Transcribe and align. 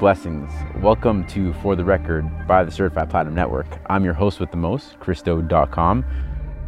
blessings. 0.00 0.50
Welcome 0.80 1.26
to 1.26 1.52
For 1.52 1.76
the 1.76 1.84
Record 1.84 2.24
by 2.48 2.64
the 2.64 2.70
Certified 2.70 3.10
Platinum 3.10 3.34
Network. 3.34 3.66
I'm 3.90 4.02
your 4.02 4.14
host 4.14 4.40
with 4.40 4.50
the 4.50 4.56
most, 4.56 4.98
Kristo.com. 4.98 6.06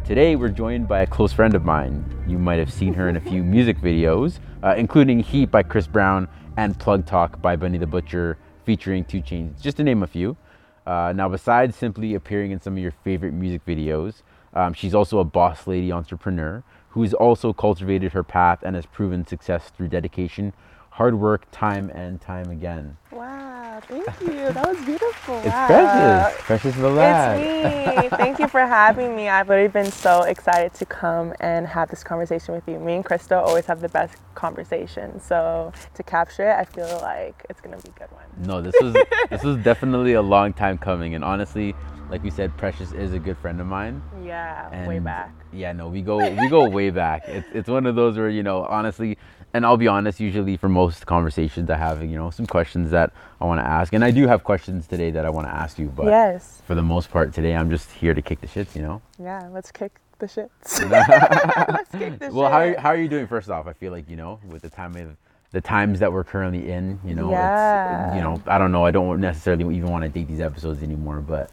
Today 0.05 0.35
we're 0.35 0.49
joined 0.49 0.87
by 0.87 1.01
a 1.01 1.07
close 1.07 1.33
friend 1.33 1.55
of 1.55 1.65
mine. 1.65 2.05
You 2.27 2.37
might 2.37 2.59
have 2.59 2.71
seen 2.71 2.93
her 2.93 3.09
in 3.09 3.17
a 3.17 3.19
few 3.19 3.43
music 3.43 3.79
videos, 3.79 4.37
uh, 4.61 4.75
including 4.77 5.19
Heat 5.19 5.49
by 5.49 5.63
Chris 5.63 5.87
Brown 5.87 6.27
and 6.57 6.77
Plug 6.77 7.07
Talk 7.07 7.41
by 7.41 7.55
Benny 7.55 7.79
the 7.79 7.87
Butcher, 7.87 8.37
featuring 8.65 9.03
2 9.03 9.23
Chainz, 9.23 9.59
just 9.59 9.77
to 9.77 9.83
name 9.83 10.03
a 10.03 10.07
few. 10.07 10.37
Uh, 10.85 11.11
now, 11.15 11.27
besides 11.27 11.75
simply 11.75 12.13
appearing 12.13 12.51
in 12.51 12.61
some 12.61 12.73
of 12.73 12.83
your 12.83 12.93
favorite 13.03 13.33
music 13.33 13.65
videos, 13.65 14.21
um, 14.53 14.73
she's 14.73 14.93
also 14.93 15.17
a 15.17 15.23
boss 15.23 15.65
lady 15.65 15.91
entrepreneur 15.91 16.63
who's 16.89 17.15
also 17.15 17.51
cultivated 17.51 18.13
her 18.13 18.23
path 18.23 18.59
and 18.61 18.75
has 18.75 18.85
proven 18.85 19.25
success 19.25 19.71
through 19.75 19.87
dedication, 19.87 20.53
hard 20.93 21.15
work, 21.19 21.47
time 21.51 21.89
and 21.89 22.21
time 22.21 22.51
again. 22.51 22.95
Wow, 23.11 23.81
thank 23.87 24.05
you. 24.21 24.51
That 24.51 24.67
was 24.67 24.77
beautiful. 24.85 25.37
It's 25.39 25.47
wow. 25.47 25.67
precious, 25.67 26.41
precious 26.41 26.75
the 26.75 26.89
lad. 26.89 27.39
It's 27.39 28.03
me. 28.03 28.09
Thank 28.17 28.37
you 28.37 28.47
for 28.47 28.61
having 28.61 29.15
me. 29.15 29.27
I've 29.27 29.49
already 29.49 29.69
been 29.69 29.91
so 29.91 30.21
excited 30.21 30.75
to 30.75 30.85
come 30.85 31.33
and 31.39 31.65
have 31.65 31.89
this 31.89 32.03
conversation 32.03 32.53
with 32.53 32.67
you. 32.67 32.77
Me 32.77 32.93
and 32.93 33.03
Kristo 33.03 33.37
always 33.37 33.65
have 33.65 33.81
the 33.81 33.89
best 33.89 34.17
conversation. 34.35 35.19
So 35.19 35.73
to 35.95 36.03
capture 36.03 36.47
it, 36.47 36.53
I 36.53 36.65
feel 36.65 36.99
like 37.01 37.43
it's 37.49 37.59
gonna 37.59 37.77
be 37.77 37.89
a 37.89 37.99
good 37.99 38.11
one. 38.11 38.25
No, 38.37 38.61
this 38.61 38.75
was 38.79 38.93
this 39.31 39.43
was 39.43 39.57
definitely 39.63 40.13
a 40.13 40.21
long 40.21 40.53
time 40.53 40.77
coming, 40.77 41.15
and 41.15 41.23
honestly, 41.23 41.73
like 42.13 42.23
we 42.23 42.29
said, 42.29 42.55
Precious 42.57 42.91
is 42.91 43.13
a 43.13 43.17
good 43.17 43.35
friend 43.39 43.59
of 43.59 43.65
mine. 43.65 43.99
Yeah, 44.23 44.87
way 44.87 44.99
back. 44.99 45.33
Yeah, 45.51 45.71
no, 45.71 45.87
we 45.87 46.03
go 46.03 46.17
we 46.17 46.47
go 46.47 46.69
way 46.69 46.89
back. 47.03 47.23
It's 47.27 47.47
it's 47.51 47.67
one 47.67 47.87
of 47.87 47.95
those 47.95 48.17
where 48.17 48.29
you 48.29 48.43
know 48.43 48.65
honestly, 48.65 49.17
and 49.55 49.65
I'll 49.65 49.77
be 49.77 49.87
honest. 49.87 50.19
Usually 50.19 50.55
for 50.55 50.69
most 50.69 51.07
conversations, 51.07 51.71
I 51.71 51.75
have 51.75 52.03
you 52.03 52.15
know 52.15 52.29
some 52.29 52.45
questions 52.45 52.91
that 52.91 53.11
I 53.41 53.45
want 53.45 53.61
to 53.61 53.65
ask, 53.65 53.93
and 53.93 54.05
I 54.05 54.11
do 54.11 54.27
have 54.27 54.43
questions 54.43 54.85
today 54.85 55.09
that 55.09 55.25
I 55.25 55.31
want 55.31 55.47
to 55.47 55.51
ask 55.51 55.79
you. 55.79 55.87
But 55.87 56.05
yes. 56.05 56.61
for 56.67 56.75
the 56.75 56.83
most 56.83 57.09
part 57.09 57.33
today, 57.33 57.55
I'm 57.55 57.71
just 57.71 57.89
here 57.89 58.13
to 58.13 58.21
kick 58.21 58.41
the 58.41 58.47
shits. 58.47 58.75
You 58.75 58.83
know. 58.83 59.01
Yeah, 59.17 59.49
let's 59.51 59.71
kick 59.71 59.99
the 60.19 60.27
shits. 60.27 60.47
let's 61.67 61.91
kick 61.93 62.19
the 62.19 62.29
well, 62.31 62.51
how 62.51 62.59
are, 62.59 62.73
shit. 62.73 62.79
how 62.79 62.89
are 62.89 62.97
you 62.97 63.09
doing? 63.09 63.25
First 63.25 63.49
off, 63.49 63.65
I 63.65 63.73
feel 63.73 63.91
like 63.91 64.07
you 64.07 64.17
know 64.17 64.39
with 64.49 64.61
the 64.61 64.69
time 64.69 64.95
of 64.97 65.17
the 65.49 65.61
times 65.61 65.99
that 65.99 66.13
we're 66.13 66.23
currently 66.23 66.71
in, 66.71 66.99
you 67.05 67.13
know, 67.13 67.29
it's, 67.29 67.33
Yeah. 67.33 68.15
you 68.15 68.21
know, 68.21 68.41
I 68.47 68.57
don't 68.57 68.71
know. 68.71 68.85
I 68.85 68.89
don't 68.89 69.21
necessarily 69.21 69.63
even 69.75 69.91
want 69.91 70.03
to 70.03 70.09
date 70.09 70.27
these 70.27 70.41
episodes 70.41 70.81
anymore, 70.81 71.21
but 71.21 71.51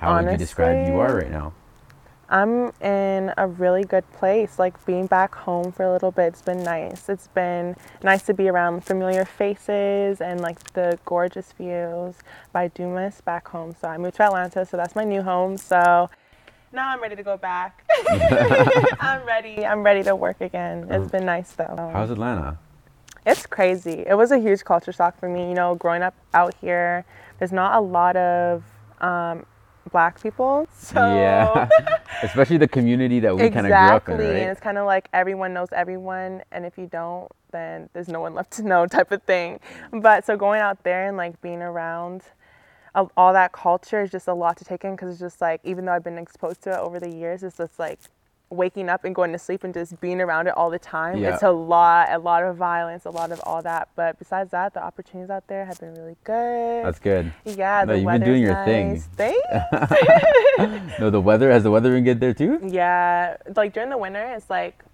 how 0.00 0.16
would 0.16 0.30
you 0.32 0.38
describe 0.38 0.86
you 0.86 0.98
are 0.98 1.14
right 1.14 1.30
now? 1.30 1.52
I'm 2.30 2.72
in 2.80 3.34
a 3.36 3.46
really 3.46 3.84
good 3.84 4.10
place. 4.12 4.58
Like 4.58 4.82
being 4.86 5.06
back 5.06 5.34
home 5.34 5.72
for 5.72 5.84
a 5.84 5.92
little 5.92 6.10
bit, 6.10 6.28
it's 6.28 6.42
been 6.42 6.62
nice. 6.62 7.08
It's 7.08 7.28
been 7.28 7.76
nice 8.02 8.22
to 8.22 8.34
be 8.34 8.48
around 8.48 8.82
familiar 8.84 9.26
faces 9.26 10.22
and 10.22 10.40
like 10.40 10.72
the 10.72 10.98
gorgeous 11.04 11.52
views. 11.52 12.14
But 12.52 12.58
I 12.58 12.68
do 12.68 12.88
miss 12.88 13.20
back 13.20 13.48
home. 13.48 13.74
So 13.78 13.88
I 13.88 13.98
moved 13.98 14.16
to 14.16 14.22
Atlanta, 14.22 14.64
so 14.64 14.78
that's 14.78 14.94
my 14.94 15.04
new 15.04 15.22
home. 15.22 15.58
So 15.58 16.08
now 16.72 16.88
I'm 16.88 17.02
ready 17.02 17.16
to 17.16 17.22
go 17.22 17.36
back. 17.36 17.84
I'm 19.00 19.26
ready. 19.26 19.66
I'm 19.66 19.82
ready 19.82 20.02
to 20.04 20.16
work 20.16 20.40
again. 20.40 20.86
It's 20.88 21.10
been 21.10 21.26
nice 21.26 21.52
though. 21.52 21.90
How's 21.92 22.10
Atlanta? 22.10 22.58
It's 23.26 23.44
crazy. 23.44 24.04
It 24.06 24.16
was 24.16 24.30
a 24.30 24.38
huge 24.38 24.64
culture 24.64 24.92
shock 24.92 25.18
for 25.18 25.28
me. 25.28 25.48
You 25.48 25.54
know, 25.54 25.74
growing 25.74 26.02
up 26.02 26.14
out 26.32 26.54
here, 26.60 27.04
there's 27.38 27.52
not 27.52 27.74
a 27.76 27.80
lot 27.80 28.16
of 28.16 28.62
um, 29.00 29.44
black 29.90 30.22
people. 30.22 30.66
So 30.72 31.00
Yeah, 31.00 31.68
especially 32.22 32.58
the 32.58 32.68
community 32.68 33.20
that 33.20 33.34
we 33.36 33.50
kind 33.50 33.66
of 33.66 33.72
grew 33.72 33.96
up 33.96 34.08
in, 34.08 34.14
And 34.14 34.22
right? 34.22 34.36
it's 34.50 34.60
kind 34.60 34.78
of 34.78 34.86
like 34.86 35.08
everyone 35.12 35.52
knows 35.54 35.68
everyone, 35.72 36.42
and 36.52 36.64
if 36.66 36.76
you 36.78 36.86
don't, 36.86 37.28
then 37.52 37.88
there's 37.92 38.08
no 38.08 38.20
one 38.20 38.34
left 38.38 38.52
to 38.52 38.62
know, 38.62 38.86
type 38.86 39.12
of 39.12 39.22
thing. 39.22 39.60
But 39.92 40.24
so 40.24 40.36
going 40.36 40.60
out 40.60 40.82
there 40.84 41.06
and 41.06 41.16
like 41.16 41.40
being 41.40 41.62
around 41.62 42.22
all 43.16 43.32
that 43.32 43.52
culture 43.52 44.02
is 44.02 44.10
just 44.10 44.26
a 44.28 44.34
lot 44.34 44.56
to 44.56 44.64
take 44.64 44.84
in 44.84 44.92
because 44.92 45.10
it's 45.12 45.20
just 45.20 45.40
like 45.40 45.60
even 45.64 45.84
though 45.84 45.92
I've 45.92 46.04
been 46.04 46.18
exposed 46.18 46.62
to 46.62 46.70
it 46.72 46.78
over 46.78 46.98
the 46.98 47.08
years, 47.08 47.42
it's 47.42 47.56
just 47.56 47.78
like 47.78 48.00
waking 48.50 48.88
up 48.88 49.04
and 49.04 49.14
going 49.14 49.30
to 49.32 49.38
sleep 49.38 49.62
and 49.64 49.72
just 49.72 50.00
being 50.00 50.20
around 50.20 50.48
it 50.48 50.56
all 50.56 50.70
the 50.70 50.78
time. 50.78 51.18
Yeah. 51.18 51.34
It's 51.34 51.42
a 51.44 51.50
lot, 51.50 52.08
a 52.10 52.18
lot 52.18 52.42
of 52.42 52.56
violence, 52.56 53.04
a 53.04 53.10
lot 53.10 53.30
of 53.30 53.40
all 53.44 53.62
that. 53.62 53.88
But 53.94 54.18
besides 54.18 54.50
that, 54.50 54.74
the 54.74 54.82
opportunities 54.82 55.30
out 55.30 55.46
there 55.46 55.64
have 55.64 55.78
been 55.78 55.94
really 55.94 56.16
good. 56.24 56.84
That's 56.84 56.98
good. 56.98 57.32
yeah, 57.44 57.84
No, 57.86 57.92
the 57.92 58.00
you've 58.00 58.10
been 58.10 58.22
doing 58.24 58.42
your 58.42 58.64
thing. 58.64 58.88
nice. 58.94 59.08
Thanks. 59.16 60.98
No, 60.98 61.08
the 61.10 61.20
weather 61.20 61.50
has 61.50 61.62
the 61.62 61.70
weather 61.70 61.92
been 61.92 62.04
good 62.04 62.20
there 62.20 62.34
too. 62.34 62.60
Yeah, 62.66 63.36
like 63.56 63.72
during 63.72 63.88
the 63.90 63.96
winter, 63.98 64.22
it's 64.36 64.50
like 64.50 64.84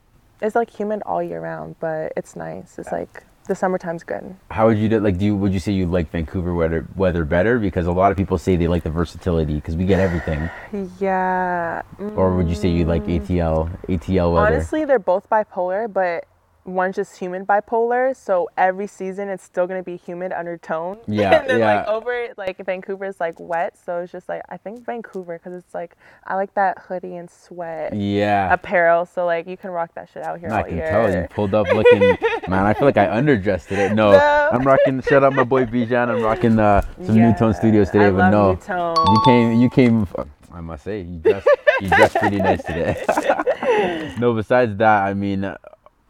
it's 0.40 0.54
like 0.54 0.70
humid 0.70 1.02
all 1.06 1.22
year 1.22 1.40
round, 1.40 1.76
but 1.80 2.12
it's 2.16 2.36
nice. 2.36 2.78
It's 2.78 2.92
like 2.92 3.24
the 3.46 3.54
summertime's 3.54 4.04
good. 4.04 4.36
How 4.50 4.66
would 4.66 4.78
you 4.78 4.88
do? 4.88 5.00
Like, 5.00 5.18
do 5.18 5.24
you 5.24 5.36
would 5.36 5.52
you 5.52 5.60
say 5.60 5.72
you 5.72 5.86
like 5.86 6.10
Vancouver 6.10 6.54
weather 6.54 6.86
weather 6.96 7.24
better? 7.24 7.58
Because 7.58 7.86
a 7.86 7.92
lot 7.92 8.10
of 8.10 8.16
people 8.16 8.38
say 8.38 8.56
they 8.56 8.68
like 8.68 8.82
the 8.82 8.90
versatility 8.90 9.54
because 9.54 9.76
we 9.76 9.86
get 9.86 10.00
everything. 10.00 10.50
Yeah. 11.00 11.82
Or 12.16 12.34
would 12.36 12.48
you 12.48 12.54
say 12.54 12.68
you 12.68 12.84
like 12.84 13.04
mm. 13.04 13.20
ATL 13.20 13.70
ATL 13.88 14.34
weather? 14.34 14.54
Honestly, 14.54 14.84
they're 14.84 14.98
both 14.98 15.28
bipolar, 15.28 15.92
but 15.92 16.26
one's 16.66 16.96
just 16.96 17.16
humid 17.18 17.46
bipolar. 17.46 18.14
So 18.14 18.50
every 18.56 18.86
season, 18.86 19.28
it's 19.28 19.44
still 19.44 19.66
gonna 19.66 19.82
be 19.82 19.96
humid 19.96 20.32
undertone. 20.32 20.98
Yeah, 21.08 21.40
and 21.40 21.48
then 21.48 21.60
yeah. 21.60 21.76
like 21.76 21.86
over 21.88 22.28
like 22.36 22.58
Vancouver's 22.66 23.20
like 23.20 23.38
wet, 23.38 23.78
so 23.78 24.00
it's 24.00 24.12
just 24.12 24.28
like 24.28 24.42
I 24.48 24.56
think 24.56 24.84
Vancouver 24.84 25.38
because 25.38 25.54
it's 25.54 25.72
like 25.72 25.96
I 26.24 26.34
like 26.34 26.52
that 26.54 26.78
hoodie 26.78 27.16
and 27.16 27.30
sweat 27.30 27.94
yeah. 27.96 28.52
apparel. 28.52 29.06
So 29.06 29.24
like 29.24 29.46
you 29.46 29.56
can 29.56 29.70
rock 29.70 29.94
that 29.94 30.10
shit 30.12 30.24
out 30.24 30.38
here 30.40 30.50
I 30.50 30.58
all 30.58 30.64
can 30.64 30.76
year. 30.76 30.90
tell 30.90 31.14
you 31.14 31.28
pulled 31.30 31.54
up 31.54 31.66
looking. 31.74 32.00
man, 32.48 32.66
I 32.66 32.74
feel 32.74 32.86
like 32.86 32.96
I 32.96 33.06
underdressed 33.06 33.68
today. 33.68 33.94
No, 33.94 34.12
No. 34.12 34.50
I'm 34.52 34.62
rocking. 34.62 35.00
Shout 35.02 35.24
out 35.24 35.32
my 35.32 35.44
boy 35.44 35.64
Bijan. 35.66 36.08
I'm 36.08 36.22
rocking 36.22 36.58
uh, 36.58 36.82
some 37.04 37.14
New 37.14 37.34
Tone 37.34 37.54
Studios 37.54 37.90
today. 37.90 38.06
I 38.06 38.10
but 38.10 38.30
no, 38.30 38.50
you 38.50 39.22
came. 39.24 39.60
You 39.60 39.70
came. 39.70 40.06
I 40.52 40.60
must 40.60 40.84
say, 40.84 41.00
you 41.02 41.18
dressed. 41.18 41.48
you 41.80 41.88
dressed 41.88 42.16
pretty 42.16 42.38
nice 42.38 42.62
today. 42.64 44.14
no, 44.18 44.32
besides 44.34 44.76
that, 44.78 45.04
I 45.04 45.14
mean, 45.14 45.54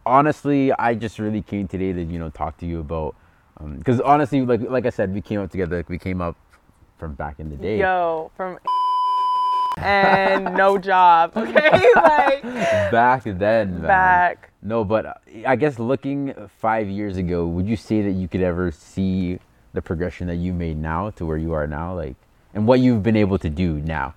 honestly, 0.07 0.73
I 0.73 0.95
just 0.95 1.19
really 1.19 1.43
came 1.43 1.69
today 1.69 1.93
to 1.93 2.03
you 2.03 2.19
know 2.19 2.31
talk 2.31 2.57
to 2.59 2.67
you 2.67 2.81
about 2.81 3.15
because 3.77 4.01
honestly, 4.01 4.41
like 4.43 4.61
like 4.63 4.87
I 4.87 4.91
said, 4.91 5.13
we 5.13 5.21
came 5.21 5.41
up 5.41 5.51
together. 5.51 5.77
Like 5.77 5.89
we 5.89 5.99
came 5.99 6.21
up 6.23 6.37
from 6.99 7.15
back 7.15 7.41
in 7.41 7.51
the 7.51 7.57
day. 7.57 7.79
Yo, 7.81 8.31
from 8.37 8.59
and 9.79 10.57
no 10.57 10.79
job. 10.79 11.33
Okay, 11.37 11.91
like 11.95 12.43
Back 12.91 13.25
then, 13.25 13.73
man. 13.75 13.83
back. 13.83 14.51
No, 14.63 14.85
but 14.85 15.07
uh, 15.07 15.15
I 15.47 15.57
guess 15.57 15.79
looking 15.79 16.35
five 16.59 16.89
years 16.89 17.19
ago, 17.19 17.47
would 17.47 17.67
you 17.67 17.77
say 17.77 18.01
that 18.03 18.13
you 18.13 18.27
could 18.29 18.41
ever 18.41 18.71
see 18.71 19.39
the 19.75 19.83
progression 19.83 20.27
that 20.29 20.37
you 20.37 20.53
made 20.55 20.79
now 20.79 21.11
to 21.11 21.27
where 21.27 21.37
you 21.37 21.53
are 21.53 21.67
now, 21.67 21.95
like, 21.95 22.17
and 22.55 22.67
what 22.67 22.81
you've 22.81 23.03
been 23.03 23.17
able 23.17 23.39
to 23.39 23.51
do 23.51 23.75
now, 23.81 24.15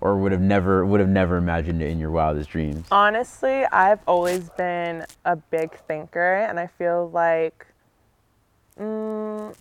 or 0.00 0.16
would 0.18 0.32
have 0.32 0.40
never 0.40 0.84
would 0.84 1.00
have 1.00 1.08
never 1.08 1.36
imagined 1.36 1.82
it 1.82 1.90
in 1.90 1.98
your 1.98 2.10
wildest 2.10 2.50
dreams? 2.50 2.86
Honestly, 2.90 3.64
I've 3.66 4.00
always 4.06 4.50
been 4.50 5.04
a 5.24 5.36
big 5.36 5.76
thinker, 5.86 6.46
and 6.48 6.60
I 6.60 6.66
feel 6.66 7.10
like 7.10 7.66
mm, 8.78 9.54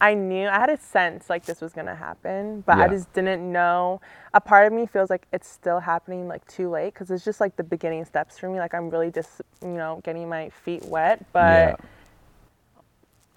I 0.00 0.14
knew 0.14 0.48
I 0.48 0.58
had 0.58 0.70
a 0.70 0.76
sense 0.76 1.30
like 1.30 1.44
this 1.44 1.60
was 1.60 1.72
gonna 1.72 1.94
happen, 1.94 2.62
but 2.66 2.78
I 2.78 2.88
just 2.88 3.12
didn't 3.12 3.50
know. 3.50 4.00
A 4.34 4.40
part 4.40 4.66
of 4.66 4.72
me 4.72 4.86
feels 4.86 5.08
like 5.08 5.26
it's 5.32 5.48
still 5.48 5.80
happening 5.80 6.28
like 6.28 6.46
too 6.46 6.68
late 6.68 6.92
because 6.92 7.10
it's 7.10 7.24
just 7.24 7.40
like 7.40 7.56
the 7.56 7.64
beginning 7.64 8.04
steps 8.04 8.38
for 8.38 8.48
me. 8.48 8.58
Like 8.58 8.74
I'm 8.74 8.90
really 8.90 9.10
just 9.10 9.40
you 9.62 9.68
know 9.68 10.00
getting 10.04 10.28
my 10.28 10.50
feet 10.50 10.84
wet, 10.84 11.24
but. 11.32 11.80
yeah, 11.80 11.86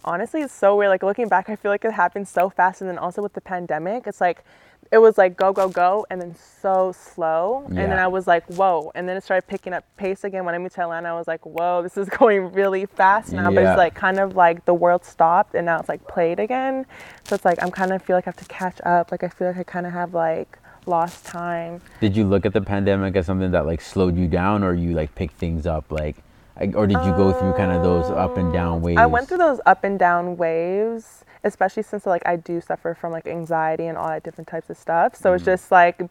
honestly 0.04 0.42
it's 0.42 0.54
so 0.54 0.76
weird 0.76 0.90
like 0.90 1.04
looking 1.04 1.28
back 1.28 1.50
i 1.50 1.56
feel 1.56 1.72
like 1.72 1.84
it 1.84 1.92
happened 1.92 2.26
so 2.26 2.50
fast 2.50 2.82
and 2.82 2.90
then 2.90 3.00
also 3.00 3.22
with 3.22 3.34
the 3.34 3.42
pandemic 3.42 4.06
it's 4.06 4.22
like 4.22 4.44
it 4.92 4.98
was 5.00 5.18
like 5.18 5.36
go 5.36 5.52
go 5.54 5.70
go 5.70 6.06
and 6.10 6.22
then 6.22 6.36
so 6.36 6.92
slow. 6.92 7.66
And 7.68 7.78
then 7.78 8.00
i 8.00 8.08
was 8.08 8.28
like 8.28 8.46
whoa. 8.48 8.92
And 8.96 9.08
then 9.08 9.18
it 9.18 9.24
started 9.24 9.48
picking 9.48 9.74
up 9.74 9.84
pace 9.98 10.24
again 10.24 10.46
when 10.46 10.56
i 10.56 10.58
moved 10.58 10.76
to 10.76 10.82
atlanta. 10.82 11.10
I 11.10 11.14
was 11.14 11.28
like 11.28 11.46
whoa 11.46 11.82
this 11.82 11.98
is 11.98 12.10
going 12.20 12.52
really 12.52 12.86
fast 12.86 13.34
now. 13.34 13.52
But 13.52 13.64
it's 13.64 13.78
like 13.78 13.96
kind 13.96 14.20
of 14.20 14.36
like 14.36 14.66
the 14.66 14.74
world 14.74 15.04
stopped 15.04 15.56
and 15.56 15.66
now 15.66 15.80
it's 15.80 15.90
like 15.90 16.06
played 16.08 16.40
again. 16.40 16.86
So 17.26 17.36
it's 17.36 17.46
like 17.46 17.62
i'm 17.62 17.72
kind 17.72 17.92
of 17.92 18.02
feel 18.02 18.16
like 18.16 18.28
i 18.28 18.30
have 18.30 18.38
to 18.38 18.46
catch 18.46 18.80
up. 18.86 19.12
Like 19.12 19.24
i 19.24 19.30
feel 19.30 19.48
like 19.48 19.58
i 19.58 19.64
kind 19.64 19.86
of 19.86 19.94
have 19.94 20.14
like 20.14 20.60
lost 20.88 21.26
time. 21.26 21.82
Did 22.00 22.16
you 22.16 22.26
look 22.26 22.46
at 22.46 22.54
the 22.54 22.62
pandemic 22.62 23.16
as 23.16 23.26
something 23.26 23.52
that 23.52 23.66
like 23.66 23.82
slowed 23.82 24.18
you 24.18 24.28
down, 24.28 24.64
or 24.64 24.74
you 24.74 24.94
like 24.94 25.14
picked 25.16 25.36
things 25.36 25.68
up, 25.68 25.92
like, 25.92 26.16
like- 26.60 26.76
or 26.76 26.88
did 26.88 27.04
you 27.04 27.12
go 27.14 27.32
through 27.32 27.54
kind 27.54 27.72
of 27.72 27.84
those 27.84 28.10
up 28.12 28.38
and 28.38 28.52
down 28.52 28.82
waves? 28.82 29.00
I 29.00 29.06
went 29.06 29.28
through 29.28 29.38
those 29.40 29.60
up 29.66 29.84
and 29.84 29.98
down 29.98 30.38
waves, 30.38 31.24
especially 31.44 31.84
since 31.84 32.06
like 32.06 32.24
I 32.26 32.36
do 32.36 32.62
suffer 32.62 32.94
from 32.94 33.12
like 33.12 33.28
anxiety 33.28 33.88
and 33.88 33.98
all 33.98 34.08
that 34.08 34.24
different 34.24 34.48
types 34.48 34.70
of 34.70 34.78
stuff. 34.78 35.16
So 35.16 35.34
it's 35.34 35.44
mm. 35.44 35.48
just 35.48 35.72
like 35.72 36.02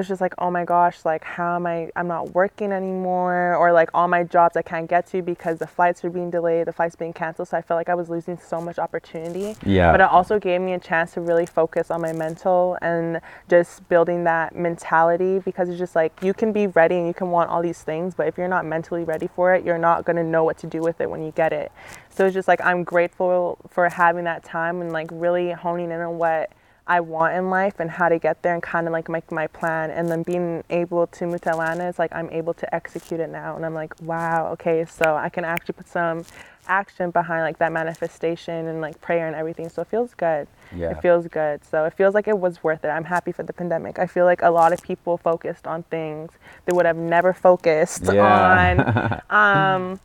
it's 0.00 0.08
just 0.08 0.20
like 0.20 0.34
oh 0.38 0.50
my 0.50 0.64
gosh 0.64 1.04
like 1.04 1.22
how 1.22 1.56
am 1.56 1.66
i 1.66 1.90
i'm 1.94 2.08
not 2.08 2.34
working 2.34 2.72
anymore 2.72 3.54
or 3.56 3.72
like 3.72 3.88
all 3.94 4.08
my 4.08 4.24
jobs 4.24 4.56
i 4.56 4.62
can't 4.62 4.88
get 4.88 5.06
to 5.06 5.22
because 5.22 5.58
the 5.58 5.66
flights 5.66 6.04
are 6.04 6.10
being 6.10 6.30
delayed 6.30 6.66
the 6.66 6.72
flights 6.72 6.96
being 6.96 7.12
canceled. 7.12 7.48
So 7.48 7.56
i 7.56 7.62
felt 7.62 7.76
like 7.78 7.88
i 7.88 7.94
was 7.94 8.08
losing 8.08 8.38
so 8.38 8.60
much 8.60 8.78
opportunity. 8.78 9.54
Yeah. 9.64 9.92
but 9.92 10.00
it 10.00 10.08
also 10.10 10.38
gave 10.38 10.60
me 10.60 10.72
a 10.72 10.78
chance 10.78 11.12
to 11.12 11.20
really 11.20 11.46
focus 11.46 11.90
on 11.90 12.00
my 12.00 12.12
mental 12.12 12.78
and 12.82 13.20
just 13.48 13.88
building 13.88 14.24
that 14.24 14.56
mentality 14.56 15.38
because 15.38 15.68
it's 15.68 15.78
just 15.78 15.94
like 15.94 16.12
you 16.22 16.34
can 16.34 16.52
be 16.52 16.66
ready 16.68 16.96
and 16.96 17.06
you 17.06 17.14
can 17.14 17.30
want 17.30 17.50
all 17.50 17.62
these 17.62 17.82
things 17.82 18.14
but 18.14 18.26
if 18.26 18.38
you're 18.38 18.48
not 18.48 18.64
mentally 18.64 19.04
ready 19.04 19.28
for 19.28 19.54
it 19.54 19.64
you're 19.64 19.78
not 19.78 20.04
going 20.04 20.16
to 20.16 20.24
know 20.24 20.42
what 20.42 20.58
to 20.58 20.66
do 20.66 20.80
with 20.80 21.00
it 21.00 21.08
when 21.08 21.22
you 21.22 21.30
get 21.32 21.52
it. 21.52 21.70
So 22.08 22.26
it's 22.26 22.34
just 22.34 22.48
like 22.48 22.60
i'm 22.64 22.82
grateful 22.84 23.58
for 23.68 23.88
having 23.88 24.24
that 24.24 24.42
time 24.44 24.80
and 24.80 24.92
like 24.92 25.08
really 25.12 25.52
honing 25.52 25.90
in 25.90 26.00
on 26.00 26.18
what 26.18 26.50
I 26.90 26.98
want 26.98 27.34
in 27.36 27.50
life 27.50 27.76
and 27.78 27.88
how 27.88 28.08
to 28.08 28.18
get 28.18 28.42
there 28.42 28.52
and 28.52 28.60
kind 28.62 28.88
of 28.88 28.92
like 28.92 29.08
make 29.08 29.30
my 29.30 29.46
plan. 29.46 29.92
And 29.92 30.08
then 30.08 30.24
being 30.24 30.64
able 30.70 31.06
to 31.06 31.26
move 31.26 31.40
to 31.42 31.50
Atlanta 31.50 31.88
it's 31.88 32.00
like 32.00 32.12
I'm 32.12 32.28
able 32.30 32.52
to 32.54 32.74
execute 32.74 33.20
it 33.20 33.30
now. 33.30 33.54
And 33.56 33.64
I'm 33.64 33.74
like 33.74 33.94
wow 34.02 34.50
okay 34.54 34.84
so 34.84 35.14
I 35.16 35.28
can 35.28 35.44
actually 35.44 35.74
put 35.74 35.88
some 35.88 36.24
action 36.66 37.10
behind 37.12 37.42
like 37.42 37.58
that 37.58 37.70
manifestation 37.72 38.66
and 38.66 38.80
like 38.80 39.00
prayer 39.00 39.28
and 39.28 39.36
everything. 39.36 39.68
So 39.68 39.82
it 39.82 39.88
feels 39.88 40.14
good. 40.14 40.48
Yeah. 40.74 40.90
it 40.90 41.00
feels 41.00 41.28
good. 41.28 41.64
So 41.64 41.84
it 41.84 41.92
feels 41.94 42.12
like 42.12 42.26
it 42.26 42.38
was 42.38 42.62
worth 42.64 42.84
it. 42.84 42.88
I'm 42.88 43.04
happy 43.04 43.30
for 43.30 43.44
the 43.44 43.52
pandemic. 43.52 44.00
I 44.00 44.06
feel 44.06 44.24
like 44.24 44.42
a 44.42 44.50
lot 44.50 44.72
of 44.72 44.82
people 44.82 45.16
focused 45.16 45.68
on 45.68 45.84
things 45.84 46.32
they 46.66 46.72
would 46.72 46.86
have 46.86 46.96
never 46.96 47.32
focused 47.32 48.04
Yeah. 48.12 48.26
on. 48.58 49.22
Um 49.40 50.00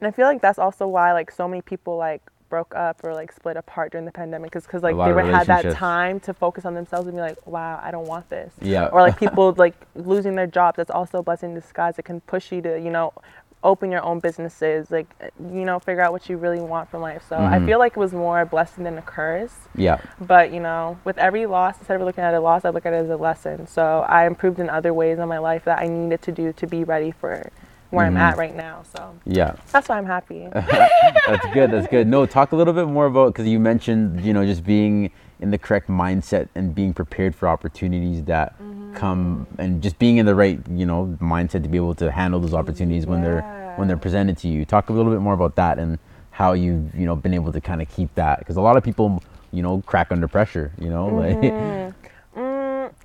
and 0.00 0.06
I 0.08 0.12
feel 0.12 0.26
like 0.26 0.40
that's 0.40 0.60
also 0.60 0.86
why 0.86 1.12
like 1.12 1.30
so 1.32 1.48
many 1.48 1.60
people 1.62 1.96
like 1.96 2.22
broke 2.50 2.74
up 2.74 3.02
or 3.02 3.14
like 3.14 3.32
split 3.32 3.56
apart 3.56 3.92
during 3.92 4.04
the 4.04 4.12
pandemic 4.12 4.54
is 4.56 4.64
because 4.64 4.82
like 4.82 4.96
they 4.96 5.12
would 5.12 5.24
had 5.24 5.46
that 5.46 5.74
time 5.74 6.20
to 6.20 6.34
focus 6.34 6.66
on 6.66 6.74
themselves 6.74 7.06
and 7.06 7.16
be 7.16 7.22
like, 7.22 7.46
wow, 7.46 7.80
I 7.82 7.90
don't 7.90 8.06
want 8.06 8.28
this. 8.28 8.52
Yeah. 8.60 8.86
Or 8.92 9.00
like 9.00 9.18
people 9.24 9.54
like 9.56 9.74
losing 9.94 10.34
their 10.34 10.48
jobs. 10.48 10.76
That's 10.76 10.90
also 10.90 11.20
a 11.20 11.22
blessing 11.22 11.50
in 11.50 11.54
disguise. 11.54 11.98
It 11.98 12.04
can 12.04 12.20
push 12.20 12.52
you 12.52 12.60
to 12.62 12.78
you 12.78 12.90
know 12.90 13.14
open 13.62 13.90
your 13.92 14.02
own 14.02 14.20
businesses, 14.20 14.90
like 14.90 15.06
you 15.38 15.64
know 15.64 15.78
figure 15.78 16.02
out 16.02 16.12
what 16.12 16.28
you 16.28 16.36
really 16.38 16.60
want 16.60 16.90
from 16.90 17.02
life. 17.02 17.22
So 17.28 17.36
I 17.36 17.58
Mhm. 17.58 17.66
feel 17.66 17.78
like 17.78 17.92
it 17.92 17.98
was 17.98 18.12
more 18.12 18.40
a 18.40 18.46
blessing 18.46 18.84
than 18.84 18.98
a 18.98 19.02
curse. 19.02 19.54
yeah. 19.74 19.98
But 20.20 20.50
you 20.52 20.60
know, 20.60 20.98
with 21.04 21.18
every 21.18 21.46
loss, 21.46 21.78
instead 21.78 22.00
of 22.00 22.06
looking 22.06 22.24
at 22.24 22.34
a 22.34 22.40
loss, 22.40 22.64
I 22.64 22.70
look 22.70 22.84
at 22.86 22.92
it 22.92 22.96
as 22.96 23.10
a 23.10 23.16
lesson. 23.16 23.66
So 23.66 24.04
I 24.08 24.26
improved 24.26 24.58
in 24.58 24.68
other 24.70 24.92
ways 24.92 25.18
in 25.18 25.28
my 25.28 25.38
life 25.38 25.64
that 25.64 25.78
I 25.78 25.86
needed 25.88 26.20
to 26.22 26.32
do 26.32 26.52
to 26.54 26.66
be 26.66 26.84
ready 26.84 27.10
for 27.12 27.50
where 27.90 28.04
Mhm. 28.06 28.08
I'm 28.10 28.16
at 28.16 28.36
right 28.38 28.56
now. 28.56 28.82
So 28.92 29.14
Yeah. 29.24 29.54
that's 29.72 29.88
why 29.88 29.98
I'm 29.98 30.06
happy. 30.06 30.48
that's 30.52 31.46
good. 31.52 31.70
That's 31.70 31.86
good. 31.88 32.06
No, 32.06 32.26
talk 32.26 32.52
a 32.52 32.56
little 32.56 32.74
bit 32.74 32.86
more 32.86 33.06
about 33.06 33.28
because 33.32 33.46
you 33.46 33.58
mentioned 33.58 34.20
you 34.22 34.32
know 34.32 34.44
just 34.44 34.64
being 34.64 35.10
in 35.40 35.50
the 35.50 35.58
correct 35.58 35.88
mindset 35.88 36.48
and 36.54 36.74
being 36.74 36.92
prepared 36.92 37.34
for 37.34 37.48
opportunities 37.48 38.24
that 38.24 38.54
Mm-hmm. 38.60 38.94
come 38.94 39.46
and 39.58 39.80
just 39.82 39.98
being 39.98 40.16
in 40.18 40.26
the 40.26 40.34
right 40.34 40.58
you 40.68 40.84
know 40.84 41.16
mindset 41.20 41.62
to 41.62 41.68
be 41.68 41.76
able 41.76 41.94
to 41.94 42.10
handle 42.10 42.40
those 42.40 42.54
opportunities 42.54 43.06
when 43.06 43.20
they're 43.22 43.42
when 43.76 43.86
they're 43.88 43.96
presented 43.96 44.36
to 44.38 44.48
you. 44.48 44.64
Talk 44.64 44.90
a 44.90 44.92
little 44.92 45.12
bit 45.12 45.20
more 45.20 45.34
about 45.34 45.54
that 45.56 45.78
and 45.78 45.98
how 46.32 46.52
you've 46.54 46.94
you 46.94 47.06
know 47.06 47.14
been 47.16 47.34
able 47.34 47.52
to 47.52 47.60
kind 47.60 47.80
of 47.82 47.88
keep 47.88 48.14
that 48.16 48.40
because 48.40 48.56
a 48.56 48.60
lot 48.60 48.76
of 48.76 48.82
people 48.82 49.22
you 49.52 49.62
know 49.62 49.82
crack 49.86 50.10
under 50.10 50.26
pressure. 50.28 50.72
You 50.78 50.90
know 50.90 51.06
like 51.22 51.40
Mm, 51.40 51.89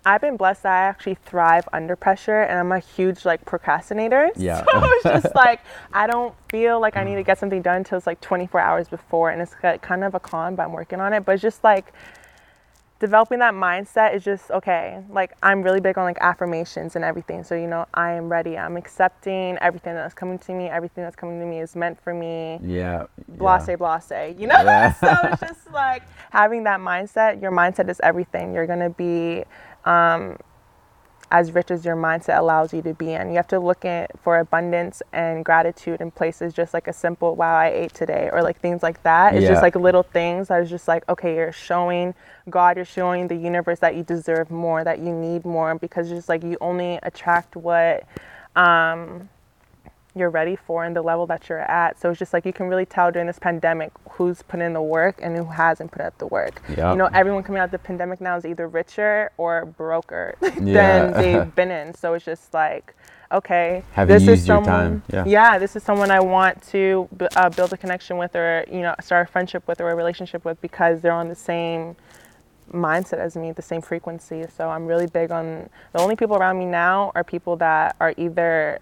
I've 0.05 0.21
been 0.21 0.37
blessed 0.37 0.63
that 0.63 0.73
I 0.73 0.87
actually 0.87 1.15
thrive 1.15 1.67
under 1.73 1.95
pressure, 1.95 2.41
and 2.41 2.59
I'm 2.59 2.71
a 2.71 2.79
huge 2.79 3.25
like 3.25 3.45
procrastinator. 3.45 4.31
Yeah. 4.45 4.63
So 4.63 4.65
it's 4.83 5.03
just 5.03 5.35
like 5.35 5.61
I 5.93 6.07
don't 6.07 6.35
feel 6.49 6.79
like 6.79 6.97
I 6.97 7.03
need 7.03 7.15
to 7.15 7.23
get 7.23 7.39
something 7.39 7.61
done 7.61 7.77
until 7.77 7.97
it's 7.97 8.05
like 8.05 8.21
24 8.21 8.59
hours 8.59 8.87
before, 8.87 9.31
and 9.31 9.41
it's 9.41 9.55
like, 9.63 9.81
kind 9.81 10.03
of 10.03 10.13
a 10.13 10.19
con, 10.19 10.55
but 10.55 10.63
I'm 10.63 10.73
working 10.73 10.99
on 10.99 11.13
it. 11.13 11.25
But 11.25 11.33
it's 11.33 11.41
just 11.41 11.63
like 11.63 11.93
developing 12.99 13.39
that 13.39 13.53
mindset 13.53 14.15
is 14.15 14.23
just 14.23 14.51
okay. 14.51 15.01
Like 15.09 15.35
I'm 15.41 15.61
really 15.61 15.79
big 15.79 15.97
on 15.97 16.03
like 16.03 16.17
affirmations 16.21 16.95
and 16.95 17.03
everything. 17.03 17.43
So 17.43 17.55
you 17.55 17.67
know, 17.67 17.85
I 17.93 18.11
am 18.11 18.29
ready. 18.29 18.57
I'm 18.57 18.77
accepting 18.77 19.57
everything 19.61 19.95
that's 19.95 20.13
coming 20.13 20.37
to 20.39 20.53
me. 20.53 20.67
Everything 20.67 21.03
that's 21.03 21.15
coming 21.15 21.39
to 21.39 21.45
me 21.45 21.59
is 21.59 21.75
meant 21.75 21.99
for 22.01 22.13
me 22.13 22.59
yeah. 22.63 23.05
blase 23.27 23.67
yeah. 23.67 23.75
blase 23.75 24.11
you 24.39 24.47
know 24.47 24.61
Yeah. 24.61 24.93
so 24.93 25.15
it's 25.23 25.41
just 25.41 25.71
like 25.71 26.03
having 26.31 26.63
that 26.65 26.79
mindset 26.79 27.41
your 27.41 27.51
mindset 27.51 27.89
is 27.89 27.99
everything 28.03 28.53
you're 28.53 28.67
going 28.67 28.79
to 28.79 28.89
be 28.89 29.43
um, 29.85 30.37
as 31.31 31.51
rich 31.51 31.71
as 31.71 31.83
your 31.85 31.95
mindset 31.95 32.37
allows 32.37 32.73
you 32.73 32.81
to 32.81 32.93
be 32.93 33.11
in 33.11 33.29
you 33.29 33.35
have 33.35 33.47
to 33.47 33.59
look 33.59 33.83
at 33.83 34.11
for 34.21 34.39
abundance 34.39 35.01
and 35.11 35.43
gratitude 35.43 35.99
in 36.01 36.11
places 36.11 36.53
just 36.53 36.73
like 36.73 36.87
a 36.87 36.93
simple 36.93 37.35
wow 37.35 37.55
i 37.57 37.67
ate 37.69 37.93
today 37.93 38.29
or 38.31 38.43
like 38.43 38.59
things 38.61 38.83
like 38.83 39.01
that 39.03 39.35
it's 39.35 39.43
Yeah. 39.43 39.49
just 39.49 39.63
like 39.63 39.75
little 39.75 40.03
things 40.03 40.49
that 40.49 40.61
is 40.61 40.69
just 40.69 40.87
like 40.87 41.07
okay 41.09 41.35
you're 41.35 41.51
showing 41.51 42.13
god 42.49 42.77
you're 42.77 42.85
showing 42.85 43.27
the 43.27 43.35
universe 43.35 43.79
that 43.79 43.95
you 43.95 44.03
deserve 44.03 44.51
more 44.51 44.83
that 44.83 44.99
you 44.99 45.11
need 45.13 45.45
more 45.45 45.75
because 45.75 46.09
just 46.09 46.29
like 46.29 46.43
you 46.43 46.57
only 46.61 46.99
attract 47.03 47.55
what 47.55 48.05
um, 48.55 49.29
you're 50.15 50.29
ready 50.29 50.55
for 50.55 50.83
and 50.85 50.95
the 50.95 51.01
level 51.01 51.27
that 51.27 51.49
you're 51.49 51.59
at. 51.59 51.99
So 51.99 52.09
it's 52.09 52.19
just 52.19 52.33
like 52.33 52.45
you 52.45 52.53
can 52.53 52.67
really 52.67 52.85
tell 52.85 53.11
during 53.11 53.27
this 53.27 53.39
pandemic 53.39 53.91
who's 54.15 54.41
put 54.43 54.61
in 54.61 54.71
the 54.73 54.81
work 54.81 55.19
and 55.21 55.35
who 55.35 55.43
hasn't 55.45 55.91
put 55.91 56.01
out 56.01 56.17
the 56.19 56.27
work. 56.27 56.61
Yeah. 56.69 56.91
You 56.91 56.97
know, 56.97 57.09
everyone 57.13 57.43
coming 57.43 57.59
out 57.61 57.65
of 57.65 57.71
the 57.71 57.79
pandemic 57.79 58.21
now 58.21 58.37
is 58.37 58.45
either 58.45 58.67
richer 58.67 59.31
or 59.37 59.65
broker 59.65 60.35
Yeah. 60.41 60.51
than 61.09 61.13
they've 61.13 61.55
been 61.59 61.69
in. 61.71 61.93
So 61.93 62.13
it's 62.13 62.23
just 62.23 62.53
like, 62.53 62.95
okay, 63.31 63.83
Have 63.91 64.09
you 64.09 64.19
this 64.19 64.27
is 64.39 64.45
someone. 64.45 65.01
time? 65.11 65.25
Yeah. 65.27 65.57
this 65.59 65.75
is 65.75 65.83
someone 65.83 66.11
I 66.11 66.21
want 66.21 66.63
to 66.67 67.09
uh, 67.35 67.49
build 67.49 67.73
a 67.73 67.77
connection 67.77 68.17
with, 68.17 68.35
or 68.37 68.63
you 68.71 68.81
know, 68.81 68.95
start 69.01 69.27
a 69.27 69.31
friendship 69.31 69.67
with, 69.67 69.81
or 69.81 69.89
a 69.91 69.95
relationship 69.95 70.45
with, 70.45 70.61
because 70.61 71.01
they're 71.01 71.11
on 71.11 71.27
the 71.27 71.35
same 71.35 71.97
mindset 72.73 73.19
as 73.19 73.35
me, 73.35 73.51
the 73.51 73.61
same 73.61 73.81
frequency. 73.81 74.45
So 74.55 74.69
I'm 74.69 74.85
really 74.87 75.07
big 75.07 75.29
on 75.31 75.69
the 75.93 75.99
only 75.99 76.15
people 76.15 76.37
around 76.37 76.57
me 76.57 76.65
now 76.65 77.11
are 77.15 77.23
people 77.23 77.57
that 77.57 77.95
are 77.99 78.13
either 78.17 78.79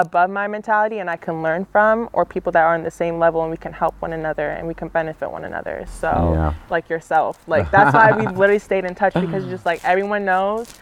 above 0.00 0.30
my 0.30 0.46
mentality 0.46 0.98
and 0.98 1.10
I 1.10 1.16
can 1.16 1.42
learn 1.42 1.64
from, 1.64 2.08
or 2.12 2.24
people 2.24 2.52
that 2.52 2.62
are 2.62 2.74
on 2.74 2.82
the 2.82 2.90
same 2.90 3.18
level 3.18 3.42
and 3.42 3.50
we 3.50 3.56
can 3.56 3.72
help 3.72 3.94
one 4.00 4.12
another 4.12 4.50
and 4.50 4.66
we 4.66 4.74
can 4.74 4.88
benefit 4.88 5.30
one 5.30 5.44
another. 5.44 5.84
So, 6.00 6.32
Yeah. 6.34 6.54
like 6.70 6.88
yourself, 6.88 7.38
like 7.46 7.70
that's 7.70 7.94
why 7.94 8.12
we've 8.12 8.36
literally 8.38 8.58
stayed 8.58 8.84
in 8.84 8.94
touch 8.94 9.14
because 9.14 9.44
just 9.46 9.66
like 9.66 9.84
everyone 9.84 10.24
knows. 10.24 10.72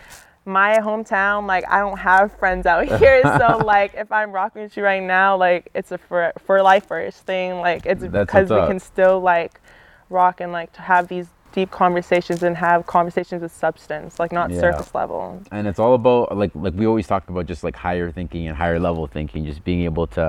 My 0.48 0.78
hometown, 0.78 1.48
like 1.48 1.64
I 1.68 1.80
don't 1.80 1.98
have 1.98 2.32
friends 2.38 2.66
out 2.66 2.86
here, 3.00 3.22
so 3.36 3.58
like 3.64 3.94
if 3.94 4.12
I'm 4.12 4.30
rocking 4.30 4.62
with 4.62 4.76
you 4.76 4.84
right 4.84 5.02
now, 5.02 5.36
like 5.36 5.70
it's 5.74 5.90
a 5.90 5.98
for 5.98 6.32
for 6.44 6.62
life 6.62 6.86
first 6.86 7.26
thing. 7.26 7.58
Like 7.58 7.84
it's 7.84 8.02
That's 8.04 8.26
because 8.26 8.50
we 8.50 8.56
up. 8.56 8.68
can 8.68 8.78
still 8.78 9.18
like 9.20 9.60
rock 10.08 10.40
and 10.40 10.52
like 10.52 10.72
to 10.74 10.82
have 10.82 11.08
these 11.08 11.26
deep 11.56 11.70
conversations 11.70 12.42
and 12.42 12.54
have 12.56 12.86
conversations 12.86 13.40
with 13.42 13.50
substance, 13.50 14.20
like 14.20 14.30
not 14.30 14.50
Yeah. 14.50 14.60
surface 14.60 14.94
level. 14.94 15.40
and 15.50 15.66
it's 15.66 15.80
all 15.84 15.94
about 15.94 16.36
like 16.42 16.52
like 16.66 16.74
we 16.80 16.86
always 16.86 17.06
talk 17.12 17.22
about 17.32 17.46
just 17.52 17.64
like 17.64 17.74
higher 17.88 18.08
thinking 18.18 18.42
and 18.48 18.54
higher 18.64 18.78
level 18.88 19.06
thinking 19.06 19.40
just 19.50 19.64
being 19.64 19.82
able 19.90 20.06
to 20.18 20.24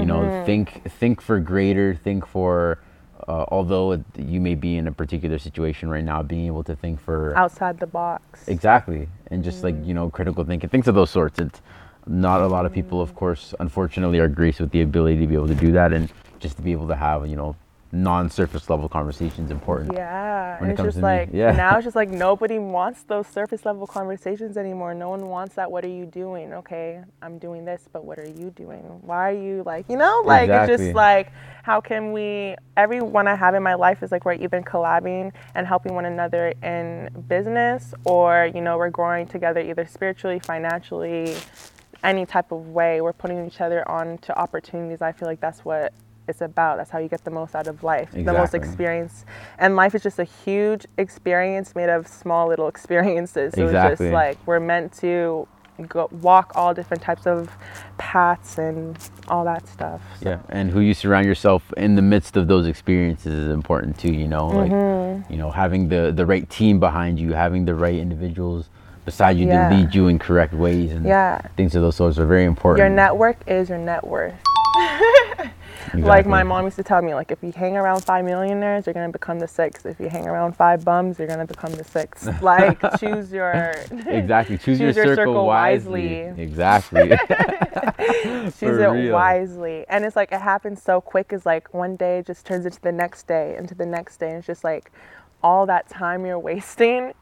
you 0.00 0.06
know 0.10 0.20
Mm-hmm. 0.26 0.44
think 0.48 0.66
think 1.00 1.16
for 1.28 1.36
greater 1.52 1.88
think 2.06 2.26
for 2.34 2.52
uh, 3.28 3.44
although 3.56 3.86
it- 3.96 4.04
you 4.34 4.40
may 4.48 4.56
be 4.66 4.72
in 4.80 4.84
a 4.92 4.94
particular 5.02 5.38
situation 5.48 5.84
right 5.94 6.04
now 6.12 6.18
being 6.34 6.46
able 6.52 6.64
to 6.70 6.74
think 6.82 6.96
for 7.06 7.18
Outside 7.44 7.78
the 7.84 7.86
box. 8.00 8.48
exactly 8.56 9.02
and 9.30 9.38
just 9.48 9.62
like 9.66 9.76
you 9.88 9.94
know 9.98 10.06
critical 10.18 10.42
thinking 10.50 10.68
things 10.74 10.88
of 10.90 10.94
those 11.00 11.10
sorts 11.18 11.38
it's 11.38 11.60
not 12.08 12.38
a 12.48 12.48
lot 12.56 12.64
of 12.66 12.72
people 12.78 12.98
of 13.06 13.10
course 13.22 13.54
unfortunately 13.64 14.18
are 14.24 14.32
graced 14.40 14.60
with 14.60 14.72
the 14.76 14.82
ability 14.90 15.18
to 15.22 15.28
be 15.32 15.36
able 15.40 15.50
to 15.56 15.60
do 15.66 15.70
that 15.78 15.92
and 15.96 16.04
just 16.44 16.54
to 16.58 16.62
be 16.68 16.72
able 16.78 16.88
to 16.94 16.98
have 17.06 17.18
you 17.32 17.36
know 17.40 17.54
non-surface 18.02 18.68
level 18.70 18.88
conversations 18.88 19.50
important 19.50 19.94
Yeah, 19.94 20.58
and 20.60 20.70
it 20.70 20.74
it's 20.74 20.82
just 20.82 20.98
like 20.98 21.30
Yeah. 21.32 21.52
now 21.52 21.76
it's 21.76 21.84
just 21.84 21.96
like 21.96 22.08
nobody 22.26 22.58
wants 22.58 23.02
those 23.04 23.26
surface 23.26 23.64
level 23.64 23.86
conversations 23.86 24.56
anymore. 24.56 24.94
No 24.94 25.08
one 25.08 25.26
wants 25.26 25.54
that. 25.56 25.70
What 25.70 25.84
are 25.84 25.88
you 25.88 26.06
doing? 26.06 26.52
Okay, 26.52 27.02
I'm 27.22 27.38
doing 27.38 27.64
this, 27.64 27.88
but 27.92 28.04
what 28.04 28.18
are 28.18 28.28
you 28.28 28.50
doing? 28.50 28.82
Why 29.02 29.30
are 29.30 29.34
you 29.34 29.62
like 29.64 29.86
you 29.88 29.96
know 29.96 30.22
like 30.24 30.48
it's 30.50 30.68
just 30.82 30.94
like 30.94 31.30
how 31.62 31.80
can 31.80 32.12
we? 32.12 32.54
Everyone 32.76 33.26
I 33.26 33.34
have 33.34 33.54
in 33.56 33.62
my 33.62 33.74
life 33.74 34.04
is 34.04 34.12
like 34.12 34.24
we're 34.24 34.34
either 34.34 34.62
collabing 34.62 35.32
and 35.56 35.66
helping 35.66 35.94
one 35.94 36.04
another 36.04 36.54
in 36.62 37.08
business, 37.26 37.92
or 38.04 38.50
you 38.54 38.60
know 38.60 38.76
we're 38.78 38.90
growing 38.90 39.26
together 39.26 39.60
either 39.60 39.84
spiritually, 39.86 40.38
financially, 40.38 41.34
any 42.04 42.24
type 42.24 42.52
of 42.52 42.68
way. 42.68 43.00
We're 43.00 43.12
putting 43.12 43.44
each 43.46 43.60
other 43.60 43.88
on 43.90 44.18
to 44.18 44.38
opportunities. 44.38 45.02
I 45.02 45.10
feel 45.10 45.26
like 45.26 45.40
that's 45.40 45.64
what 45.64 45.92
it's 46.28 46.40
about. 46.40 46.76
That's 46.78 46.90
how 46.90 46.98
you 46.98 47.08
get 47.08 47.24
the 47.24 47.30
most 47.30 47.54
out 47.54 47.66
of 47.66 47.82
life, 47.82 48.10
the 48.12 48.32
most 48.32 48.54
experience. 48.54 49.24
And 49.58 49.76
life 49.76 49.94
is 49.94 50.02
just 50.02 50.18
a 50.18 50.24
huge 50.24 50.86
experience 50.98 51.74
made 51.74 51.88
of 51.88 52.06
small 52.06 52.48
little 52.48 52.68
experiences. 52.68 53.54
So 53.54 53.62
it's 53.62 53.70
Exactly. 53.70 54.06
just 54.08 54.12
like 54.14 54.38
we're 54.46 54.60
meant 54.60 54.92
to 55.00 55.46
go 55.88 56.08
walk 56.10 56.52
all 56.54 56.72
different 56.72 57.02
types 57.02 57.26
of 57.26 57.50
paths 57.98 58.56
and 58.58 58.96
all 59.28 59.44
that 59.44 59.68
stuff. 59.68 60.00
So. 60.20 60.30
Yeah, 60.30 60.38
and 60.48 60.70
who 60.70 60.80
you 60.80 60.94
surround 60.94 61.26
yourself 61.26 61.70
in 61.76 61.96
the 61.96 62.02
midst 62.02 62.36
of 62.36 62.48
those 62.48 62.66
experiences 62.66 63.32
is 63.34 63.48
important 63.52 63.98
too. 63.98 64.12
You 64.12 64.26
know, 64.28 64.48
Mm-hmm. 64.48 65.20
like 65.20 65.30
you 65.30 65.36
know, 65.36 65.50
having 65.50 65.88
the 65.88 66.12
the 66.14 66.24
right 66.26 66.48
team 66.48 66.80
behind 66.80 67.18
you, 67.18 67.32
having 67.34 67.64
the 67.66 67.74
right 67.74 67.94
individuals 67.96 68.68
beside 69.04 69.36
you 69.36 69.46
Yeah. 69.46 69.68
to 69.68 69.74
lead 69.76 69.94
you 69.94 70.08
in 70.08 70.18
correct 70.18 70.54
ways, 70.54 70.90
and 70.92 71.04
Yeah. 71.04 71.40
things 71.56 71.76
of 71.76 71.82
those 71.82 71.94
sorts 71.96 72.18
are 72.18 72.26
very 72.26 72.44
important. 72.44 72.78
Your 72.78 72.88
network 72.88 73.36
is 73.46 73.68
your 73.68 73.78
net 73.78 74.04
worth. 74.06 74.34
Like 75.94 76.26
my 76.26 76.42
mom 76.42 76.64
used 76.64 76.76
to 76.76 76.82
tell 76.82 77.00
me, 77.00 77.14
like 77.14 77.30
if 77.30 77.42
you 77.42 77.52
hang 77.52 77.76
around 77.76 78.04
five 78.04 78.24
millionaires, 78.24 78.86
you're 78.86 78.92
gonna 78.94 79.12
become 79.12 79.38
the 79.38 79.46
sixth. 79.48 79.86
If 79.86 80.00
you 80.00 80.08
hang 80.08 80.26
around 80.26 80.54
five 80.56 80.84
bums, 80.84 81.18
you're 81.18 81.28
gonna 81.28 81.46
become 81.46 81.72
the 81.72 81.84
sixth. 81.84 82.28
Like 82.42 82.80
choose 82.98 83.32
your 83.32 83.52
exactly 84.06 84.58
choose, 84.58 84.80
your, 84.80 84.90
Choose 84.90 84.96
your 84.96 85.04
circle, 85.16 85.16
circle 85.34 85.46
wisely. 85.46 86.24
wisely. 86.24 86.42
Exactly. 86.42 87.08
choose 87.08 88.54
For 88.58 88.80
it 88.80 88.88
real. 88.90 89.14
wisely. 89.14 89.84
And 89.88 90.04
it's 90.04 90.16
like 90.16 90.32
it 90.32 90.40
happens 90.40 90.82
so 90.82 91.00
quick. 91.00 91.32
Is 91.32 91.46
like 91.46 91.72
one 91.72 91.96
day 91.96 92.22
just 92.26 92.44
turns 92.46 92.66
into 92.66 92.80
the 92.80 92.92
next 92.92 93.26
day, 93.26 93.56
into 93.56 93.74
the 93.74 93.86
next 93.86 94.18
day. 94.18 94.28
And 94.30 94.38
it's 94.38 94.46
just 94.46 94.64
like 94.64 94.90
all 95.42 95.66
that 95.66 95.88
time 95.88 96.26
you're 96.26 96.38
wasting. 96.38 97.12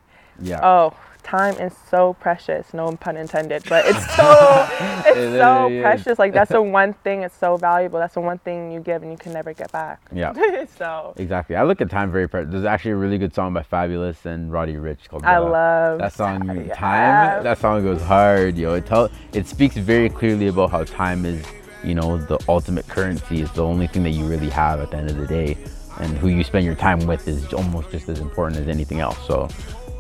Yeah. 0.41 0.61
Oh, 0.63 0.95
time 1.25 1.55
is 1.55 1.75
so 1.91 2.15
precious. 2.21 2.73
No 2.73 2.95
pun 2.97 3.17
intended, 3.17 3.65
but 3.69 3.85
it's 3.87 3.99
so 4.17 4.67
it's 5.07 5.17
It 5.19 5.39
so 5.41 5.69
is. 5.69 5.83
precious. 5.83 6.19
Like 6.19 6.33
that's 6.33 6.51
the 6.53 6.63
one 6.81 6.93
thing. 6.93 7.23
It's 7.23 7.37
so 7.37 7.57
valuable. 7.57 7.99
That's 7.99 8.15
the 8.15 8.21
one 8.21 8.39
thing 8.39 8.71
you 8.71 8.81
give 8.81 9.03
and 9.03 9.11
you 9.11 9.19
can 9.19 9.33
never 9.33 9.53
get 9.53 9.73
back. 9.73 10.01
Yeah. 10.13 10.33
so 10.79 11.15
Exactly. 11.17 11.57
I 11.57 11.63
look 11.65 11.81
at 11.81 11.91
time 11.91 12.13
very. 12.13 12.29
precious 12.29 12.53
There's 12.53 12.65
actually 12.65 12.93
a 12.93 12.97
really 12.97 13.19
good 13.19 13.35
song 13.35 13.53
by 13.55 13.63
Fabolous 13.63 14.25
and 14.27 14.53
Roddy 14.53 14.75
Ricch 14.75 15.09
called. 15.09 15.25
I 15.25 15.39
love 15.39 15.99
that 15.99 16.13
song. 16.13 16.47
Yeah. 16.67 16.75
Time. 16.75 17.43
That 17.43 17.59
song 17.59 17.83
goes 17.83 18.03
hard, 18.03 18.57
yo. 18.57 18.75
It 18.75 18.87
tell. 18.87 19.09
It 19.33 19.47
speaks 19.47 19.77
very 19.77 20.09
clearly 20.09 20.49
about 20.49 20.71
how 20.71 20.85
time 20.85 21.25
is, 21.25 21.45
you 21.83 21.95
know, 21.95 22.19
the 22.19 22.39
ultimate 22.49 22.87
currency. 22.87 23.43
It's 23.43 23.53
the 23.53 23.65
only 23.65 23.87
thing 23.87 24.03
that 24.05 24.11
you 24.11 24.27
really 24.27 24.51
have 24.51 24.81
at 24.81 24.91
the 24.91 24.99
end 24.99 25.11
of 25.11 25.17
the 25.17 25.27
day, 25.27 25.57
and 25.99 26.17
who 26.19 26.29
you 26.29 26.45
spend 26.45 26.65
your 26.65 26.75
time 26.75 27.07
with 27.07 27.27
is 27.27 27.53
almost 27.53 27.91
just 27.91 28.09
as 28.09 28.21
important 28.21 28.61
as 28.61 28.69
anything 28.69 29.01
else. 29.01 29.19
So. 29.27 29.49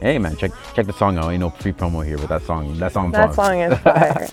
Hey 0.05 0.19
man, 0.19 0.37
check 0.37 0.51
check 0.75 0.85
the 0.85 0.93
song 0.93 1.17
out. 1.17 1.31
Ain't 1.31 1.41
no 1.41 1.49
free 1.49 1.73
promo 1.73 2.05
here, 2.05 2.19
but 2.19 2.29
that 2.29 2.43
song 2.43 2.79
that 2.79 2.93
song 2.93 3.11
That 3.13 3.35
song 3.35 3.61
is 3.61 3.79
fire. 3.81 4.29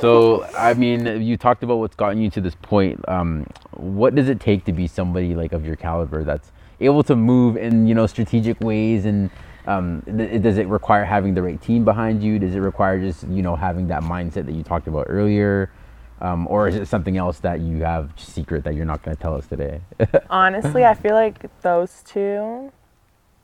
so 0.00 0.44
I 0.56 0.74
mean, 0.74 1.20
you 1.20 1.36
talked 1.36 1.64
about 1.64 1.78
what's 1.78 1.96
gotten 1.96 2.20
you 2.20 2.30
to 2.30 2.40
this 2.40 2.54
point. 2.54 3.00
Um, 3.08 3.44
what 3.72 4.14
does 4.14 4.28
it 4.28 4.38
take 4.38 4.64
to 4.66 4.72
be 4.72 4.86
somebody 4.86 5.34
like 5.34 5.50
of 5.52 5.66
your 5.66 5.74
caliber 5.74 6.22
that's 6.22 6.52
able 6.78 7.02
to 7.02 7.16
move 7.16 7.56
in 7.56 7.88
you 7.88 7.94
know 7.96 8.06
strategic 8.06 8.60
ways 8.60 9.04
and 9.04 9.30
um, 9.66 10.00
th- 10.06 10.42
does 10.42 10.58
it 10.58 10.68
require 10.68 11.04
having 11.04 11.34
the 11.34 11.42
right 11.42 11.60
team 11.60 11.84
behind 11.84 12.22
you? 12.22 12.38
Does 12.38 12.54
it 12.54 12.60
require 12.60 13.00
just 13.00 13.26
you 13.26 13.42
know 13.42 13.56
having 13.56 13.88
that 13.88 14.04
mindset 14.04 14.46
that 14.46 14.52
you 14.52 14.62
talked 14.62 14.86
about 14.86 15.06
earlier, 15.08 15.72
um, 16.20 16.46
or 16.46 16.68
is 16.68 16.76
it 16.76 16.86
something 16.86 17.16
else 17.16 17.40
that 17.40 17.58
you 17.58 17.82
have 17.82 18.12
secret 18.16 18.62
that 18.62 18.76
you're 18.76 18.86
not 18.86 19.02
going 19.02 19.16
to 19.16 19.20
tell 19.20 19.34
us 19.34 19.48
today? 19.48 19.80
Honestly, 20.30 20.84
I 20.84 20.94
feel 20.94 21.14
like 21.14 21.60
those 21.62 22.04
two 22.06 22.70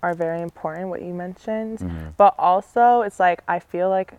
are 0.03 0.15
very 0.15 0.41
important, 0.43 0.89
what 0.89 1.03
you 1.03 1.15
mentioned. 1.15 1.79
Mm-hmm. 1.79 2.09
But 2.17 2.35
also, 2.39 3.03
it's 3.03 3.19
like 3.21 3.43
I 3.49 3.59
feel 3.59 3.89
like 3.89 4.19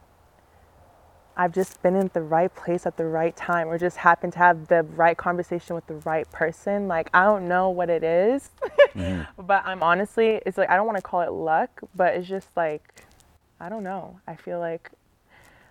I've 1.36 1.53
just 1.53 1.81
been 1.84 1.96
in 1.96 2.10
the 2.13 2.22
right 2.22 2.53
place 2.53 2.86
at 2.88 2.98
the 2.98 3.05
right 3.05 3.36
time, 3.36 3.67
or 3.67 3.77
just 3.77 3.98
happened 3.98 4.34
to 4.34 4.39
have 4.39 4.67
the 4.67 4.84
right 4.84 5.15
conversation 5.15 5.75
with 5.75 5.86
the 5.88 5.96
right 5.98 6.29
person. 6.31 6.88
Like, 6.88 7.10
I 7.13 7.24
don't 7.25 7.48
know 7.48 7.69
what 7.69 7.89
it 7.89 8.03
is, 8.03 8.50
Mm-hmm. 8.96 9.41
but 9.46 9.63
I'm 9.65 9.84
honestly, 9.84 10.41
it's 10.46 10.57
like 10.57 10.69
I 10.69 10.75
don't 10.75 10.88
want 10.88 10.98
to 10.98 11.01
call 11.03 11.22
it 11.22 11.31
luck, 11.31 11.81
but 11.96 12.15
it's 12.15 12.27
just 12.27 12.50
like, 12.55 13.03
I 13.60 13.69
don't 13.69 13.84
know. 13.84 14.19
I 14.27 14.36
feel 14.36 14.60
like 14.60 14.91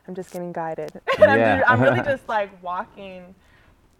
I'm 0.06 0.14
just 0.14 0.32
getting 0.32 0.52
guided. 0.52 0.92
And 1.18 1.30
I'm, 1.30 1.38
Yeah. 1.38 1.62
I'm 1.66 1.80
really 1.82 2.00
just 2.04 2.28
like 2.28 2.50
walking 2.62 3.34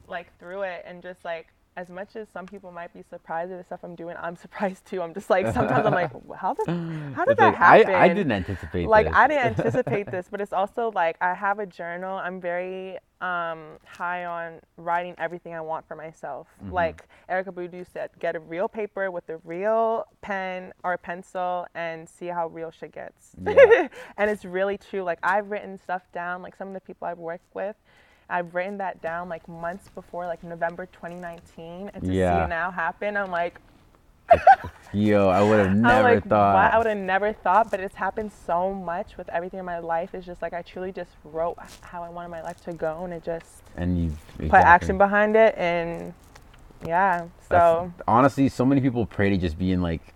like 0.09 0.29
through 0.39 0.63
it 0.63 0.85
and 0.87 1.03
just 1.03 1.25
like 1.25 1.49
as 1.77 1.91
much 1.91 2.17
as 2.17 2.29
some 2.29 2.47
people 2.47 2.73
might 2.73 2.93
be 2.95 3.03
surprised 3.03 3.53
at 3.53 3.59
the 3.59 3.65
stuff 3.65 3.81
I'm 3.83 3.95
doing, 3.95 4.17
I'm 4.21 4.37
surprised 4.45 4.87
too. 4.87 5.03
I'm 5.03 5.15
just 5.15 5.31
like 5.31 5.53
sometimes 5.53 5.87
I'm 5.87 5.93
like, 5.93 6.11
how 6.37 6.55
did 6.55 6.67
how 7.15 7.25
did 7.25 7.33
It's 7.33 7.39
that 7.41 7.47
like, 7.49 7.57
happen? 7.57 7.95
I 7.95 8.09
didn't 8.09 8.33
anticipate 8.33 8.89
like 8.89 9.07
this. 9.07 9.15
I 9.15 9.29
didn't 9.29 9.45
anticipate 9.59 10.11
this, 10.11 10.27
but 10.31 10.41
it's 10.41 10.53
also 10.53 10.91
like 10.95 11.17
I 11.21 11.35
have 11.35 11.59
a 11.59 11.67
journal. 11.67 12.17
I'm 12.17 12.41
very 12.41 12.99
um, 13.21 13.79
high 13.87 14.27
on 14.27 14.61
writing 14.77 15.15
everything 15.19 15.55
I 15.55 15.61
want 15.61 15.87
for 15.89 15.97
myself. 15.97 16.49
Mm-hmm. 16.63 16.73
Like 16.73 17.09
Erykah 17.31 17.53
Badu 17.53 17.87
said, 17.91 18.11
get 18.19 18.37
a 18.37 18.41
real 18.41 18.69
paper 18.69 19.11
with 19.11 19.29
a 19.31 19.39
real 19.39 20.05
pen 20.21 20.73
or 20.85 20.93
a 20.93 20.99
pencil 20.99 21.67
and 21.75 22.09
see 22.09 22.27
how 22.27 22.49
real 22.49 22.71
shit 22.71 22.93
gets. 22.93 23.31
Yeah. 23.43 23.89
and 24.19 24.31
it's 24.31 24.45
really 24.45 24.79
true. 24.79 25.03
Like 25.03 25.19
I've 25.23 25.51
written 25.51 25.79
stuff 25.79 26.03
down. 26.13 26.43
Like 26.43 26.57
some 26.57 26.69
of 26.69 26.75
the 26.75 26.81
people 26.81 27.07
I've 27.07 27.19
worked 27.19 27.55
with. 27.55 27.77
I've 28.29 28.55
written 28.55 28.79
that 28.79 29.01
down 29.03 29.29
like 29.29 29.47
months 29.49 29.89
before, 29.89 30.27
like 30.27 30.43
November 30.43 30.87
2019, 30.87 31.91
and 31.95 32.03
to 32.03 32.09
see 32.09 32.17
it 32.17 32.49
now 32.49 32.71
happen, 32.71 33.17
I'm 33.17 33.31
like, 33.31 33.61
Yo, 34.93 35.29
I 35.29 35.43
would 35.43 35.59
have 35.67 35.77
never 35.77 36.15
like, 36.15 36.25
thought. 36.25 36.55
What? 36.55 36.75
I 36.75 36.79
would 36.79 36.87
have 36.87 36.97
never 36.97 37.33
thought, 37.33 37.71
but 37.71 37.81
it's 37.81 37.95
happened 37.95 38.33
so 38.47 38.73
much 38.73 39.17
with 39.17 39.29
everything 39.29 39.61
in 39.61 39.67
my 39.67 39.79
life. 39.79 40.15
It's 40.15 40.27
just 40.27 40.43
like 40.43 40.53
I 40.53 40.63
truly 40.63 40.93
just 40.93 41.11
wrote 41.25 41.59
how 41.81 42.03
I 42.03 42.09
wanted 42.09 42.31
my 42.31 42.43
life 42.43 42.63
to 42.65 42.73
go, 42.73 43.05
and 43.05 43.13
it 43.13 43.23
just 43.23 43.63
and 43.77 44.05
you 44.05 44.17
put 44.39 44.55
action 44.55 44.97
behind 44.99 45.37
it, 45.37 45.55
and 45.57 46.15
yeah. 46.87 47.27
So 47.49 47.93
honestly, 48.09 48.49
so 48.49 48.65
many 48.65 48.81
people 48.81 49.07
pray 49.07 49.31
to 49.31 49.37
just 49.37 49.59
be 49.59 49.73
in 49.73 49.83
like 49.83 50.15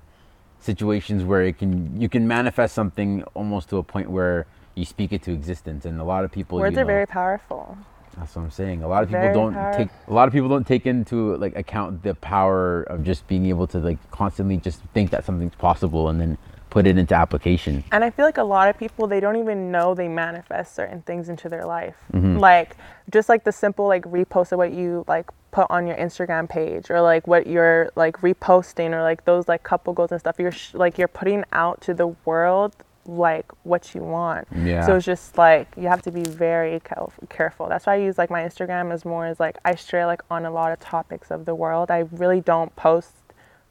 situations 0.61 1.25
where 1.25 1.43
it 1.43 1.59
can 1.59 2.01
you 2.01 2.09
can 2.09 2.27
manifest 2.27 2.75
something 2.75 3.23
almost 3.35 3.69
to 3.71 3.77
a 3.77 3.83
point 3.83 4.11
where 4.11 4.47
you 4.75 4.85
speak 4.85 5.13
it 5.13 5.23
to 5.25 5.33
existence, 5.33 5.85
and 5.85 6.01
a 6.01 6.05
lot 6.05 6.25
of 6.25 6.33
people 6.33 6.59
words 6.59 6.77
are 6.77 6.81
know, 6.81 6.87
very 6.87 7.07
powerful. 7.07 7.77
That's 8.17 8.35
what 8.35 8.43
I'm 8.43 8.51
saying. 8.51 8.83
A 8.83 8.89
lot 8.89 9.03
of 9.03 9.09
people 9.09 9.23
Very 9.23 9.35
don't 9.35 9.77
take 9.77 9.89
a 10.09 10.13
lot 10.13 10.27
of 10.27 10.35
people 10.35 10.49
don't 10.49 10.67
take 10.67 10.87
into 10.87 11.37
like 11.37 11.57
account 11.57 12.03
the 12.03 12.15
power 12.15 12.83
of 12.83 13.05
just 13.05 13.27
being 13.29 13.47
able 13.47 13.67
to 13.69 13.79
like 13.79 13.99
constantly 14.11 14.57
just 14.57 14.81
think 14.95 15.11
that 15.11 15.25
something's 15.25 15.55
possible 15.55 16.09
and 16.09 16.21
then 16.21 16.39
put 16.71 16.87
it 16.87 16.97
into 16.97 17.15
application. 17.15 17.85
And 17.93 18.05
I 18.05 18.11
feel 18.11 18.25
like 18.25 18.39
a 18.39 18.45
lot 18.45 18.69
of 18.69 18.79
people 18.79 19.07
they 19.07 19.21
don't 19.21 19.37
even 19.37 19.71
know 19.71 19.95
they 19.95 20.09
manifest 20.09 20.75
certain 20.75 21.03
things 21.03 21.29
into 21.29 21.49
their 21.49 21.65
life. 21.65 21.97
Mm-hmm. 22.13 22.39
Like 22.39 22.77
just 23.11 23.29
like 23.29 23.45
the 23.45 23.53
simple 23.53 23.87
like 23.87 24.05
repost 24.05 24.53
of 24.53 24.59
what 24.59 24.73
you 24.73 25.05
like 25.07 25.31
put 25.51 25.67
on 25.69 25.87
your 25.87 25.97
Instagram 25.97 26.49
page 26.49 26.91
or 26.91 27.01
like 27.01 27.27
what 27.27 27.47
you're 27.47 27.91
like 27.97 28.19
reposting 28.19 28.93
or 28.93 29.03
like 29.03 29.25
those 29.25 29.49
like 29.49 29.63
couple 29.63 29.93
goals 29.93 30.13
and 30.13 30.21
stuff. 30.21 30.37
You're 30.39 30.53
sh- 30.53 30.75
like 30.75 30.97
you're 30.97 31.09
putting 31.09 31.45
out 31.53 31.81
to 31.83 31.95
the 31.95 32.09
world 32.25 32.75
like 33.11 33.51
what 33.65 33.95
you 33.95 34.03
want. 34.03 34.47
Yeah. 34.55 34.87
So 34.87 34.97
it's 34.97 35.07
just 35.07 35.37
like 35.37 35.69
you 35.77 35.89
have 35.89 36.03
to 36.03 36.11
be 36.13 36.23
very 36.23 36.81
careful. 37.29 37.69
That's 37.69 37.87
why 37.87 37.95
I 37.95 37.97
use 37.97 38.19
like 38.19 38.31
my 38.31 38.43
Instagram 38.43 38.93
as 38.93 39.05
more 39.05 39.27
as 39.27 39.41
like 39.41 39.57
I 39.65 39.75
stray 39.75 40.05
like 40.07 40.23
on 40.31 40.45
a 40.47 40.51
lot 40.51 40.73
of 40.73 40.81
topics 40.81 41.31
of 41.31 41.45
the 41.45 41.55
world. 41.55 41.91
I 41.91 42.01
really 42.13 42.41
don't 42.41 42.75
post 42.77 43.15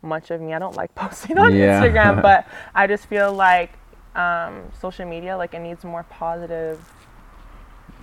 much 0.02 0.32
of 0.32 0.42
me. 0.42 0.54
I 0.54 0.60
don't 0.60 0.76
like 0.76 0.94
posting 0.96 1.38
on 1.38 1.56
Yeah. 1.56 1.82
Instagram, 1.82 2.22
but 2.30 2.48
I 2.76 2.88
just 2.88 3.06
feel 3.06 3.34
like 3.34 3.72
um, 4.16 4.64
social 4.80 5.06
media 5.06 5.38
like 5.38 5.54
it 5.54 5.60
needs 5.60 5.84
more 5.84 6.04
positive 6.04 6.80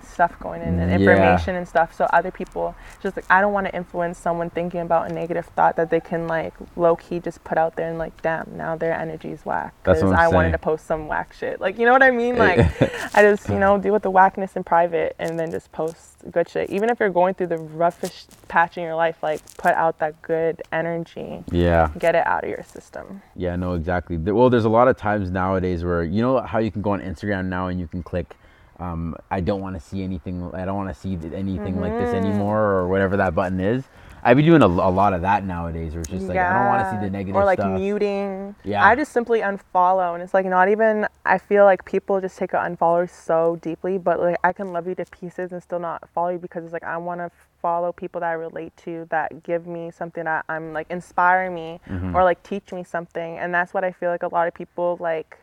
stuff 0.03 0.39
going 0.39 0.61
in 0.61 0.79
and 0.79 0.89
Yeah. 0.89 0.97
information 0.97 1.55
and 1.55 1.67
stuff. 1.67 1.93
So 1.93 2.05
other 2.11 2.31
people 2.31 2.75
just 3.01 3.15
like 3.15 3.25
I 3.29 3.41
don't 3.41 3.53
want 3.53 3.67
to 3.67 3.75
influence 3.75 4.17
someone 4.17 4.49
thinking 4.49 4.81
about 4.81 5.09
a 5.11 5.13
negative 5.13 5.45
thought 5.47 5.75
that 5.75 5.89
they 5.89 5.99
can 5.99 6.27
like 6.27 6.53
low 6.75 6.95
key 6.95 7.19
just 7.19 7.43
put 7.43 7.57
out 7.57 7.75
there 7.75 7.89
and 7.89 7.97
like 7.97 8.19
damn 8.21 8.47
now 8.55 8.75
their 8.75 8.93
energy's 8.93 9.45
whack 9.45 9.73
That's 9.83 10.01
what 10.01 10.13
I'm 10.13 10.19
I 10.19 10.27
wanted 10.27 10.51
to 10.51 10.57
post 10.57 10.85
some 10.85 11.07
whack 11.07 11.33
shit. 11.33 11.59
Like 11.61 11.77
you 11.77 11.85
know 11.85 11.93
what 11.93 12.03
I 12.03 12.11
mean? 12.11 12.37
Like 12.37 12.59
I 13.15 13.21
just 13.21 13.49
you 13.49 13.59
know 13.59 13.77
deal 13.77 13.93
with 13.93 14.03
the 14.03 14.11
whackness 14.11 14.55
in 14.55 14.63
private 14.63 15.15
and 15.19 15.39
then 15.39 15.51
just 15.51 15.71
post 15.71 16.15
good 16.31 16.49
shit. 16.49 16.69
Even 16.69 16.89
if 16.89 16.99
you're 16.99 17.09
going 17.09 17.33
through 17.35 17.47
the 17.47 17.57
roughest 17.57 18.35
patch 18.47 18.77
in 18.77 18.83
your 18.83 18.95
life 18.95 19.21
like 19.21 19.41
put 19.57 19.73
out 19.75 19.99
that 19.99 20.21
good 20.21 20.61
energy. 20.71 21.43
Yeah. 21.51 21.89
get 21.99 22.15
it 22.15 22.25
out 22.25 22.43
of 22.43 22.49
your 22.49 22.63
system. 22.63 23.21
Yeah, 23.35 23.55
no, 23.55 23.73
exactly. 23.73 24.17
Well, 24.17 24.49
there's 24.49 24.65
a 24.65 24.69
lot 24.69 24.87
of 24.87 24.97
times 24.97 25.29
nowadays 25.31 25.83
where 25.83 26.03
you 26.03 26.21
know 26.21 26.39
how 26.41 26.59
you 26.59 26.71
can 26.71 26.81
go 26.81 26.91
on 26.91 27.01
Instagram 27.01 27.45
now 27.45 27.67
and 27.67 27.79
you 27.79 27.87
can 27.87 28.01
click, 28.03 28.35
um, 28.79 29.15
I 29.31 29.39
don't 29.41 29.61
want 29.61 29.75
to 29.75 29.79
see 29.81 30.03
anything. 30.03 30.51
I 30.53 30.65
don't 30.65 30.75
want 30.77 30.89
to 30.89 30.99
see 30.99 31.15
th- 31.17 31.33
anything 31.33 31.81
like 31.81 31.93
this 31.93 32.09
Mm-hmm. 32.13 32.25
anymore, 32.27 32.59
or 32.61 32.87
whatever 32.87 33.17
that 33.17 33.33
button 33.35 33.59
is. 33.59 33.83
I 34.23 34.33
be 34.33 34.41
doing 34.43 34.61
a, 34.61 34.65
a 34.65 34.91
lot 34.91 35.13
of 35.13 35.21
that 35.21 35.45
nowadays, 35.45 35.93
where 35.93 36.01
it's 36.01 36.09
just 36.09 36.27
like 36.27 36.37
I 36.37 36.51
don't 36.53 36.65
want 36.67 36.83
to 36.83 36.91
see 36.91 37.05
the 37.05 37.09
negative 37.09 37.35
or 37.35 37.45
like 37.45 37.59
stuff. 37.59 37.79
muting. 37.79 38.55
Yeah. 38.63 38.85
I 38.85 38.95
just 38.95 39.11
simply 39.13 39.39
unfollow, 39.39 40.13
and 40.15 40.21
it's 40.23 40.33
like 40.33 40.45
not 40.45 40.69
even. 40.69 41.07
I 41.25 41.37
feel 41.37 41.65
like 41.65 41.85
people 41.85 42.19
just 42.19 42.37
take 42.37 42.53
an 42.53 42.75
unfollow 42.75 43.09
so 43.09 43.57
deeply, 43.61 43.97
but 43.97 44.19
like 44.19 44.37
I 44.43 44.53
can 44.53 44.73
love 44.73 44.87
you 44.87 44.95
to 44.95 45.05
pieces 45.05 45.51
and 45.53 45.61
still 45.63 45.79
not 45.79 46.07
follow 46.13 46.29
you 46.29 46.39
because 46.39 46.63
it's 46.63 46.73
like 46.73 46.83
I 46.83 46.97
want 46.97 47.19
to 47.21 47.31
follow 47.61 47.91
people 47.91 48.21
that 48.21 48.27
I 48.29 48.33
relate 48.33 48.75
to 48.77 49.07
that 49.09 49.43
give 49.43 49.65
me 49.65 49.91
something 49.91 50.23
that 50.25 50.45
I'm 50.49 50.73
like 50.73 50.87
inspire 50.89 51.49
me 51.49 51.79
Mm-hmm. 51.87 52.15
or 52.15 52.23
like 52.23 52.41
teach 52.43 52.71
me 52.73 52.83
something, 52.83 53.37
and 53.37 53.53
that's 53.53 53.73
what 53.73 53.83
I 53.83 53.91
feel 53.91 54.09
like 54.09 54.23
a 54.23 54.33
lot 54.33 54.47
of 54.47 54.53
people 54.53 54.97
like 54.99 55.37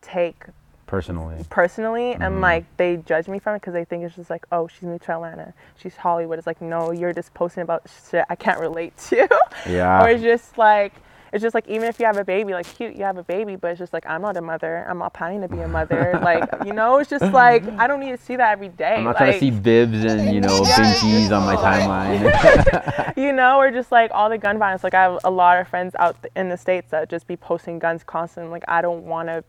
take 0.00 0.44
personally. 0.96 1.42
personally 1.48 2.12
and 2.12 2.22
Mm-hmm. 2.22 2.40
like 2.42 2.64
they 2.76 2.98
judge 2.98 3.26
me 3.26 3.38
from 3.38 3.54
it 3.56 3.60
because 3.60 3.72
they 3.72 3.86
think 3.86 4.04
it's 4.04 4.14
just 4.14 4.28
like 4.28 4.44
oh 4.52 4.68
she's 4.68 4.82
new 4.82 4.98
to 4.98 5.12
atlanta 5.14 5.54
she's 5.80 5.96
hollywood 5.96 6.36
it's 6.38 6.46
like 6.46 6.60
no 6.60 6.90
you're 6.90 7.14
just 7.14 7.32
posting 7.32 7.62
about 7.62 7.82
shit 8.10 8.26
i 8.28 8.34
can't 8.36 8.60
relate 8.60 8.94
to 9.08 9.26
Yeah. 9.66 10.04
or 10.04 10.10
it's 10.10 10.22
just 10.22 10.58
like 10.58 10.92
it's 11.32 11.40
just 11.40 11.54
like 11.54 11.66
even 11.66 11.88
if 11.88 11.98
you 11.98 12.04
have 12.04 12.18
a 12.18 12.24
baby 12.26 12.52
like 12.52 12.66
cute 12.76 12.94
you 12.94 13.04
have 13.04 13.16
a 13.16 13.22
baby 13.22 13.56
but 13.56 13.68
it's 13.70 13.78
just 13.78 13.94
like 13.94 14.04
i'm 14.06 14.20
not 14.20 14.36
a 14.36 14.42
mother 14.42 14.84
i'm 14.86 14.98
not 14.98 15.14
planning 15.14 15.40
to 15.40 15.48
be 15.48 15.60
a 15.60 15.66
mother 15.68 16.18
like 16.22 16.44
you 16.66 16.74
know 16.74 16.98
it's 16.98 17.08
just 17.08 17.32
like 17.32 17.66
i 17.78 17.86
don't 17.86 18.00
need 18.00 18.10
to 18.10 18.22
see 18.22 18.36
that 18.36 18.52
every 18.52 18.68
day 18.68 18.96
I'm 18.96 19.04
not 19.04 19.10
like, 19.14 19.16
trying 19.16 19.32
to 19.32 19.38
see 19.38 19.50
bibs 19.50 20.04
and 20.04 20.34
you 20.34 20.42
know 20.42 20.60
Yeah, 20.66 20.76
binkies 20.92 21.30
on 21.34 21.46
my 21.46 21.56
timeline. 21.56 23.16
you 23.16 23.32
know, 23.32 23.58
or 23.58 23.70
just 23.70 23.90
like 23.92 24.10
all 24.12 24.28
the 24.28 24.36
gun 24.38 24.58
violence. 24.58 24.84
Like 24.84 24.94
I 24.94 25.02
have 25.04 25.18
a 25.24 25.30
lot 25.30 25.58
of 25.58 25.68
friends 25.68 25.94
out 25.98 26.16
in 26.36 26.48
the 26.50 26.56
states 26.56 26.90
that 26.90 27.08
just 27.08 27.26
be 27.26 27.36
posting 27.36 27.78
guns 27.78 28.02
constantly. 28.04 28.50
Like 28.50 28.64
I 28.68 28.80
don't 28.82 29.04
want 29.04 29.28
to 29.28 29.42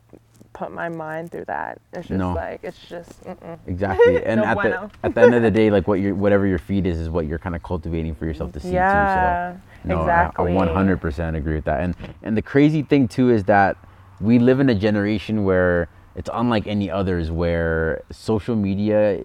put 0.54 0.72
my 0.72 0.88
mind 0.90 1.32
through 1.32 1.46
that. 1.46 1.80
It's 1.92 2.08
just 2.08 2.18
No. 2.18 2.34
like 2.34 2.60
it's 2.64 2.80
just 2.88 3.24
mm-mm. 3.24 3.58
Exactly. 3.68 4.24
And 4.26 4.42
No 4.42 4.48
at 4.48 4.54
bueno. 4.56 4.92
the 5.02 5.08
at 5.08 5.16
the 5.16 5.22
end 5.22 5.36
of 5.36 5.42
the 5.42 5.52
day, 5.52 5.70
like 5.70 5.88
what 5.88 6.00
your 6.00 6.16
whatever 6.16 6.46
your 6.48 6.60
feed 6.60 6.86
is 6.86 7.00
is 7.00 7.10
what 7.10 7.26
you're 7.26 7.40
kind 7.40 7.56
of 7.56 7.64
cultivating 7.64 8.16
for 8.16 8.26
yourself 8.26 8.52
to 8.54 8.60
see 8.60 8.72
yeah, 8.74 9.54
too. 9.56 9.60
So 9.84 9.96
no, 9.96 10.00
exactly. 10.02 10.56
I, 10.58 10.64
I 10.64 10.68
100% 10.68 11.36
agree 11.36 11.56
with 11.56 11.66
that. 11.66 11.82
And 11.82 11.96
and 12.22 12.38
the 12.38 12.42
crazy 12.42 12.84
thing 12.84 13.08
too 13.08 13.30
is 13.30 13.44
that 13.46 13.78
we 14.22 14.40
live 14.40 14.60
in 14.60 14.70
a 14.70 14.76
generation 14.76 15.44
where 15.44 15.90
it's 16.16 16.30
unlike 16.32 16.68
any 16.68 16.90
others 16.92 17.32
where 17.32 18.04
social 18.12 18.56
media 18.56 19.24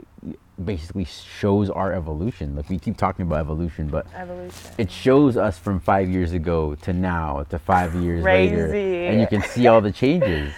basically 0.65 1.05
shows 1.05 1.71
our 1.71 1.93
evolution. 1.93 2.57
Like 2.57 2.69
we 2.69 2.79
keep 2.79 2.97
talking 2.97 3.27
about 3.27 3.41
evolution, 3.41 3.89
but 3.89 4.07
Evolution. 4.15 4.73
it 4.79 4.91
shows 4.91 5.37
us 5.37 5.59
from 5.59 5.79
five 5.79 6.09
years 6.09 6.33
ago 6.33 6.75
to 6.77 6.93
now 6.93 7.45
to 7.51 7.59
five 7.59 7.95
years 7.95 8.25
later, 8.25 8.73
and 8.75 9.21
you 9.21 9.27
can 9.27 9.43
see 9.43 9.67
all 9.67 9.81
the 9.81 9.93
changes. 9.93 10.53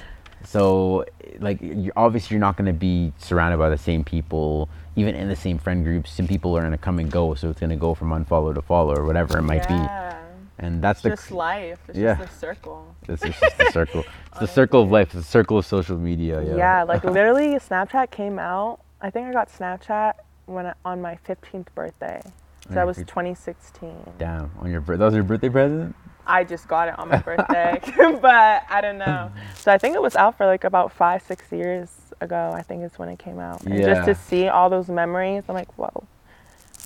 So, 0.54 1.04
like, 1.38 1.61
you 1.62 1.92
obviously 1.95 2.35
you're 2.35 2.40
not 2.40 2.57
going 2.57 2.66
to 2.66 2.73
be 2.73 3.12
surrounded 3.19 3.59
by 3.59 3.69
the 3.69 3.78
same 3.78 4.02
people, 4.02 4.69
even 4.97 5.14
in 5.14 5.28
the 5.28 5.37
same 5.37 5.59
friend 5.59 5.85
groups. 5.85 6.11
Some 6.11 6.26
people 6.26 6.57
are 6.57 6.61
going 6.61 6.73
to 6.73 6.76
come 6.78 6.99
and 6.99 7.09
go, 7.09 7.35
so 7.35 7.50
it's 7.50 7.61
going 7.61 7.71
to 7.71 7.76
go 7.76 7.95
from 7.95 8.11
unfollow 8.11 8.52
to 8.57 8.61
follow 8.61 8.97
or 8.97 9.04
whatever 9.07 9.38
it 9.38 9.42
might 9.42 9.69
be. 9.69 9.75
yeah. 9.75 10.16
And 10.59 10.83
that's 10.83 10.99
It's 10.99 11.02
the 11.04 11.11
just 11.11 11.30
life. 11.30 11.78
It's 11.87 11.97
Yeah. 11.97 12.16
just 12.16 12.33
a 12.33 12.37
circle. 12.37 12.97
it's 13.09 13.23
just 13.23 13.59
the 13.59 13.71
circle. 13.71 14.04
It's 14.33 14.40
the 14.40 14.47
circle 14.49 14.83
of 14.83 14.90
life. 14.90 15.14
It's 15.14 15.25
the 15.25 15.30
circle 15.30 15.57
of 15.59 15.64
social 15.66 15.97
media. 15.97 16.42
Yeah. 16.42 16.57
Yeah, 16.57 16.83
like 16.83 17.04
literally, 17.19 17.50
Snapchat 17.54 18.11
came 18.11 18.40
out. 18.40 18.80
I 19.00 19.09
think 19.11 19.28
I 19.28 19.33
got 19.33 19.49
Snapchat 19.52 20.14
when 20.47 20.66
I, 20.66 20.75
on 20.85 21.00
my 21.00 21.16
15th 21.28 21.69
birthday. 21.76 22.21
So 22.66 22.75
that 22.75 22.87
was 22.88 22.97
2016. 22.97 24.14
Damn. 24.19 24.50
On 24.59 24.69
your 24.69 24.80
birthday. 24.80 24.99
That 24.99 25.04
was 25.07 25.14
your 25.14 25.23
birthday 25.23 25.49
present. 25.49 25.95
I 26.30 26.44
just 26.44 26.68
got 26.68 26.88
it 26.88 26.99
on 26.99 27.08
my 27.08 27.18
birthday, 27.18 27.80
but 28.22 28.62
I 28.70 28.80
don't 28.80 28.99
know. 28.99 29.32
So 29.56 29.72
I 29.72 29.78
think 29.78 29.96
it 29.96 30.02
was 30.02 30.14
out 30.14 30.37
for 30.37 30.46
like 30.46 30.62
about 30.64 30.92
five, 30.92 31.22
six 31.22 31.50
years 31.50 31.90
ago. 32.20 32.52
I 32.54 32.62
think 32.62 32.84
is 32.84 32.99
when 32.99 33.08
it 33.08 33.18
came 33.18 33.40
out. 33.40 33.62
And 33.64 33.84
just 33.84 34.04
to 34.06 34.14
see 34.14 34.49
all 34.49 34.70
those 34.70 34.88
memories, 34.88 35.42
I'm 35.49 35.54
like, 35.56 35.76
whoa, 35.76 35.90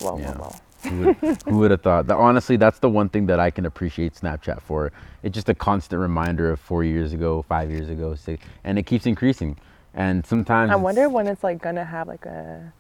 whoa, 0.01 0.19
Yeah. 0.19 0.33
whoa, 0.33 0.45
whoa. 0.45 0.61
Who 0.91 0.99
would, 0.99 1.17
who 1.47 1.59
would 1.59 1.71
have 1.71 1.81
thought? 1.83 2.07
That, 2.09 2.17
honestly, 2.17 2.57
that's 2.57 2.79
the 2.79 2.91
one 2.91 3.09
thing 3.09 3.27
that 3.27 3.41
I 3.41 3.51
can 3.51 3.65
appreciate 3.65 4.15
Snapchat 4.15 4.61
for. 4.61 4.93
It's 5.23 5.35
just 5.35 5.49
a 5.49 5.55
constant 5.55 6.01
reminder 6.01 6.51
of 6.51 6.61
four 6.61 6.85
years 6.85 7.13
ago, 7.15 7.43
five 7.49 7.71
years 7.71 7.89
ago, 7.89 8.15
six, 8.15 8.45
and 8.65 8.79
it 8.79 8.83
keeps 8.85 9.07
increasing. 9.07 9.57
And 9.95 10.27
sometimes 10.27 10.71
I 10.73 10.77
wonder 10.77 11.09
when 11.09 11.27
it's 11.27 11.43
like 11.45 11.63
gonna 11.63 11.85
have 11.85 12.09
like 12.09 12.27
a 12.27 12.73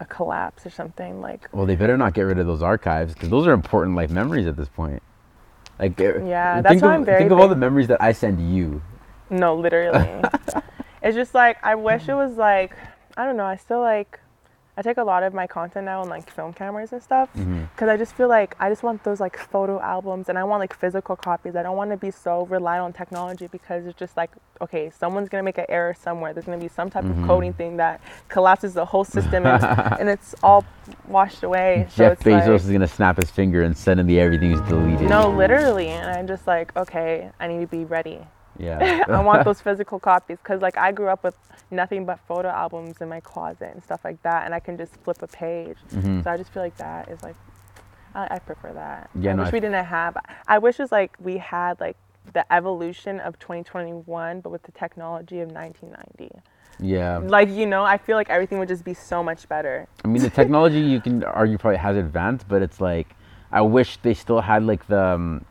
a 0.00 0.04
collapse 0.04 0.64
or 0.64 0.70
something. 0.70 1.20
Like, 1.20 1.48
Well, 1.52 1.66
they 1.66 1.74
better 1.74 1.96
not 1.96 2.14
get 2.14 2.22
rid 2.22 2.38
of 2.38 2.46
those 2.46 2.62
archives 2.62 3.14
because 3.14 3.28
those 3.30 3.46
are 3.48 3.52
important 3.52 3.96
life 3.96 4.10
memories 4.10 4.46
at 4.46 4.56
this 4.56 4.68
point. 4.68 5.02
Like, 5.78 5.98
Yeah, 5.98 6.60
that's 6.60 6.76
of, 6.76 6.82
why 6.82 6.94
I'm 6.94 7.04
very 7.04 7.20
think 7.20 7.30
of 7.30 7.38
all 7.38 7.48
the 7.48 7.56
memories 7.56 7.88
that 7.88 8.02
I 8.02 8.12
send 8.12 8.40
you. 8.54 8.82
no, 9.30 9.54
literally. 9.54 10.22
it's 11.02 11.14
just 11.16 11.34
like 11.34 11.58
I 11.62 11.74
wish 11.74 12.08
it 12.08 12.14
was 12.14 12.36
like 12.36 12.76
I 13.16 13.24
don't 13.24 13.36
know. 13.36 13.44
I 13.44 13.56
still 13.56 13.80
like 13.80 14.20
I 14.78 14.82
take 14.82 14.96
a 14.96 15.02
lot 15.02 15.24
of 15.24 15.34
my 15.34 15.48
content 15.48 15.86
now 15.86 16.02
on 16.02 16.08
like 16.08 16.30
film 16.30 16.52
cameras 16.52 16.92
and 16.92 17.02
stuff 17.02 17.28
Mm-hmm. 17.36 17.64
because 17.74 17.88
I 17.88 17.96
just 17.96 18.14
feel 18.14 18.28
like 18.28 18.54
I 18.60 18.68
just 18.70 18.84
want 18.84 19.02
those 19.02 19.18
like 19.18 19.36
photo 19.36 19.80
albums 19.80 20.28
and 20.28 20.38
I 20.38 20.44
want 20.44 20.60
like 20.60 20.72
physical 20.72 21.16
copies. 21.16 21.56
I 21.56 21.64
don't 21.64 21.76
want 21.76 21.90
to 21.90 21.96
be 21.96 22.12
so 22.12 22.46
reliant 22.46 22.84
on 22.84 22.92
technology 22.92 23.48
because 23.48 23.86
it's 23.86 23.98
just 23.98 24.16
like 24.16 24.30
okay, 24.60 24.88
someone's 24.90 25.28
gonna 25.28 25.42
make 25.42 25.58
an 25.58 25.66
error 25.68 25.94
somewhere. 26.00 26.32
There's 26.32 26.46
gonna 26.46 26.58
be 26.58 26.68
some 26.68 26.90
type 26.90 27.04
Mm-hmm. 27.04 27.22
of 27.24 27.28
coding 27.28 27.52
thing 27.54 27.76
that 27.78 28.00
collapses 28.28 28.74
the 28.74 28.84
whole 28.84 29.04
system 29.04 29.44
and, 29.46 29.64
and 30.00 30.08
it's 30.08 30.34
all 30.44 30.64
washed 31.08 31.42
away. 31.42 31.86
So 31.90 31.96
Jeff 32.04 32.12
it's 32.12 32.22
Bezos 32.22 32.46
like, 32.48 32.60
is 32.60 32.70
gonna 32.70 32.86
snap 32.86 33.16
his 33.16 33.30
finger 33.32 33.62
and 33.64 33.76
suddenly 33.76 34.20
everything 34.20 34.52
is 34.52 34.60
deleted. 34.62 35.08
no, 35.08 35.28
literally, 35.30 35.88
and 35.88 36.08
I'm 36.08 36.28
just 36.28 36.46
like 36.46 36.74
okay, 36.76 37.30
I 37.40 37.48
need 37.48 37.60
to 37.62 37.66
be 37.66 37.84
ready. 37.84 38.20
Yeah. 38.58 39.04
I 39.08 39.20
want 39.22 39.44
those 39.44 39.60
physical 39.68 39.98
copies 40.00 40.38
because 40.42 40.60
like 40.62 40.76
I 40.76 40.92
grew 40.92 41.08
up 41.08 41.22
with 41.24 41.36
nothing 41.70 42.04
but 42.04 42.18
photo 42.26 42.48
albums 42.48 43.00
in 43.00 43.08
my 43.08 43.20
closet 43.20 43.70
and 43.74 43.82
stuff 43.82 44.00
like 44.04 44.22
that, 44.22 44.44
and 44.44 44.54
I 44.54 44.60
can 44.60 44.76
just 44.76 44.94
flip 45.04 45.22
a 45.22 45.26
page. 45.28 45.76
Mhm. 45.90 46.24
So 46.24 46.30
I 46.30 46.36
just 46.36 46.52
feel 46.52 46.62
like 46.62 46.76
that 46.78 47.08
is 47.08 47.22
like 47.22 47.36
I, 48.14 48.26
I 48.32 48.38
prefer 48.38 48.72
that. 48.72 49.10
Yeah, 49.18 49.32
I 49.32 49.34
no, 49.34 49.42
wish 49.42 49.52
I- 49.52 49.56
we 49.56 49.60
didn't 49.60 49.84
have. 49.84 50.16
I 50.46 50.58
wish 50.58 50.80
it's 50.80 50.92
like 50.92 51.16
we 51.20 51.38
had 51.38 51.78
like 51.80 51.96
the 52.34 52.50
evolution 52.52 53.20
of 53.20 53.38
2021, 53.38 54.40
but 54.40 54.50
with 54.50 54.62
the 54.64 54.72
technology 54.72 55.40
of 55.40 55.50
1990. 55.50 56.30
yeah. 56.80 57.18
Like 57.18 57.48
you 57.50 57.66
know, 57.66 57.84
I 57.84 57.96
feel 57.98 58.16
like 58.16 58.28
everything 58.30 58.58
would 58.58 58.68
just 58.68 58.84
be 58.84 58.94
so 58.94 59.22
much 59.22 59.48
better. 59.48 59.86
I 60.04 60.08
mean, 60.08 60.22
the 60.22 60.30
technology 60.30 60.80
you 60.80 61.00
can 61.00 61.22
argue 61.40 61.58
probably 61.58 61.78
has 61.78 61.96
advanced, 61.96 62.46
but 62.48 62.60
it's 62.62 62.80
like 62.80 63.14
I 63.50 63.60
wish 63.62 63.96
they 63.98 64.14
still 64.14 64.40
had 64.40 64.62
like 64.64 64.86
the 64.88 65.02
um, 65.02 65.44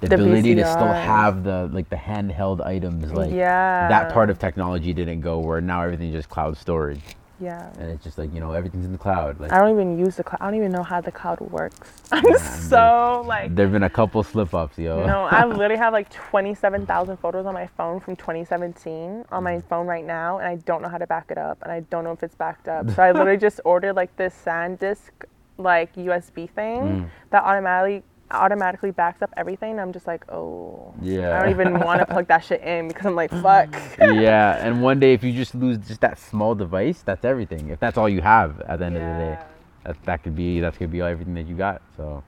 the, 0.00 0.08
The 0.08 0.14
ability 0.14 0.54
to 0.56 0.64
still 0.70 0.86
have 0.92 1.44
the 1.44 1.68
like 1.72 1.88
the 1.90 1.96
handheld 1.96 2.64
items. 2.64 3.12
Like 3.12 3.30
yeah. 3.32 3.88
that 3.88 4.12
part 4.12 4.30
of 4.30 4.38
technology 4.38 4.92
didn't 4.92 5.20
go 5.20 5.38
where 5.38 5.60
now 5.60 5.82
everything's 5.82 6.14
just 6.14 6.28
cloud 6.30 6.56
storage, 6.56 7.02
Yeah. 7.38 7.70
and 7.78 7.90
it's 7.90 8.02
just 8.02 8.16
like 8.16 8.32
you 8.32 8.40
know 8.40 8.52
everything's 8.52 8.86
in 8.86 8.92
the 8.92 8.98
cloud. 8.98 9.38
Like 9.40 9.52
I 9.52 9.58
don't 9.58 9.70
even 9.70 9.98
use 9.98 10.16
the 10.16 10.24
cloud. 10.24 10.38
I 10.40 10.46
don't 10.46 10.54
even 10.56 10.72
know 10.72 10.82
how 10.82 11.00
the 11.02 11.12
cloud 11.12 11.40
works. 11.40 12.02
I'm 12.12 12.24
Yeah, 12.26 12.36
so 12.38 13.24
like 13.26 13.54
there've 13.54 13.72
been 13.72 13.82
a 13.82 13.90
couple 13.90 14.22
slip 14.22 14.54
ups, 14.54 14.78
yo. 14.78 15.04
No, 15.06 15.24
I 15.30 15.44
literally 15.44 15.76
have 15.76 15.92
like 15.92 16.08
27,000 16.10 17.16
photos 17.18 17.44
on 17.46 17.52
my 17.54 17.66
phone 17.66 18.00
from 18.00 18.16
2017 18.16 19.24
on 19.30 19.42
my 19.44 19.60
phone 19.60 19.86
right 19.86 20.04
now, 20.04 20.38
and 20.38 20.46
I 20.48 20.56
don't 20.56 20.80
know 20.82 20.88
how 20.88 20.98
to 20.98 21.06
back 21.06 21.30
it 21.30 21.38
up, 21.38 21.58
and 21.62 21.70
I 21.70 21.80
don't 21.90 22.04
know 22.04 22.12
if 22.12 22.22
it's 22.22 22.34
backed 22.34 22.68
up. 22.68 22.88
So 22.96 23.02
I 23.02 23.12
literally 23.12 23.38
just 23.38 23.60
ordered 23.64 23.94
like 23.96 24.14
this 24.16 24.34
SanDisk 24.46 25.10
like 25.58 25.94
USB 25.94 26.48
thing 26.48 26.80
Mm. 26.80 27.10
that 27.30 27.42
automatically 27.44 28.02
automatically 28.30 28.90
backs 28.90 29.22
up 29.22 29.30
everything. 29.36 29.78
I'm 29.78 29.92
just 29.92 30.06
like, 30.06 30.24
oh, 30.30 30.94
Yeah. 31.00 31.36
I 31.36 31.42
don't 31.42 31.50
even 31.50 31.78
want 31.80 32.00
to 32.00 32.06
plug 32.06 32.26
that 32.28 32.44
shit 32.44 32.60
in 32.62 32.88
because 32.88 33.06
I'm 33.06 33.14
like, 33.16 33.30
fuck. 33.30 33.74
yeah, 33.98 34.64
and 34.64 34.82
one 34.82 35.00
day 35.00 35.12
if 35.14 35.22
you 35.24 35.32
just 35.32 35.54
lose 35.54 35.78
just 35.78 36.00
that 36.00 36.18
small 36.18 36.54
device, 36.54 37.02
that's 37.02 37.24
everything. 37.24 37.68
If 37.70 37.80
that's 37.80 37.96
all 37.98 38.08
you 38.08 38.20
have 38.20 38.60
at 38.62 38.78
the 38.78 38.86
end 38.86 38.96
of 38.96 39.02
the 39.02 39.08
day, 39.08 39.38
that 39.84 40.02
that 40.04 40.22
could 40.22 40.36
be 40.36 40.60
that 40.60 40.76
could 40.76 40.90
be 40.90 41.00
everything 41.00 41.34
that 41.34 41.46
you 41.46 41.56
got. 41.56 41.82
So, 41.96 42.22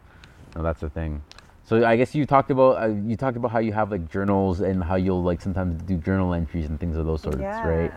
no, 0.57 0.63
that's 0.63 0.81
the 0.81 0.91
thing. 0.91 1.23
So 1.65 1.87
I 1.87 1.97
guess 1.97 2.15
you 2.15 2.27
talked 2.27 2.51
about 2.51 2.83
uh, 2.83 2.87
you 2.87 3.17
talked 3.17 3.37
about 3.37 3.51
how 3.51 3.59
you 3.61 3.73
have 3.73 3.91
like 3.91 4.11
journals 4.11 4.61
and 4.61 4.83
how 4.83 4.97
you'll 4.97 5.23
like 5.23 5.41
sometimes 5.41 5.81
do 5.83 5.97
journal 5.97 6.35
entries 6.35 6.67
and 6.67 6.79
things 6.81 6.97
of 6.97 7.07
those 7.07 7.23
sorts, 7.23 7.39
right? 7.39 7.93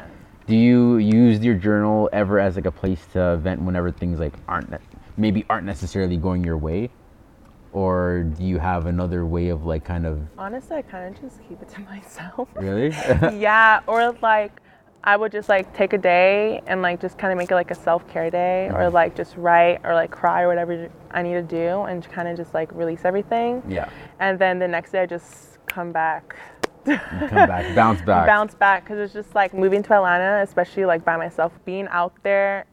Do 0.47 0.55
you 0.55 0.97
use 0.97 1.43
your 1.43 1.55
journal 1.55 2.07
ever 2.13 2.39
as 2.39 2.55
like 2.55 2.65
a 2.67 2.71
place 2.71 3.03
to 3.13 3.37
vent 3.37 3.61
whenever 3.63 3.91
things 3.91 4.19
like 4.19 4.33
aren't 4.47 4.69
ne- 4.69 4.77
maybe 5.17 5.43
aren't 5.49 5.65
necessarily 5.65 6.17
going 6.17 6.43
your 6.43 6.57
way, 6.57 6.89
or 7.75 8.23
do 8.38 8.43
you 8.43 8.57
have 8.57 8.85
another 8.85 9.25
way 9.25 9.49
of 9.49 9.65
like 9.65 9.83
kind 9.83 10.05
of 10.05 10.19
Honestly, 10.38 10.77
I 10.77 10.81
kind 10.81 11.13
of 11.13 11.21
just 11.21 11.39
keep 11.47 11.61
it 11.61 11.69
to 11.69 11.81
myself. 11.91 12.47
really? 12.55 12.89
yeah, 13.39 13.81
or 13.85 14.15
like 14.21 14.51
I 15.03 15.17
would 15.17 15.31
just 15.31 15.49
like 15.49 15.71
take 15.75 15.93
a 15.93 15.97
day 15.97 16.61
and 16.67 16.81
like 16.81 16.99
just 17.01 17.17
kind 17.17 17.31
of 17.31 17.38
make 17.38 17.51
it 17.51 17.55
like 17.55 17.69
a 17.71 17.75
self 17.75 18.07
care 18.09 18.31
day, 18.31 18.71
or 18.73 18.89
like 18.89 19.15
just 19.15 19.35
write 19.38 19.81
or 19.83 19.93
like 19.93 20.09
cry 20.09 20.41
or 20.43 20.47
whatever 20.47 20.89
I 21.11 21.21
need 21.21 21.33
to 21.33 21.41
do, 21.43 21.81
and 21.81 22.03
kind 22.09 22.27
of 22.27 22.38
just 22.38 22.53
like 22.53 22.71
release 22.73 23.03
everything. 23.05 23.61
yeah, 23.67 23.89
And 24.19 24.39
then 24.39 24.57
the 24.57 24.67
next 24.67 24.91
day 24.91 25.01
I 25.01 25.05
just 25.05 25.59
come 25.67 25.91
back, 25.91 26.35
come 26.85 27.45
back, 27.45 27.65
bounce 27.75 28.01
back. 28.01 28.25
bounce 28.27 28.55
back, 28.55 28.83
because 28.85 28.99
it's 28.99 29.13
just 29.13 29.35
like 29.35 29.53
moving 29.53 29.83
to 29.83 29.93
Atlanta, 29.93 30.41
especially 30.41 30.85
like 30.85 31.03
by 31.03 31.17
myself, 31.17 31.51
being 31.65 31.88
out 31.89 32.13
there 32.23 32.65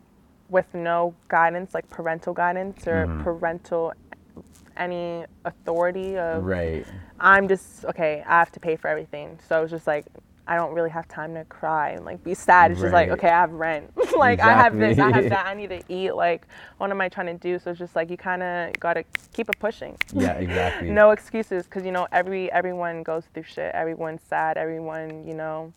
with 0.48 0.72
no 0.74 1.14
guidance, 1.28 1.74
like 1.74 1.88
parental 1.90 2.32
guidance 2.32 2.86
or 2.86 3.06
Mm-hmm. 3.08 3.22
parental 3.24 3.92
any 4.76 5.24
authority 5.44 6.16
of 6.18 6.44
Right. 6.44 6.86
I'm 7.20 7.48
just 7.48 7.84
okay. 7.84 8.22
I 8.26 8.38
have 8.38 8.52
to 8.52 8.60
pay 8.60 8.76
for 8.76 8.88
everything, 8.88 9.38
so 9.48 9.62
it's 9.62 9.70
just 9.70 9.86
like 9.86 10.06
I 10.46 10.56
don't 10.56 10.74
really 10.74 10.90
have 10.90 11.06
time 11.06 11.34
to 11.34 11.44
cry 11.44 11.90
and 11.90 12.04
like 12.04 12.22
be 12.24 12.34
sad. 12.34 12.72
It's 12.72 12.80
just 12.80 12.92
like 12.92 13.10
okay, 13.10 13.28
I 13.28 13.40
have 13.40 13.52
rent, 13.52 13.92
like 14.16 14.40
I 14.40 14.52
have 14.52 14.76
this, 14.76 14.98
I 14.98 15.12
have 15.12 15.28
that. 15.28 15.46
I 15.46 15.54
need 15.54 15.70
to 15.70 15.82
eat. 15.88 16.12
Like 16.12 16.46
what 16.78 16.90
am 16.90 17.00
I 17.00 17.08
trying 17.08 17.26
to 17.28 17.34
do? 17.34 17.58
So 17.60 17.70
it's 17.70 17.78
just 17.78 17.94
like 17.94 18.10
you 18.10 18.16
kind 18.16 18.42
of 18.42 18.72
gotta 18.80 19.04
keep 19.32 19.48
it 19.48 19.58
pushing. 19.60 19.96
Yeah, 20.12 20.32
exactly. 20.32 20.90
no 20.90 21.10
excuses, 21.10 21.64
because 21.64 21.84
you 21.84 21.92
know 21.92 22.08
every 22.10 22.50
everyone 22.50 23.04
goes 23.04 23.24
through 23.32 23.44
shit. 23.44 23.72
Everyone's 23.72 24.22
sad. 24.22 24.56
Everyone, 24.56 25.26
you 25.26 25.34
know, 25.34 25.72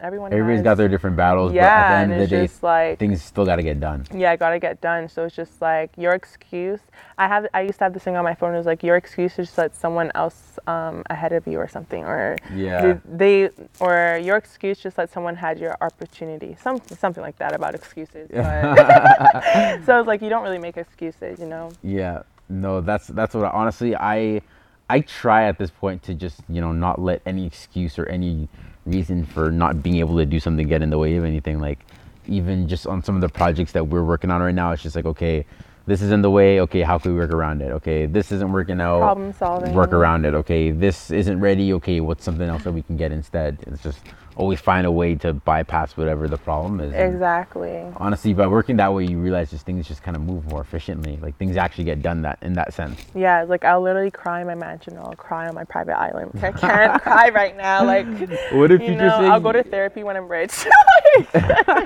everyone. 0.00 0.32
Everybody's 0.32 0.58
has- 0.58 0.64
got 0.64 0.74
their 0.76 0.88
different 0.88 1.16
battles, 1.16 1.52
yeah, 1.52 1.62
but 1.62 1.68
at 1.68 1.88
the 1.88 1.94
and 2.02 2.12
end 2.12 2.22
of 2.22 2.30
the 2.30 2.36
day, 2.46 2.52
like 2.62 2.98
things 2.98 3.22
still 3.22 3.44
got 3.46 3.56
to 3.56 3.62
get 3.62 3.80
done. 3.80 4.04
yeah, 4.14 4.30
I 4.32 4.36
gotta 4.36 4.58
get 4.58 4.80
done. 4.80 5.08
So 5.08 5.24
it's 5.24 5.36
just 5.36 5.60
like 5.62 5.90
your 5.96 6.12
excuse. 6.12 6.80
I 7.18 7.28
have 7.28 7.46
I 7.54 7.62
used 7.62 7.78
to 7.78 7.84
have 7.84 7.94
this 7.94 8.02
thing 8.02 8.16
on 8.16 8.24
my 8.24 8.34
phone. 8.34 8.54
It 8.54 8.58
was 8.58 8.66
like 8.66 8.82
your 8.82 8.96
excuse 8.96 9.32
is 9.38 9.46
just 9.48 9.58
let 9.58 9.74
someone 9.74 10.10
else 10.14 10.58
um, 10.66 11.02
ahead 11.10 11.32
of 11.32 11.46
you 11.46 11.58
or 11.58 11.68
something, 11.68 12.04
or 12.04 12.36
Yeah. 12.54 12.98
they 13.04 13.50
or 13.80 14.20
your 14.22 14.36
excuse 14.36 14.78
just 14.78 14.98
let 14.98 15.10
someone 15.10 15.36
had 15.36 15.58
your 15.58 15.76
opportunity. 15.80 16.56
Some 16.60 16.80
something 16.98 17.22
like 17.22 17.38
that 17.38 17.54
about 17.54 17.74
excuses. 17.74 18.28
But 18.32 19.82
so 19.86 19.98
it's 20.00 20.06
like 20.06 20.22
you 20.22 20.28
don't 20.28 20.42
really 20.42 20.58
make 20.58 20.76
excuses, 20.76 21.38
you 21.40 21.46
know. 21.46 21.70
Yeah, 21.82 22.22
no, 22.48 22.80
that's 22.80 23.06
that's 23.08 23.34
what 23.34 23.44
I, 23.46 23.50
honestly 23.50 23.96
I 23.96 24.42
I 24.88 25.00
try 25.00 25.44
at 25.48 25.58
this 25.58 25.70
point 25.70 26.02
to 26.04 26.14
just 26.14 26.40
you 26.48 26.60
know 26.60 26.72
not 26.72 27.00
let 27.00 27.22
any 27.26 27.46
excuse 27.46 27.98
or 27.98 28.06
any 28.06 28.48
reason 28.84 29.24
for 29.26 29.50
not 29.50 29.82
being 29.82 29.96
able 29.96 30.16
to 30.16 30.26
do 30.26 30.38
something 30.38 30.66
get 30.68 30.82
in 30.82 30.90
the 30.90 30.98
way 30.98 31.16
of 31.16 31.24
anything. 31.24 31.60
Like 31.60 31.80
even 32.26 32.68
just 32.68 32.86
on 32.86 33.02
some 33.02 33.14
of 33.14 33.20
the 33.20 33.28
projects 33.28 33.72
that 33.72 33.84
we're 33.84 34.04
working 34.04 34.30
on 34.30 34.40
right 34.40 34.54
now, 34.54 34.72
it's 34.72 34.82
just 34.82 34.96
like 34.96 35.06
okay, 35.06 35.44
this 35.86 36.02
is 36.02 36.12
in 36.12 36.22
the 36.22 36.30
way. 36.30 36.60
Okay, 36.60 36.82
how 36.82 36.98
can 36.98 37.12
we 37.12 37.18
work 37.18 37.30
around 37.30 37.62
it? 37.62 37.70
Okay, 37.72 38.06
this 38.06 38.30
isn't 38.32 38.52
working 38.52 38.80
out. 38.80 39.00
Problem 39.00 39.32
solving. 39.32 39.74
Work 39.74 39.92
around 39.92 40.24
it. 40.24 40.34
Okay, 40.34 40.70
this 40.70 41.10
isn't 41.10 41.40
ready. 41.40 41.72
Okay, 41.74 42.00
what's 42.00 42.24
something 42.24 42.48
else 42.48 42.64
that 42.64 42.72
we 42.72 42.82
can 42.82 42.96
get 42.96 43.12
instead? 43.12 43.58
It's 43.66 43.82
just 43.82 43.98
always 44.36 44.60
find 44.60 44.86
a 44.86 44.90
way 44.90 45.14
to 45.14 45.32
bypass 45.32 45.96
whatever 45.96 46.28
the 46.28 46.36
problem 46.36 46.80
is. 46.80 46.92
And 46.92 47.14
Exactly. 47.14 47.82
honestly, 47.96 48.34
by 48.34 48.46
working 48.46 48.76
that 48.76 48.92
way, 48.92 49.04
you 49.06 49.18
realize 49.18 49.50
just 49.50 49.64
things 49.64 49.88
just 49.88 50.02
kind 50.02 50.16
of 50.16 50.22
move 50.22 50.46
more 50.50 50.60
efficiently. 50.60 51.18
Like 51.22 51.36
things 51.38 51.56
actually 51.56 51.84
get 51.84 52.02
done 52.02 52.22
that 52.22 52.38
in 52.42 52.52
that 52.54 52.74
sense. 52.74 53.00
Yeah, 53.14 53.44
like 53.44 53.64
I'll 53.64 53.80
literally 53.80 54.10
cry 54.10 54.42
in 54.42 54.46
my 54.46 54.54
mansion. 54.54 54.96
I'll 54.98 55.14
cry 55.16 55.48
on 55.48 55.54
my 55.54 55.64
private 55.64 55.98
island. 55.98 56.32
I 56.42 56.52
can't 56.52 57.02
cry 57.06 57.30
right 57.30 57.56
now. 57.56 57.84
Like, 57.84 58.06
What 58.52 58.70
if 58.70 58.82
you 58.82 58.94
know, 58.94 59.08
said 59.08 59.24
I'll 59.30 59.40
go 59.40 59.52
to 59.52 59.62
therapy 59.62 60.02
when 60.02 60.16
I'm 60.16 60.28
rich. 60.28 60.52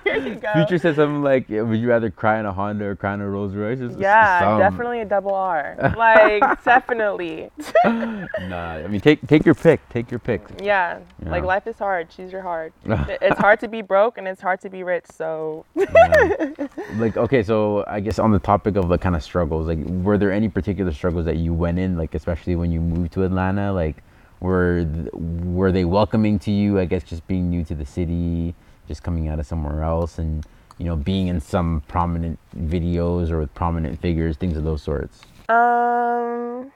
Here 0.05 0.17
you 0.17 0.35
go. 0.37 0.53
Future 0.55 0.79
says 0.79 0.97
something 0.97 1.23
like, 1.23 1.49
yeah, 1.49 1.63
"Would 1.63 1.79
you 1.79 1.89
rather 1.89 2.11
cry 2.11 2.41
in 2.41 2.47
a 2.47 2.53
Honda 2.53 2.85
or 2.87 2.97
cry 2.97 3.15
in 3.15 3.21
a 3.21 3.29
Rolls 3.29 3.55
Royce?" 3.55 3.81
It's- 3.81 3.99
Yeah, 3.99 4.41
some- 4.41 4.59
definitely 4.59 5.01
a 5.01 5.05
double 5.05 5.35
R. 5.35 5.77
Like, 5.97 6.65
definitely. 6.65 7.51
Nah, 7.85 8.75
I 8.75 8.87
mean, 8.89 9.01
take 9.01 9.27
take 9.27 9.45
your 9.47 9.55
pick. 9.55 9.87
Take 9.91 10.11
your 10.11 10.19
pick. 10.21 10.43
Yeah, 10.63 10.99
like 11.25 11.45
life 11.45 11.67
is 11.67 11.79
hard. 11.79 12.11
Choose 12.11 12.33
your 12.33 12.40
hard. 12.41 12.73
it's 12.85 13.39
hard 13.39 13.61
to 13.61 13.69
be 13.69 13.83
broke 13.83 14.19
and 14.19 14.27
it's 14.29 14.41
hard 14.41 14.61
to 14.63 14.71
be 14.71 14.83
rich. 14.83 15.05
So, 15.13 15.65
Yeah. 15.77 16.67
like 16.97 17.17
okay 17.17 17.43
so 17.43 17.85
i 17.87 18.01
guess 18.01 18.19
on 18.19 18.31
the 18.33 18.39
topic 18.39 18.77
of 18.77 18.89
the 18.89 18.99
kind 18.99 19.15
of 19.15 19.23
struggles 19.23 19.67
like 19.67 19.79
were 20.05 20.19
there 20.19 20.33
any 20.33 20.49
particular 20.49 20.93
struggles 20.93 21.25
that 21.25 21.37
you 21.37 21.53
went 21.55 21.79
in 21.79 21.97
like 21.97 22.15
especially 22.15 22.57
when 22.57 22.71
you 22.73 22.81
moved 22.81 23.13
to 23.13 23.23
atlanta 23.25 23.73
like 23.73 24.03
were 24.41 24.85
th- 24.85 25.09
were 25.13 25.71
they 25.73 25.85
welcoming 25.85 26.39
to 26.39 26.51
you 26.51 26.79
i 26.81 26.85
guess 26.85 27.03
just 27.05 27.27
being 27.27 27.49
new 27.49 27.65
to 27.65 27.75
the 27.75 27.87
city 27.87 28.55
just 28.89 29.03
coming 29.03 29.29
out 29.29 29.39
of 29.39 29.47
somewhere 29.47 29.83
else 29.83 30.19
and 30.19 30.45
you 30.79 30.85
know 30.85 30.97
being 30.97 31.29
in 31.29 31.41
some 31.41 31.83
prominent 31.89 32.39
videos 32.57 33.31
or 33.31 33.39
with 33.41 33.55
prominent 33.55 34.01
figures 34.01 34.37
things 34.37 34.57
of 34.57 34.65
those 34.65 34.83
sorts 34.83 35.23
um, 35.49 36.71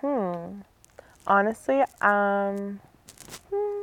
hmm. 0.00 0.60
Honestly, 1.26 1.82
um, 2.02 2.78
hmm, 3.52 3.73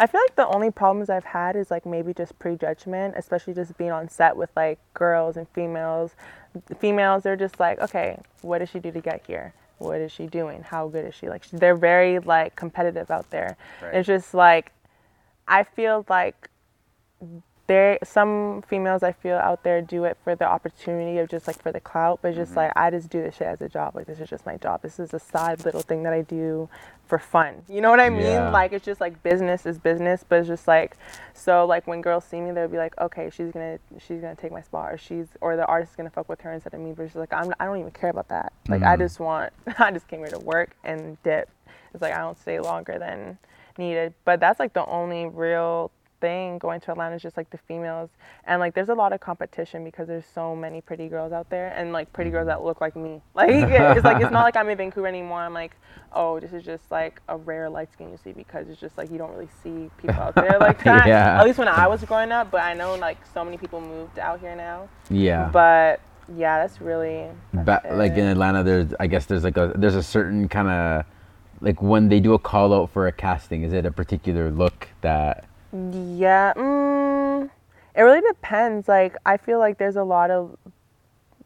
I 0.00 0.06
feel 0.06 0.22
like 0.26 0.34
the 0.34 0.48
only 0.48 0.70
problems 0.70 1.10
I've 1.10 1.24
had 1.24 1.56
is 1.56 1.70
like 1.70 1.84
maybe 1.84 2.14
just 2.14 2.38
prejudgment, 2.38 3.14
especially 3.18 3.52
just 3.52 3.76
being 3.76 3.90
on 3.90 4.08
set 4.08 4.34
with 4.34 4.48
like 4.56 4.78
girls 4.94 5.36
and 5.36 5.46
females. 5.50 6.12
Females, 6.78 7.22
they're 7.22 7.36
just 7.36 7.60
like, 7.60 7.78
okay, 7.80 8.18
what 8.40 8.60
does 8.60 8.70
she 8.70 8.78
do 8.78 8.90
to 8.92 9.00
get 9.02 9.22
here? 9.26 9.52
What 9.76 10.00
is 10.00 10.10
she 10.10 10.26
doing? 10.26 10.62
How 10.62 10.88
good 10.88 11.04
is 11.04 11.14
she? 11.14 11.28
Like, 11.28 11.46
they're 11.50 11.76
very 11.76 12.18
like 12.18 12.56
competitive 12.56 13.10
out 13.10 13.28
there. 13.28 13.58
Right. 13.82 13.96
It's 13.96 14.06
just 14.06 14.32
like, 14.32 14.72
I 15.46 15.64
feel 15.64 16.06
like 16.08 16.48
there 17.70 17.98
some 18.02 18.62
females 18.66 19.04
I 19.04 19.12
feel 19.12 19.36
out 19.36 19.62
there 19.62 19.80
do 19.80 20.02
it 20.02 20.16
for 20.24 20.34
the 20.34 20.44
opportunity 20.44 21.18
of 21.18 21.28
just 21.28 21.46
like 21.46 21.62
for 21.62 21.70
the 21.70 21.78
clout, 21.78 22.18
but 22.20 22.34
just 22.34 22.56
like 22.56 22.72
I 22.74 22.90
just 22.90 23.08
do 23.10 23.22
this 23.22 23.36
shit 23.36 23.46
as 23.46 23.60
a 23.60 23.68
job. 23.68 23.94
Like 23.94 24.06
this 24.06 24.18
is 24.18 24.28
just 24.28 24.44
my 24.44 24.56
job. 24.56 24.82
This 24.82 24.98
is 24.98 25.14
a 25.14 25.20
side 25.20 25.64
little 25.64 25.80
thing 25.82 26.02
that 26.02 26.12
I 26.12 26.22
do 26.22 26.68
for 27.06 27.20
fun. 27.20 27.62
You 27.68 27.80
know 27.80 27.90
what 27.90 28.00
I 28.00 28.10
mean? 28.10 28.22
Yeah. 28.22 28.50
Like 28.50 28.72
it's 28.72 28.84
just 28.84 29.00
like 29.00 29.22
business 29.22 29.66
is 29.66 29.78
business, 29.78 30.24
but 30.28 30.40
it's 30.40 30.48
just 30.48 30.66
like 30.66 30.96
so 31.32 31.64
like 31.64 31.86
when 31.86 32.00
girls 32.00 32.24
see 32.24 32.40
me, 32.40 32.50
they'll 32.50 32.66
be 32.66 32.76
like, 32.76 32.98
okay, 33.00 33.30
she's 33.30 33.52
gonna 33.52 33.78
she's 34.00 34.20
gonna 34.20 34.34
take 34.34 34.50
my 34.50 34.62
spot, 34.62 34.90
or 34.92 34.98
she's 34.98 35.28
or 35.40 35.54
the 35.54 35.64
artist 35.66 35.92
is 35.92 35.96
gonna 35.96 36.10
fuck 36.10 36.28
with 36.28 36.40
her 36.40 36.52
instead 36.52 36.74
of 36.74 36.80
me. 36.80 36.90
But 36.90 37.06
she's 37.06 37.14
like, 37.14 37.32
I'm 37.32 37.54
I 37.60 37.66
don't 37.66 37.78
even 37.78 37.92
care 37.92 38.10
about 38.10 38.26
that. 38.30 38.52
Like 38.66 38.82
I 38.82 38.96
Mhm. 38.96 38.98
just 38.98 39.20
want 39.20 39.52
I 39.78 39.92
just 39.92 40.08
came 40.08 40.18
here 40.18 40.28
to 40.30 40.40
work 40.40 40.70
and 40.82 41.22
dip. 41.22 41.48
It's 41.94 42.02
like 42.02 42.14
I 42.14 42.18
don't 42.18 42.36
stay 42.36 42.58
longer 42.58 42.98
than 42.98 43.38
needed. 43.78 44.12
But 44.24 44.40
that's 44.40 44.58
like 44.58 44.72
the 44.72 44.84
only 44.86 45.26
real 45.26 45.92
thing 46.20 46.58
going 46.58 46.80
to 46.80 46.90
Atlanta 46.92 47.16
is 47.16 47.22
just 47.22 47.36
like 47.36 47.50
the 47.50 47.58
females 47.58 48.10
and 48.44 48.60
like 48.60 48.74
there's 48.74 48.88
a 48.88 48.94
lot 48.94 49.12
of 49.12 49.20
competition 49.20 49.84
because 49.84 50.08
there's 50.08 50.26
so 50.26 50.54
many 50.54 50.80
pretty 50.80 51.08
girls 51.08 51.32
out 51.32 51.48
there 51.50 51.72
and 51.76 51.92
like 51.92 52.12
pretty 52.12 52.30
girls 52.30 52.42
mm-hmm. 52.42 52.60
that 52.60 52.64
look 52.64 52.80
like 52.80 52.96
me. 52.96 53.20
Like 53.34 53.48
it's 53.50 54.04
like 54.04 54.20
it's 54.20 54.30
not 54.30 54.42
like 54.42 54.56
I'm 54.56 54.68
in 54.68 54.76
Vancouver 54.76 55.06
anymore. 55.06 55.40
I'm 55.40 55.54
like, 55.54 55.74
oh, 56.12 56.40
this 56.40 56.52
is 56.52 56.62
just 56.62 56.90
like 56.90 57.22
a 57.28 57.36
rare 57.36 57.70
light 57.70 57.90
skin 57.92 58.10
you 58.10 58.18
see 58.22 58.32
because 58.32 58.68
it's 58.68 58.80
just 58.80 58.98
like 58.98 59.10
you 59.10 59.16
don't 59.16 59.30
really 59.32 59.48
see 59.62 59.90
people 59.96 60.20
out 60.20 60.34
there 60.34 60.58
like 60.58 60.82
that. 60.84 61.06
Yeah. 61.06 61.40
At 61.40 61.46
least 61.46 61.58
when 61.58 61.68
I 61.68 61.86
was 61.86 62.04
growing 62.04 62.32
up, 62.32 62.50
but 62.50 62.60
I 62.62 62.74
know 62.74 62.96
like 62.96 63.18
so 63.32 63.44
many 63.44 63.56
people 63.56 63.80
moved 63.80 64.18
out 64.18 64.40
here 64.40 64.54
now. 64.54 64.88
yeah 65.08 65.48
But 65.50 66.00
yeah, 66.36 66.58
that's 66.58 66.80
really 66.80 67.28
ba- 67.54 67.82
like 67.92 68.12
in 68.12 68.26
Atlanta, 68.26 68.62
there's 68.62 68.92
I 69.00 69.06
guess 69.06 69.26
there's 69.26 69.44
like 69.44 69.56
a 69.56 69.72
there's 69.74 69.96
a 69.96 70.02
certain 70.02 70.48
kind 70.48 70.68
of 70.68 71.04
like 71.60 71.82
when 71.82 72.08
they 72.08 72.20
do 72.20 72.34
a 72.34 72.38
call 72.38 72.72
out 72.74 72.90
for 72.90 73.06
a 73.06 73.12
casting, 73.12 73.62
is 73.62 73.72
it 73.72 73.86
a 73.86 73.90
particular 73.90 74.50
look 74.50 74.88
that 75.00 75.46
Yeah, 75.72 76.52
mm, 76.56 77.50
it 77.94 78.02
really 78.02 78.20
depends. 78.26 78.88
Like, 78.88 79.16
I 79.24 79.36
feel 79.36 79.58
like 79.58 79.78
there's 79.78 79.96
a 79.96 80.04
lot 80.04 80.30
of, 80.30 80.56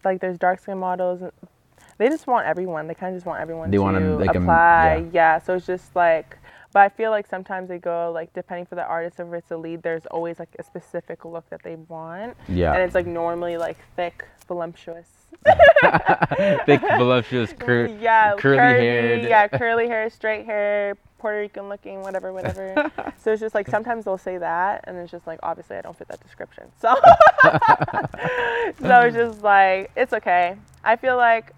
like, 0.04 0.20
there's 0.20 0.38
dark 0.38 0.60
skin 0.60 0.78
models. 0.78 1.20
They 1.98 2.08
just 2.08 2.26
want 2.26 2.46
everyone. 2.46 2.86
They 2.88 2.94
kind 2.94 3.14
of 3.14 3.18
just 3.18 3.26
want 3.26 3.40
everyone 3.40 3.70
They 3.70 3.76
to 3.76 3.82
want 3.82 3.96
'em, 3.96 4.18
like, 4.18 4.34
apply. 4.34 4.96
yeah. 4.96 5.10
yeah. 5.12 5.38
so 5.38 5.54
it's 5.54 5.66
just 5.66 5.94
like, 5.94 6.38
but 6.72 6.80
I 6.80 6.88
feel 6.88 7.10
like 7.12 7.26
sometimes 7.28 7.68
they 7.68 7.78
go 7.78 8.10
like 8.12 8.32
depending 8.32 8.66
for 8.66 8.74
the 8.74 8.82
artist 8.84 9.20
if 9.20 9.32
it's 9.32 9.50
a 9.52 9.56
lead. 9.56 9.82
There's 9.84 10.06
always 10.06 10.40
like 10.40 10.48
a 10.58 10.64
specific 10.64 11.24
look 11.24 11.48
that 11.50 11.62
they 11.62 11.76
want, 11.76 12.36
yeah 12.48 12.72
and 12.72 12.82
it's 12.82 12.96
like 12.96 13.06
normally 13.06 13.56
like 13.56 13.76
thick, 13.94 14.24
voluptuous. 14.48 15.06
thick 16.66 16.80
voluptuous 16.98 17.52
cur- 17.52 17.86
yeah, 17.86 18.34
curly 18.38 18.58
curvy, 18.58 18.80
haired 18.80 19.22
Yeah, 19.22 19.46
curly 19.46 19.86
hair, 19.86 20.10
straight 20.10 20.46
hair, 20.46 20.96
Puerto 21.24 21.38
Rican 21.38 21.70
looking, 21.70 22.02
whatever, 22.02 22.34
whatever. 22.34 22.74
so 23.16 23.32
it's 23.32 23.40
just 23.40 23.54
like 23.54 23.66
sometimes 23.66 24.04
they'll 24.04 24.18
say 24.18 24.36
that, 24.36 24.84
and 24.84 24.98
it's 24.98 25.10
just 25.10 25.26
like 25.26 25.38
obviously 25.42 25.74
I 25.74 25.80
don't 25.80 25.96
fit 25.96 26.06
that 26.08 26.22
description. 26.22 26.64
So, 26.78 26.94
so 28.82 29.00
it's 29.00 29.16
just 29.16 29.42
like 29.42 29.90
it's 29.96 30.12
okay. 30.12 30.56
I 30.84 30.96
feel 30.96 31.16
like 31.16 31.54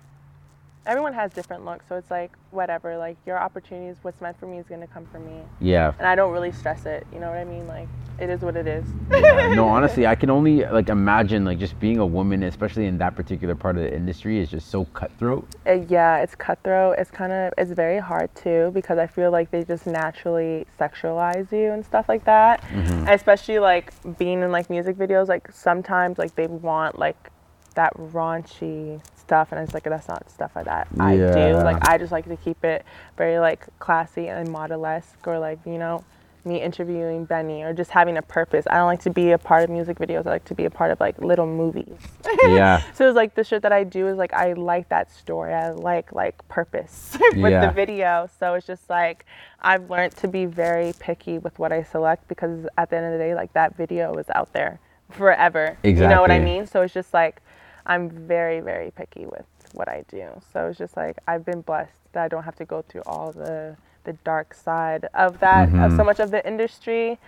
everyone 0.87 1.12
has 1.12 1.33
different 1.33 1.64
looks, 1.64 1.85
so 1.88 1.96
it's 1.96 2.11
like 2.11 2.33
whatever. 2.51 2.96
Like 2.96 3.16
your 3.27 3.38
opportunities, 3.38 3.96
what's 4.03 4.20
meant 4.20 4.38
for 4.38 4.46
me 4.46 4.59
is 4.59 4.66
gonna 4.66 4.87
come 4.87 5.07
for 5.07 5.18
me, 5.18 5.40
yeah 5.61 5.92
and 5.99 6.07
I 6.07 6.14
don't 6.14 6.33
really 6.33 6.53
stress 6.53 6.87
it. 6.87 7.07
You 7.12 7.20
know 7.20 7.29
what 7.29 7.38
I 7.38 7.44
mean? 7.44 7.66
Like 7.66 7.88
it 8.18 8.31
is 8.31 8.40
what 8.40 8.57
it 8.57 8.66
is. 8.66 8.85
Yeah, 9.11 9.55
no, 9.55 9.66
honestly, 9.66 10.07
I 10.07 10.14
can 10.14 10.31
only 10.31 10.64
like 10.64 10.88
imagine 10.88 11.44
like 11.44 11.59
just 11.59 11.79
being 11.81 11.99
a 11.99 12.07
woman, 12.07 12.42
especially 12.44 12.87
in 12.87 12.99
that 12.99 13.14
particular 13.14 13.55
part 13.55 13.77
of 13.77 13.83
the 13.83 13.94
industry, 13.94 14.38
is 14.38 14.49
just 14.49 14.70
so 14.70 14.85
cutthroat. 14.87 15.46
Uh, 15.66 15.72
yeah, 15.88 16.18
it's 16.18 16.35
cutthroat. 16.35 16.99
It's 16.99 17.11
kind 17.11 17.33
of 17.33 17.53
it's 17.59 17.72
very 17.72 17.99
hard 17.99 18.35
too 18.35 18.70
because 18.72 18.99
I 18.99 19.07
feel 19.07 19.31
like 19.31 19.51
they 19.51 19.64
just 19.64 19.87
naturally 19.87 20.66
sexualize 20.79 21.51
you 21.53 21.72
and 21.72 21.85
stuff 21.85 22.09
like 22.09 22.25
that. 22.25 22.62
Mm-hmm. 22.62 23.09
Especially 23.09 23.59
like 23.59 23.92
being 24.18 24.42
in 24.42 24.53
like 24.53 24.70
music 24.70 24.96
videos, 24.96 25.29
like 25.29 25.51
sometimes 25.53 26.18
like 26.18 26.35
they 26.35 26.46
want 26.46 26.99
like 26.99 27.31
that 27.75 27.94
raunchy 27.94 29.01
stuff, 29.26 29.48
and 29.50 29.58
i 29.58 29.62
was 29.62 29.74
like 29.74 29.82
that's 29.82 30.08
not 30.08 30.30
stuff 30.30 30.52
like 30.54 30.66
that 30.66 30.86
I 31.00 31.16
do. 31.16 31.56
Like 31.70 31.88
I 31.88 31.98
just 31.98 32.12
like 32.12 32.26
to 32.28 32.36
keep 32.36 32.64
it 32.64 32.84
very 33.16 33.38
like 33.48 33.66
classy 33.80 34.28
and 34.28 34.50
model-esque, 34.50 35.26
or 35.26 35.38
like 35.38 35.58
you 35.66 35.78
know. 35.78 36.04
Me 36.44 36.62
interviewing 36.62 37.24
Benny 37.24 37.64
or 37.64 37.72
just 37.72 37.90
having 37.90 38.16
a 38.16 38.22
purpose. 38.22 38.64
I 38.70 38.76
don't 38.76 38.86
like 38.86 39.00
to 39.00 39.10
be 39.10 39.32
a 39.32 39.38
part 39.50 39.64
of 39.64 39.70
music 39.70 39.98
videos. 39.98 40.26
I 40.28 40.30
like 40.30 40.44
to 40.44 40.54
be 40.54 40.64
a 40.64 40.70
part 40.70 40.92
of 40.92 41.00
like 41.00 41.18
little 41.20 41.44
movies. 41.62 41.98
Yeah, 42.44 42.82
So 42.94 43.08
it's 43.08 43.16
like 43.16 43.34
the 43.34 43.42
shit 43.42 43.62
that 43.62 43.72
I 43.72 43.82
do 43.82 44.06
is 44.06 44.16
like 44.16 44.32
I 44.32 44.52
like 44.52 44.88
that 44.90 45.10
story. 45.10 45.52
I 45.52 45.70
like 45.70 46.12
like 46.12 46.36
purpose 46.46 47.18
with 47.34 47.50
Yeah. 47.50 47.66
the 47.66 47.72
video. 47.72 48.28
So 48.38 48.54
it's 48.54 48.64
just 48.64 48.88
like 48.88 49.26
I've 49.60 49.90
learned 49.90 50.14
to 50.22 50.28
be 50.28 50.46
very 50.46 50.92
picky 51.00 51.38
with 51.38 51.58
what 51.58 51.72
I 51.72 51.82
select 51.82 52.28
because 52.28 52.54
at 52.78 52.90
the 52.90 52.96
end 52.98 53.06
of 53.06 53.12
the 53.14 53.18
day, 53.18 53.34
like 53.34 53.52
that 53.54 53.76
video 53.76 54.14
is 54.14 54.26
out 54.32 54.52
there 54.52 54.78
forever. 55.10 55.76
exactly. 55.82 56.02
You 56.04 56.08
know 56.14 56.20
what 56.20 56.30
I 56.30 56.38
mean? 56.38 56.64
So 56.68 56.82
it's 56.82 56.94
just 56.94 57.12
like 57.12 57.42
I'm 57.87 58.11
very 58.11 58.61
very 58.61 58.90
picky 58.90 59.27
with 59.27 59.46
what 59.72 59.88
I 59.88 60.05
do. 60.09 60.29
So 60.53 60.66
it's 60.66 60.79
just 60.79 60.96
like 60.96 61.18
I've 61.27 61.44
been 61.44 61.61
blessed 61.61 61.92
that 62.12 62.25
I 62.25 62.29
don't 62.29 62.44
have 62.44 62.57
to 62.57 62.64
go 62.64 62.83
through 62.83 63.03
all 63.07 63.33
the 63.33 63.77
the 64.05 64.12
dark 64.25 64.55
side 64.55 65.09
of 65.14 65.40
that 65.40 65.68
of 65.68 65.75
mm-hmm. 65.75 65.96
so 65.96 66.05
much 66.05 66.20
of 66.20 66.31
the 66.31 66.46
industry. 66.46 67.18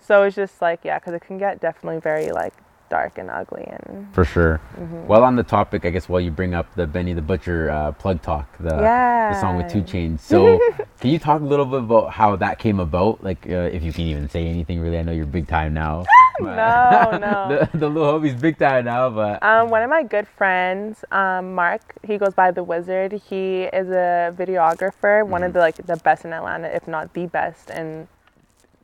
So 0.00 0.22
it's 0.22 0.36
just 0.36 0.60
like 0.62 0.80
yeah, 0.84 0.98
because 0.98 1.14
it 1.14 1.22
can 1.22 1.38
get 1.38 1.60
definitely 1.60 2.00
very 2.00 2.30
like 2.30 2.54
dark 2.88 3.18
and 3.18 3.30
ugly 3.30 3.64
and 3.66 4.06
for 4.14 4.24
sure. 4.24 4.60
Mm-hmm. 4.78 5.06
Well, 5.06 5.24
on 5.24 5.36
the 5.36 5.42
topic, 5.42 5.84
I 5.84 5.90
guess 5.90 6.08
while 6.08 6.20
you 6.20 6.30
bring 6.30 6.54
up 6.54 6.74
the 6.74 6.86
Benny 6.86 7.12
the 7.12 7.22
Butcher 7.22 7.70
uh, 7.70 7.92
plug 7.92 8.22
talk, 8.22 8.56
the 8.58 8.70
the 8.70 9.40
song 9.40 9.56
with 9.56 9.70
Two 9.70 9.82
Chainz. 9.82 10.20
So, 10.20 10.58
can 11.00 11.10
you 11.10 11.18
talk 11.18 11.40
a 11.40 11.44
little 11.44 11.66
bit 11.66 11.80
about 11.80 12.12
how 12.12 12.36
that 12.36 12.58
came 12.58 12.80
about? 12.80 13.22
Like, 13.22 13.46
uh, 13.48 13.70
if 13.76 13.82
you 13.82 13.92
can 13.92 14.04
even 14.04 14.28
say 14.28 14.46
anything, 14.46 14.80
really. 14.80 14.98
I 14.98 15.02
know 15.02 15.12
you're 15.12 15.26
big 15.26 15.48
time 15.48 15.74
now. 15.74 16.04
but- 16.40 16.56
No, 16.56 17.18
no. 17.18 17.66
the, 17.72 17.78
the 17.78 17.88
little 17.88 18.20
homie's 18.20 18.40
big 18.40 18.58
time 18.58 18.84
now, 18.84 19.10
but 19.10 19.42
Um, 19.42 19.68
one 19.70 19.82
of 19.82 19.90
my 19.90 20.02
good 20.02 20.28
friends, 20.28 21.04
um, 21.10 21.54
Mark, 21.54 21.82
he 22.04 22.18
goes 22.18 22.34
by 22.34 22.50
the 22.50 22.62
Wizard. 22.62 23.12
He 23.12 23.62
is 23.64 23.88
a 23.88 24.32
videographer, 24.36 25.26
one 25.26 25.42
of 25.42 25.52
the 25.52 25.58
like 25.60 25.76
the 25.86 25.96
best 25.96 26.24
in 26.24 26.32
Atlanta, 26.32 26.68
if 26.68 26.86
not 26.86 27.12
the 27.14 27.26
best 27.26 27.70
in 27.70 28.08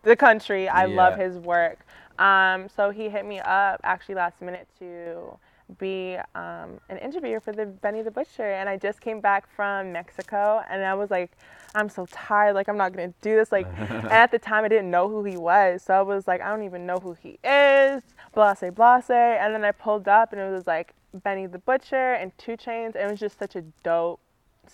the 0.02 0.16
country. 0.16 0.68
I 0.68 0.86
love 0.86 1.16
his 1.16 1.36
work. 1.38 1.78
Um, 2.22 2.68
so 2.68 2.90
he 2.90 3.08
hit 3.08 3.26
me 3.26 3.40
up 3.40 3.80
actually 3.82 4.14
last 4.14 4.40
minute 4.40 4.68
to 4.78 5.36
be 5.78 6.16
um, 6.36 6.78
an 6.88 6.98
interviewer 7.02 7.40
for 7.40 7.52
the 7.52 7.66
Benny 7.66 8.02
the 8.02 8.12
Butcher, 8.12 8.52
and 8.52 8.68
I 8.68 8.76
just 8.76 9.00
came 9.00 9.20
back 9.20 9.48
from 9.56 9.90
Mexico, 9.90 10.62
and 10.70 10.84
I 10.84 10.94
was 10.94 11.10
like, 11.10 11.32
I'm 11.74 11.88
so 11.88 12.06
tired, 12.12 12.54
like 12.54 12.68
I'm 12.68 12.76
not 12.76 12.92
gonna 12.92 13.12
do 13.22 13.34
this. 13.34 13.50
Like, 13.50 13.66
and 13.76 14.06
at 14.06 14.30
the 14.30 14.38
time 14.38 14.64
I 14.64 14.68
didn't 14.68 14.90
know 14.90 15.08
who 15.08 15.24
he 15.24 15.36
was, 15.36 15.82
so 15.82 15.94
I 15.94 16.02
was 16.02 16.28
like, 16.28 16.40
I 16.40 16.50
don't 16.50 16.64
even 16.64 16.86
know 16.86 16.98
who 16.98 17.14
he 17.14 17.40
is, 17.42 18.04
blase 18.34 18.62
blase. 18.72 19.10
And 19.10 19.54
then 19.54 19.64
I 19.64 19.72
pulled 19.72 20.06
up, 20.06 20.32
and 20.32 20.40
it 20.40 20.48
was 20.48 20.66
like 20.66 20.94
Benny 21.12 21.46
the 21.46 21.58
Butcher 21.58 22.14
and 22.14 22.36
Two 22.38 22.56
Chainz. 22.56 22.94
It 22.94 23.10
was 23.10 23.18
just 23.18 23.36
such 23.36 23.56
a 23.56 23.62
dope 23.82 24.20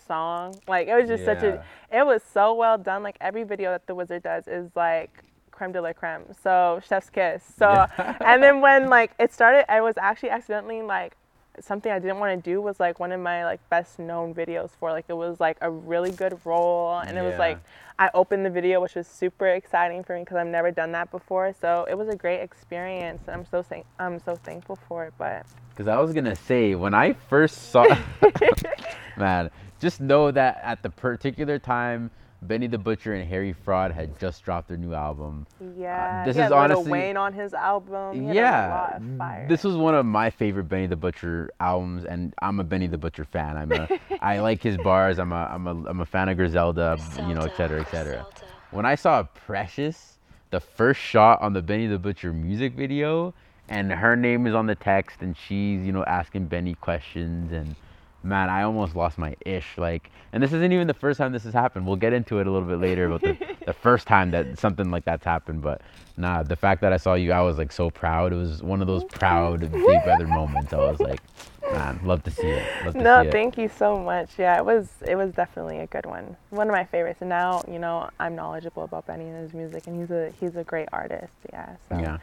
song. 0.07 0.55
Like 0.67 0.89
it 0.89 0.95
was 0.95 1.09
just 1.09 1.25
such 1.25 1.43
a, 1.43 1.65
it 1.91 2.05
was 2.05 2.23
so 2.23 2.53
well 2.53 2.77
done. 2.77 3.03
Like 3.03 3.17
every 3.23 3.45
video 3.45 3.71
that 3.71 3.87
the 3.87 3.95
Wizard 3.95 4.25
does 4.25 4.47
is 4.47 4.71
like 4.77 5.25
creme 5.59 5.73
de 5.73 5.81
la 5.83 5.93
creme. 5.93 6.23
So 6.43 6.81
chef's 6.89 7.11
kiss. 7.11 7.43
So 7.59 7.87
and 8.21 8.43
then 8.43 8.61
when 8.61 8.89
like 8.89 9.11
it 9.19 9.33
started, 9.33 9.71
I 9.71 9.81
was 9.81 9.97
actually 9.99 10.31
accidentally 10.31 10.83
like 10.83 11.17
something 11.61 11.91
I 11.91 11.99
didn't 11.99 12.21
want 12.21 12.43
to 12.43 12.51
do 12.51 12.61
was 12.61 12.79
like 12.79 13.01
one 13.01 13.11
of 13.11 13.21
my 13.21 13.45
like 13.45 13.59
best 13.69 13.99
known 13.99 14.33
videos 14.33 14.71
for 14.79 14.93
like 14.93 15.07
it 15.09 15.15
was 15.17 15.41
like 15.41 15.57
a 15.61 15.69
really 15.69 16.13
good 16.13 16.39
role 16.45 17.01
and 17.01 17.19
it 17.19 17.23
was 17.23 17.37
like 17.37 17.59
I 17.99 18.11
opened 18.15 18.47
the 18.47 18.51
video 18.51 18.81
which 18.81 18.95
was 18.95 19.09
super 19.09 19.49
exciting 19.49 20.05
for 20.05 20.15
me 20.15 20.21
because 20.23 20.37
I've 20.37 20.47
never 20.47 20.71
done 20.71 20.93
that 20.93 21.11
before 21.11 21.53
so 21.61 21.85
it 21.91 21.99
was 21.99 22.09
a 22.09 22.15
great 22.15 22.43
experience 22.43 23.23
and 23.27 23.35
I'm 23.35 23.45
so 23.45 23.61
thank- 23.61 23.87
I'm 23.99 24.21
so 24.21 24.37
thankful 24.37 24.77
for 24.87 25.07
it 25.07 25.15
but 25.19 25.45
Because 25.71 25.89
I 25.89 25.99
was 25.99 26.13
gonna 26.13 26.37
say 26.37 26.77
when 26.77 26.95
I 26.95 27.15
first 27.15 27.73
saw, 27.73 27.85
man, 29.17 29.51
just 29.81 30.01
know 30.01 30.31
that 30.31 30.61
at 30.63 30.85
the 30.85 30.91
particular 30.91 31.59
time, 31.59 32.13
Benny 32.41 32.69
the 32.69 32.79
Butcher 32.79 33.15
and 33.15 33.29
Harry 33.29 33.53
Fraud 33.53 33.91
had 33.91 34.19
just 34.21 34.45
dropped 34.45 34.69
their 34.69 34.77
new 34.77 34.95
album. 34.95 35.47
yeah 35.77 36.21
Uh, 36.23 36.25
this 36.25 36.37
he 36.37 36.41
is 36.43 36.45
had 36.45 36.53
honestly- 36.53 36.93
Wayne 36.93 37.17
on 37.17 37.33
his 37.33 37.53
album 37.53 38.15
He 38.15 38.27
had 38.27 38.31
a 38.31 38.35
yeah, 38.39 38.69
lot 38.69 38.97
of 39.03 39.19
fire. 39.19 39.47
this 39.49 39.65
was 39.65 39.75
one 39.77 39.95
of 39.97 40.07
my 40.07 40.31
favorite 40.31 40.65
Benny 40.65 40.87
the 40.87 40.97
Butcher 40.97 41.51
albums, 41.59 42.05
and 42.05 42.33
I'm 42.41 42.61
a 42.61 42.65
Benny 42.65 42.87
the 42.87 42.99
Butcher 42.99 43.25
fan. 43.25 43.57
I'm 43.57 43.73
a, 43.73 43.89
I 44.23 44.39
like 44.49 44.63
his 44.63 44.77
bars. 44.77 45.19
I'm 45.19 45.33
a, 45.33 45.49
I'm 45.53 45.67
a, 45.67 45.89
I'm 45.89 46.01
a 46.01 46.07
fan 46.07 46.29
of 46.29 46.37
Griselda, 46.37 46.97
you 47.27 47.35
know, 47.35 47.41
et 47.43 47.57
cetera, 47.57 47.81
et 47.81 47.91
cetera. 47.91 48.25
When 48.71 48.87
I 48.87 48.95
saw 48.95 49.25
Precious, 49.25 50.19
the 50.51 50.61
first 50.61 51.01
shot 51.01 51.43
on 51.43 51.53
the 51.55 51.63
Benny 51.63 51.87
the 51.89 51.99
Butcher 51.99 52.33
music 52.33 52.75
video, 52.75 53.35
and 53.69 53.91
her 53.91 54.15
name 54.15 54.47
is 54.47 54.55
on 54.55 54.67
the 54.67 54.75
text, 54.77 55.23
and 55.23 55.37
she's, 55.37 55.85
you 55.85 55.91
know, 55.93 56.05
asking 56.05 56.47
Benny 56.47 56.75
questions, 56.75 57.51
and 57.53 57.75
man, 58.23 58.49
I 58.51 58.63
almost 58.63 58.97
lost 58.97 59.19
my 59.19 59.37
ish. 59.45 59.77
Like, 59.77 60.11
and 60.33 60.43
this 60.43 60.53
isn't 60.53 60.73
even 60.73 60.87
the 60.87 60.95
first 60.95 61.19
time 61.19 61.33
this 61.33 61.45
has 61.45 61.55
happened. 61.55 61.87
We'll 61.87 61.97
get 61.97 62.13
into 62.13 62.39
it 62.39 62.47
a 62.47 62.51
little 62.51 62.69
bit 62.69 62.79
later 62.81 63.07
about 63.07 63.23
the, 63.23 63.37
the 63.67 63.73
first 63.73 64.07
time 64.07 64.31
that 64.33 64.59
something 64.59 64.91
like 64.91 65.05
that's 65.05 65.25
happened. 65.25 65.63
But 65.63 65.81
nah, 66.17 66.43
the 66.43 66.57
fact 66.57 66.81
that 66.83 66.93
I 66.93 66.97
saw 66.97 67.15
you, 67.15 67.33
I 67.33 67.41
was 67.41 67.59
like 67.59 67.73
so 67.73 67.91
proud. 67.91 68.33
It 68.33 68.37
was 68.37 68.63
one 68.63 68.81
of 68.81 68.87
those 68.87 69.05
proud 69.05 69.61
big 69.73 70.05
brother 70.05 70.27
moments. 70.27 70.73
I 70.73 70.79
was 70.79 71.01
like, 71.01 71.21
man, 71.63 72.01
love 72.05 72.23
to 72.25 72.31
see 72.31 72.47
it. 72.47 72.85
Love 72.85 72.95
to 72.95 73.01
no, 73.01 73.23
see 73.23 73.29
it. 73.29 73.33
thank 73.33 73.57
you 73.59 73.69
so 73.69 73.99
much. 73.99 74.31
Yeah, 74.39 74.59
it 74.59 74.65
was 74.65 74.89
it 75.07 75.17
was 75.17 75.33
definitely 75.33 75.79
a 75.79 75.87
good 75.87 76.07
one. 76.07 76.37
One 76.51 76.69
of 76.69 76.73
my 76.73 76.85
favorites. 76.85 77.19
And 77.21 77.29
now, 77.29 77.63
you 77.71 77.79
know, 77.79 78.11
I'm 78.19 78.35
knowledgeable 78.35 78.85
about 78.85 79.07
Benny 79.07 79.27
and 79.29 79.37
his 79.43 79.55
music 79.55 79.87
and 79.87 79.99
he's 79.99 80.11
a 80.11 80.33
he's 80.41 80.57
a 80.57 80.65
great 80.65 80.89
artist. 80.93 81.33
Yeah. 81.53 81.77
So 81.89 81.99
Yeah. 81.99 82.19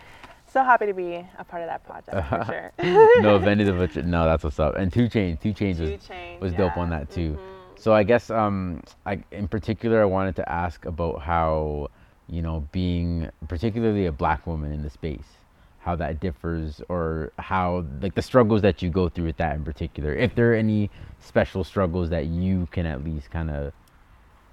So 0.55 0.63
happy 0.63 0.85
to 0.85 0.93
be 0.93 1.15
a 1.37 1.43
part 1.43 1.63
of 1.63 1.67
that 1.67 1.83
project 1.85 2.29
for 2.29 2.45
sure. 2.45 2.71
no, 3.21 3.37
the 3.37 3.73
Butcher. 3.77 4.03
No, 4.03 4.23
that's 4.23 4.41
what's 4.41 4.57
up. 4.57 4.77
And 4.77 4.91
Two 4.91 5.09
Chainz. 5.09 5.41
Two 5.41 5.51
Chainz 5.51 5.81
was 5.81 5.89
Two 5.89 5.97
Chainz, 5.97 6.39
was 6.39 6.53
dope 6.53 6.77
on 6.77 6.89
that 6.91 7.11
too. 7.11 7.37
Mhm. 7.37 7.77
So 7.77 7.93
I 7.93 8.03
guess 8.03 8.29
um, 8.29 8.81
I 9.05 9.21
in 9.33 9.49
particular 9.49 10.01
I 10.01 10.05
wanted 10.05 10.37
to 10.37 10.49
ask 10.49 10.85
about 10.85 11.21
how 11.21 11.89
you 12.29 12.41
know 12.41 12.65
being 12.71 13.29
particularly 13.49 14.05
a 14.05 14.13
black 14.13 14.47
woman 14.47 14.71
in 14.71 14.81
the 14.81 14.89
space, 14.89 15.27
how 15.79 15.97
that 15.97 16.21
differs, 16.21 16.81
or 16.87 17.33
how 17.37 17.83
like 17.99 18.15
the 18.15 18.21
struggles 18.21 18.61
that 18.61 18.81
you 18.81 18.89
go 18.89 19.09
through 19.09 19.25
with 19.25 19.37
that 19.37 19.57
in 19.57 19.65
particular. 19.65 20.15
If 20.15 20.35
there 20.35 20.53
are 20.53 20.55
any 20.55 20.89
special 21.19 21.65
struggles 21.65 22.09
that 22.11 22.27
you 22.27 22.69
can 22.71 22.85
at 22.85 23.03
least 23.03 23.29
kind 23.29 23.51
of 23.51 23.73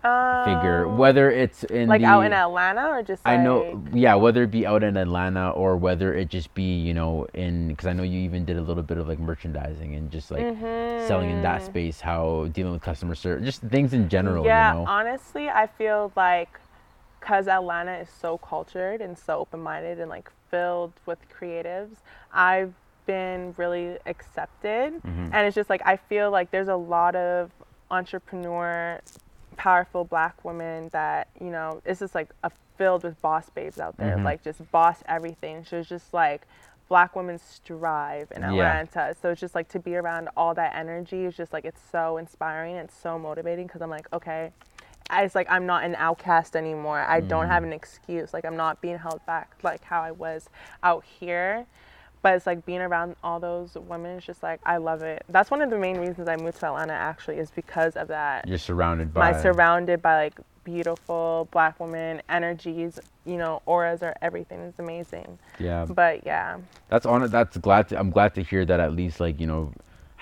figure, 0.03 0.87
Um, 0.87 0.97
whether 0.99 1.31
it's 1.31 1.63
in 1.65 1.89
like 1.89 2.01
the, 2.01 2.07
out 2.07 2.25
in 2.25 2.33
Atlanta 2.33 2.89
or 2.89 3.03
just 3.03 3.23
I 3.25 3.37
know, 3.37 3.81
yeah, 3.93 4.15
whether 4.17 4.43
it 4.43 4.51
be 4.51 4.67
out 4.67 4.83
in 4.83 4.97
Atlanta 4.97 5.51
or 5.51 5.77
whether 5.77 6.13
it 6.13 6.29
just 6.29 6.53
be, 6.55 6.77
you 6.77 6.93
know, 6.93 7.27
in 7.35 7.69
because 7.69 7.87
I 7.87 7.93
know 7.93 8.03
you 8.03 8.19
even 8.21 8.45
did 8.45 8.57
a 8.57 8.63
little 8.63 8.83
bit 8.83 8.99
of 8.99 9.07
like 9.09 9.21
merchandising 9.21 9.95
and 9.95 10.11
just 10.11 10.31
like 10.33 10.47
selling 11.07 11.31
in 11.31 11.43
that 11.43 11.61
Mhm. 11.63 11.67
space, 11.67 12.01
how 12.01 12.49
dealing 12.53 12.73
with 12.73 12.83
customer 12.83 13.15
service, 13.15 13.45
just 13.45 13.63
things 13.63 13.93
in 13.93 14.09
general, 14.09 14.45
Yeah, 14.45 14.73
you 14.73 14.79
know. 14.81 14.85
honestly, 14.89 15.49
I 15.49 15.67
feel 15.69 16.11
like 16.17 16.59
because 17.21 17.47
Atlanta 17.47 17.93
is 17.99 18.11
so 18.11 18.39
cultured 18.39 19.01
and 19.01 19.17
so 19.17 19.39
open 19.39 19.61
minded 19.61 20.01
and 20.01 20.11
like 20.11 20.29
filled 20.51 20.93
with 21.07 21.19
creatives, 21.31 21.99
I've 22.33 22.75
been 23.07 23.55
really 23.57 23.99
accepted. 24.07 24.95
Mhm. 25.05 25.31
And 25.33 25.47
it's 25.47 25.55
just 25.55 25.71
like, 25.71 25.83
I 25.87 25.97
feel 25.97 26.33
like 26.33 26.51
there's 26.51 26.69
a 26.69 26.75
lot 26.77 27.15
of 27.15 27.53
entrepreneur, 27.93 29.01
powerful 29.57 30.05
black 30.05 30.45
women 30.45 30.89
that, 30.93 31.29
you 31.41 31.51
know, 31.51 31.81
it's 31.85 32.01
just 32.01 32.15
like 32.15 32.31
a, 32.43 32.51
filled 32.79 33.05
with 33.05 33.21
boss 33.21 33.51
babes 33.51 33.79
out 33.79 33.97
there, 33.99 34.17
Mhm. 34.17 34.25
like 34.25 34.43
just 34.43 34.71
boss 34.73 35.03
everything. 35.07 35.65
So 35.65 35.79
it's 35.79 35.89
just 35.89 36.13
like, 36.15 36.47
Black 36.89 37.17
women 37.17 37.39
strive 37.39 38.31
in 38.37 38.43
Yeah. 38.43 38.49
Atlanta. 38.51 39.15
So 39.19 39.31
it's 39.31 39.41
just 39.41 39.55
like 39.55 39.67
to 39.69 39.79
be 39.79 39.97
around 39.97 40.29
all 40.37 40.53
that 40.55 40.75
energy 40.75 41.25
is 41.25 41.35
just 41.35 41.51
like 41.51 41.65
it's 41.65 41.81
so 41.81 42.19
inspiring. 42.19 42.77
It's 42.77 42.95
so 42.95 43.19
motivating 43.19 43.67
because 43.67 43.81
I'm 43.81 43.89
like, 43.89 44.13
okay, 44.13 44.53
I- 45.09 45.23
it's 45.23 45.35
like 45.35 45.51
I'm 45.51 45.65
not 45.65 45.85
an 45.85 45.95
outcast 45.95 46.55
anymore. 46.55 46.99
I 47.01 47.21
don't 47.21 47.47
have 47.49 47.63
an 47.65 47.73
excuse. 47.73 48.35
Like 48.35 48.45
I'm 48.45 48.57
not 48.57 48.83
being 48.83 48.99
held 48.99 49.25
back 49.25 49.55
like 49.63 49.85
how 49.85 50.03
I 50.03 50.11
was 50.11 50.51
out 50.83 51.03
here. 51.05 51.65
But 52.23 52.35
it's 52.37 52.47
like 52.47 52.65
being 52.65 52.81
around 52.81 53.17
all 53.25 53.41
those 53.41 53.75
women 53.75 54.17
is 54.19 54.25
just 54.25 54.43
like 54.43 54.61
I 54.65 54.77
love 54.77 55.03
it. 55.03 55.25
That's 55.29 55.51
one 55.51 55.61
of 55.61 55.71
the 55.71 55.79
main 55.79 55.99
reasons 55.99 56.29
I 56.29 56.37
moved 56.37 56.61
to 56.61 56.67
Atlanta 56.67 56.93
actually 56.93 57.39
is 57.39 57.51
because 57.51 57.97
of 57.97 58.09
that. 58.09 58.47
You're 58.47 58.59
surrounded 58.59 59.13
by. 59.13 59.33
My 59.33 59.43
surrounded 59.43 60.01
by 60.01 60.25
like 60.25 60.41
beautiful 60.65 61.49
black 61.51 61.81
women, 61.81 62.23
energies, 62.29 63.01
you 63.25 63.37
know, 63.37 63.61
auras 63.67 64.03
are 64.03 64.15
everything 64.23 64.61
is 64.61 64.75
amazing. 64.79 65.39
yeah, 65.59 65.85
But 65.85 66.25
yeah. 66.25 66.59
that's 66.89 67.07
on. 67.07 67.29
That's 67.29 67.57
glad. 67.57 67.89
To, 67.89 67.99
I'm 67.99 68.11
glad 68.11 68.35
to 68.37 68.43
hear 68.43 68.65
that 68.65 68.79
at 68.79 68.93
least 68.95 69.19
like 69.19 69.41
you 69.41 69.47
know, 69.47 69.73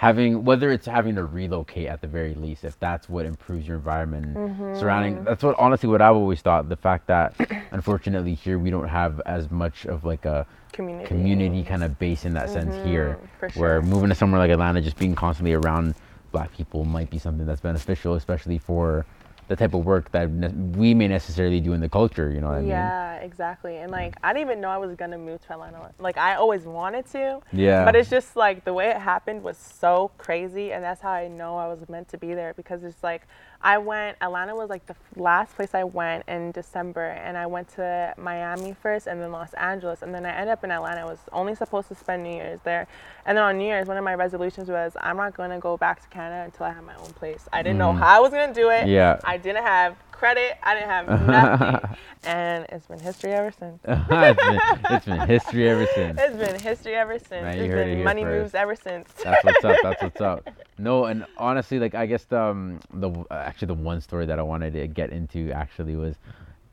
having 0.00 0.46
whether 0.46 0.72
it's 0.72 0.86
having 0.86 1.14
to 1.14 1.22
relocate 1.22 1.86
at 1.86 2.00
the 2.00 2.06
very 2.06 2.32
least, 2.32 2.64
if 2.64 2.78
that's 2.80 3.06
what 3.06 3.26
improves 3.26 3.68
your 3.68 3.76
environment 3.76 4.24
and 4.24 4.34
mm-hmm. 4.34 4.78
surrounding. 4.80 5.22
That's 5.24 5.42
what 5.42 5.54
honestly 5.58 5.90
what 5.90 6.00
I've 6.00 6.16
always 6.16 6.40
thought. 6.40 6.70
The 6.70 6.76
fact 6.76 7.06
that 7.08 7.34
unfortunately 7.70 8.32
here 8.32 8.58
we 8.58 8.70
don't 8.70 8.88
have 8.88 9.20
as 9.26 9.50
much 9.50 9.84
of 9.84 10.04
like 10.04 10.24
a 10.24 10.46
Community. 10.72 11.06
community 11.06 11.62
kind 11.64 11.84
of 11.84 11.98
base 11.98 12.24
in 12.24 12.32
that 12.32 12.48
sense 12.48 12.74
mm-hmm. 12.74 12.88
here 12.88 13.18
for 13.40 13.48
where 13.60 13.82
moving 13.82 14.08
to 14.08 14.14
somewhere 14.14 14.38
like 14.38 14.52
atlanta 14.52 14.80
just 14.80 14.96
being 14.96 15.16
constantly 15.16 15.52
around 15.52 15.96
black 16.30 16.52
people 16.56 16.84
might 16.84 17.10
be 17.10 17.18
something 17.18 17.44
that's 17.44 17.60
beneficial 17.60 18.14
especially 18.14 18.56
for 18.56 19.04
the 19.50 19.56
type 19.56 19.74
of 19.74 19.84
work 19.84 20.12
that 20.12 20.30
we 20.30 20.94
may 20.94 21.08
necessarily 21.08 21.60
do 21.60 21.72
in 21.72 21.80
the 21.80 21.88
culture 21.88 22.30
you 22.30 22.40
know 22.40 22.46
what 22.46 22.58
i 22.58 22.60
mean 22.60 22.68
Yeah, 22.68 23.14
exactly. 23.16 23.78
And 23.78 23.90
like 23.90 24.14
I 24.22 24.32
didn't 24.32 24.48
even 24.48 24.60
know 24.60 24.68
I 24.68 24.76
was 24.78 24.94
gonna 24.94 25.18
move 25.18 25.44
to 25.46 25.52
Atlanta. 25.54 25.92
Like 25.98 26.16
I 26.16 26.36
always 26.36 26.62
wanted 26.62 27.04
to. 27.06 27.40
Yeah. 27.52 27.84
But 27.84 27.96
it's 27.96 28.08
just 28.08 28.36
like 28.36 28.64
the 28.64 28.72
way 28.72 28.90
it 28.90 28.96
happened 28.96 29.42
was 29.42 29.56
so 29.56 30.12
crazy, 30.18 30.72
and 30.72 30.82
that's 30.82 31.00
how 31.00 31.10
I 31.10 31.26
know 31.26 31.56
I 31.58 31.66
was 31.66 31.88
meant 31.88 32.08
to 32.10 32.18
be 32.18 32.32
there 32.34 32.54
because 32.54 32.84
it's 32.84 33.02
like 33.02 33.22
I 33.62 33.78
went. 33.78 34.16
Atlanta 34.20 34.54
was 34.54 34.70
like 34.70 34.86
the 34.86 34.96
last 35.16 35.54
place 35.54 35.74
I 35.74 35.84
went 35.84 36.24
in 36.28 36.50
December, 36.52 37.04
and 37.04 37.36
I 37.36 37.46
went 37.46 37.68
to 37.76 38.14
Miami 38.16 38.74
first, 38.80 39.06
and 39.06 39.20
then 39.20 39.32
Los 39.32 39.52
Angeles, 39.54 40.02
and 40.02 40.14
then 40.14 40.24
I 40.24 40.30
ended 40.30 40.48
up 40.48 40.64
in 40.64 40.70
Atlanta. 40.70 41.02
I 41.02 41.04
was 41.04 41.18
only 41.32 41.54
supposed 41.54 41.88
to 41.88 41.94
spend 41.94 42.22
New 42.22 42.34
Year's 42.34 42.60
there, 42.64 42.86
and 43.26 43.36
then 43.36 43.44
on 43.44 43.58
New 43.58 43.66
Year's, 43.66 43.86
one 43.86 43.98
of 43.98 44.04
my 44.04 44.14
resolutions 44.14 44.68
was 44.68 44.92
I'm 45.00 45.16
not 45.16 45.36
gonna 45.36 45.58
go 45.58 45.76
back 45.76 46.00
to 46.02 46.08
Canada 46.08 46.44
until 46.44 46.66
I 46.66 46.72
have 46.72 46.84
my 46.84 46.96
own 46.96 47.12
place. 47.12 47.48
I 47.52 47.62
didn't 47.62 47.78
know 47.78 47.92
how 47.92 48.16
I 48.16 48.20
was 48.20 48.30
gonna 48.30 48.54
do 48.54 48.70
it. 48.70 48.84
Mm. 48.84 48.92
Yeah. 48.92 49.20
I 49.24 49.36
didn't 49.36 49.64
have 49.64 49.96
credit. 50.20 50.58
I 50.62 50.74
didn't 50.74 50.90
have 50.90 51.08
nothing, 51.26 51.96
and 52.24 52.66
it's 52.68 52.86
been 52.86 53.00
history 53.00 53.32
ever 53.32 53.50
since. 53.50 53.80
it's, 53.88 54.06
been, 54.42 54.60
it's 54.90 55.04
been 55.06 55.26
history 55.26 55.68
ever 55.68 55.86
since 55.94 56.20
It's 56.20 56.36
been 56.36 56.60
history 56.60 56.94
ever 56.94 57.18
since. 57.18 57.30
Man, 57.30 57.56
you 57.56 57.64
it's 57.64 57.72
heard 57.72 57.88
it 57.88 57.94
here 57.96 58.04
money 58.04 58.22
first. 58.22 58.42
moves 58.42 58.54
ever 58.54 58.76
since. 58.76 59.10
that's 59.24 59.42
what's 59.42 59.64
up 59.64 59.76
that's 59.82 60.02
what's 60.02 60.20
up 60.20 60.48
no 60.78 61.06
and 61.06 61.24
honestly 61.38 61.78
like 61.78 61.94
i 61.94 62.04
guess 62.04 62.24
the, 62.24 62.38
um, 62.40 62.80
the 62.94 63.08
uh, 63.10 63.34
actually 63.34 63.66
the 63.66 63.74
one 63.74 64.00
story 64.00 64.26
that 64.26 64.38
i 64.38 64.42
wanted 64.42 64.74
to 64.74 64.86
get 64.86 65.10
into 65.10 65.50
actually 65.52 65.96
was 65.96 66.16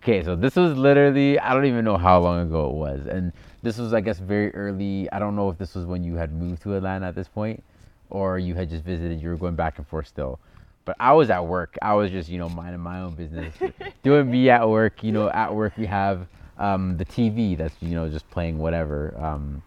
okay 0.04 0.22
so 0.24 0.36
this 0.36 0.56
was 0.58 0.78
literally 0.78 1.40
i 1.40 1.54
don't 1.54 1.66
even 1.66 1.86
know 1.86 1.98
how 1.98 2.20
long 2.20 2.42
ago 2.42 2.70
it 2.70 2.74
was 2.76 3.06
and 3.08 3.32
this 3.64 3.78
was 3.78 3.94
i 3.94 4.02
guess 4.02 4.20
very 4.20 4.54
early 4.56 5.10
i 5.12 5.20
don't 5.20 5.36
know 5.36 5.50
if 5.50 5.58
this 5.58 5.74
was 5.74 5.86
when 5.86 6.04
you 6.04 6.16
had 6.16 6.34
moved 6.34 6.62
to 6.62 6.76
atlanta 6.76 7.08
at 7.08 7.16
this 7.16 7.28
point 7.28 7.64
or 8.10 8.38
you 8.40 8.56
had 8.56 8.70
just 8.70 8.84
visited 8.84 9.22
you 9.22 9.30
were 9.30 9.38
going 9.38 9.56
back 9.56 9.78
and 9.78 9.88
forth 9.88 10.08
still 10.08 10.40
but 10.88 10.96
i 11.00 11.14
was 11.14 11.30
at 11.30 11.46
work 11.46 11.78
i 11.84 11.94
was 11.94 12.10
just 12.10 12.28
you 12.28 12.40
know 12.40 12.50
minding 12.50 12.82
my 12.82 13.02
own 13.02 13.14
business 13.14 13.54
doing 14.04 14.32
me 14.32 14.50
at 14.50 14.68
work 14.68 15.04
you 15.04 15.12
know 15.12 15.30
at 15.30 15.54
work 15.54 15.78
we 15.78 15.86
have 15.86 16.28
um, 16.58 16.98
the 16.98 17.06
tv 17.06 17.56
that's 17.56 17.76
you 17.82 17.90
know 17.90 18.10
just 18.10 18.28
playing 18.32 18.58
whatever 18.58 19.16
um, 19.20 19.62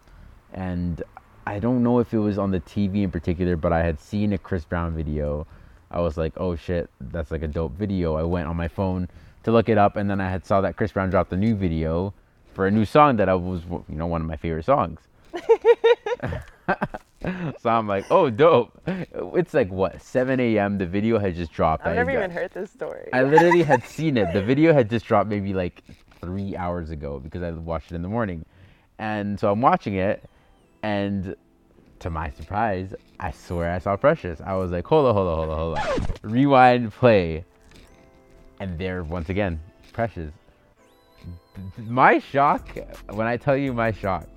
and 0.53 1.01
I 1.45 1.59
don't 1.59 1.83
know 1.83 1.99
if 1.99 2.13
it 2.13 2.19
was 2.19 2.37
on 2.37 2.51
the 2.51 2.59
TV 2.59 3.03
in 3.03 3.11
particular, 3.11 3.55
but 3.55 3.73
I 3.73 3.83
had 3.83 3.99
seen 3.99 4.33
a 4.33 4.37
Chris 4.37 4.63
Brown 4.63 4.95
video. 4.95 5.47
I 5.89 5.99
was 5.99 6.17
like, 6.17 6.33
oh 6.37 6.55
shit, 6.55 6.89
that's 6.99 7.31
like 7.31 7.41
a 7.41 7.47
dope 7.47 7.73
video. 7.73 8.15
I 8.15 8.23
went 8.23 8.47
on 8.47 8.55
my 8.55 8.67
phone 8.67 9.09
to 9.43 9.51
look 9.51 9.67
it 9.67 9.77
up, 9.77 9.95
and 9.95 10.09
then 10.09 10.21
I 10.21 10.29
had 10.29 10.45
saw 10.45 10.61
that 10.61 10.77
Chris 10.77 10.91
Brown 10.91 11.09
dropped 11.09 11.33
a 11.33 11.37
new 11.37 11.55
video 11.55 12.13
for 12.53 12.67
a 12.67 12.71
new 12.71 12.85
song 12.85 13.15
that 13.17 13.27
I 13.27 13.33
was, 13.33 13.63
you 13.65 13.95
know, 13.95 14.07
one 14.07 14.21
of 14.21 14.27
my 14.27 14.35
favorite 14.35 14.65
songs. 14.65 14.99
so 17.59 17.69
I'm 17.69 17.87
like, 17.87 18.05
oh, 18.09 18.29
dope. 18.29 18.71
It's 18.87 19.53
like 19.53 19.69
what 19.71 20.01
7 20.01 20.39
a.m. 20.39 20.77
The 20.77 20.85
video 20.85 21.19
had 21.19 21.35
just 21.35 21.51
dropped. 21.51 21.85
I've 21.85 21.93
I 21.93 21.95
never 21.95 22.11
got- 22.11 22.17
even 22.17 22.31
heard 22.31 22.51
this 22.51 22.71
story. 22.71 23.09
I 23.13 23.23
literally 23.23 23.63
had 23.63 23.83
seen 23.85 24.17
it. 24.17 24.33
The 24.33 24.41
video 24.43 24.73
had 24.73 24.89
just 24.89 25.05
dropped 25.05 25.29
maybe 25.29 25.53
like 25.53 25.83
three 26.19 26.55
hours 26.55 26.89
ago 26.91 27.19
because 27.19 27.43
I 27.43 27.51
watched 27.51 27.91
it 27.91 27.95
in 27.95 28.01
the 28.01 28.09
morning. 28.09 28.45
And 28.99 29.39
so 29.39 29.51
I'm 29.51 29.61
watching 29.61 29.95
it, 29.95 30.23
and 30.83 31.35
to 31.99 32.09
my 32.09 32.29
surprise, 32.29 32.93
I 33.19 33.31
swear 33.31 33.71
I 33.71 33.79
saw 33.79 33.95
Precious. 33.97 34.39
I 34.41 34.53
was 34.55 34.71
like, 34.71 34.85
hold 34.85 35.07
on, 35.07 35.13
hold 35.15 35.27
on, 35.27 35.37
hold 35.57 35.77
on, 35.77 35.83
hold 35.85 35.99
on. 36.23 36.31
Rewind, 36.31 36.91
play. 36.93 37.43
And 38.59 38.77
there, 38.77 39.03
once 39.03 39.29
again, 39.29 39.59
Precious. 39.93 40.31
my 41.77 42.19
shock 42.19 42.77
when 43.09 43.25
I 43.27 43.37
tell 43.37 43.57
you 43.57 43.73
my 43.73 43.91
shock, 43.91 44.27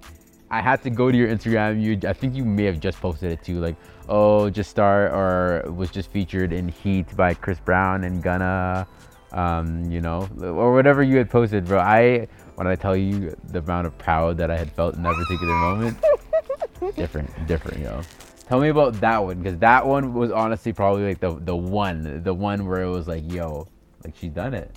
I 0.50 0.61
had 0.61 0.83
to 0.83 0.90
go 0.90 1.11
to 1.11 1.16
your 1.16 1.28
Instagram. 1.28 1.83
You, 1.83 2.09
I 2.09 2.12
think 2.12 2.35
you 2.35 2.44
may 2.44 2.64
have 2.64 2.80
just 2.80 3.00
posted 3.00 3.33
it 3.33 3.42
too. 3.42 3.61
Like, 3.61 3.76
oh, 4.09 4.50
just 4.50 4.70
start 4.70 5.12
or 5.12 5.70
was 5.72 5.90
just 5.90 6.11
featured 6.11 6.52
in 6.52 6.68
Heat 6.68 7.16
by 7.16 7.35
Chris 7.35 7.59
Brown 7.59 8.04
and 8.04 8.22
Gunna, 8.22 8.87
um, 9.33 9.90
you 9.90 10.00
know, 10.00 10.28
or 10.40 10.72
whatever 10.72 11.02
you 11.02 11.16
had 11.16 11.30
posted, 11.30 11.64
bro. 11.64 11.80
I 11.80 12.28
when 12.54 12.66
I 12.66 12.76
tell 12.76 12.96
you 12.96 13.35
the 13.44 13.59
amount 13.59 13.87
of 13.87 13.98
proud 13.98 14.37
that 14.38 14.50
I 14.50 14.57
had 14.57 14.70
felt 14.70 14.94
in 14.94 15.02
that 15.02 15.14
particular 15.14 15.54
moment, 15.54 15.98
different, 16.96 17.46
different, 17.46 17.80
yo. 17.80 18.02
Tell 18.46 18.61
me 18.61 18.68
about 18.68 19.00
that 19.00 19.24
one, 19.24 19.38
because 19.38 19.59
that 19.59 19.87
one 19.87 20.12
was 20.12 20.30
honestly 20.30 20.72
probably 20.72 21.04
like 21.04 21.20
the 21.20 21.35
the 21.40 21.57
one, 21.57 22.22
the 22.22 22.35
one 22.35 22.66
where 22.66 22.83
it 22.83 22.90
was 22.90 23.09
like, 23.09 23.30
yo, 23.33 23.66
like 24.04 24.14
she's 24.16 24.30
done 24.30 24.54
it, 24.54 24.76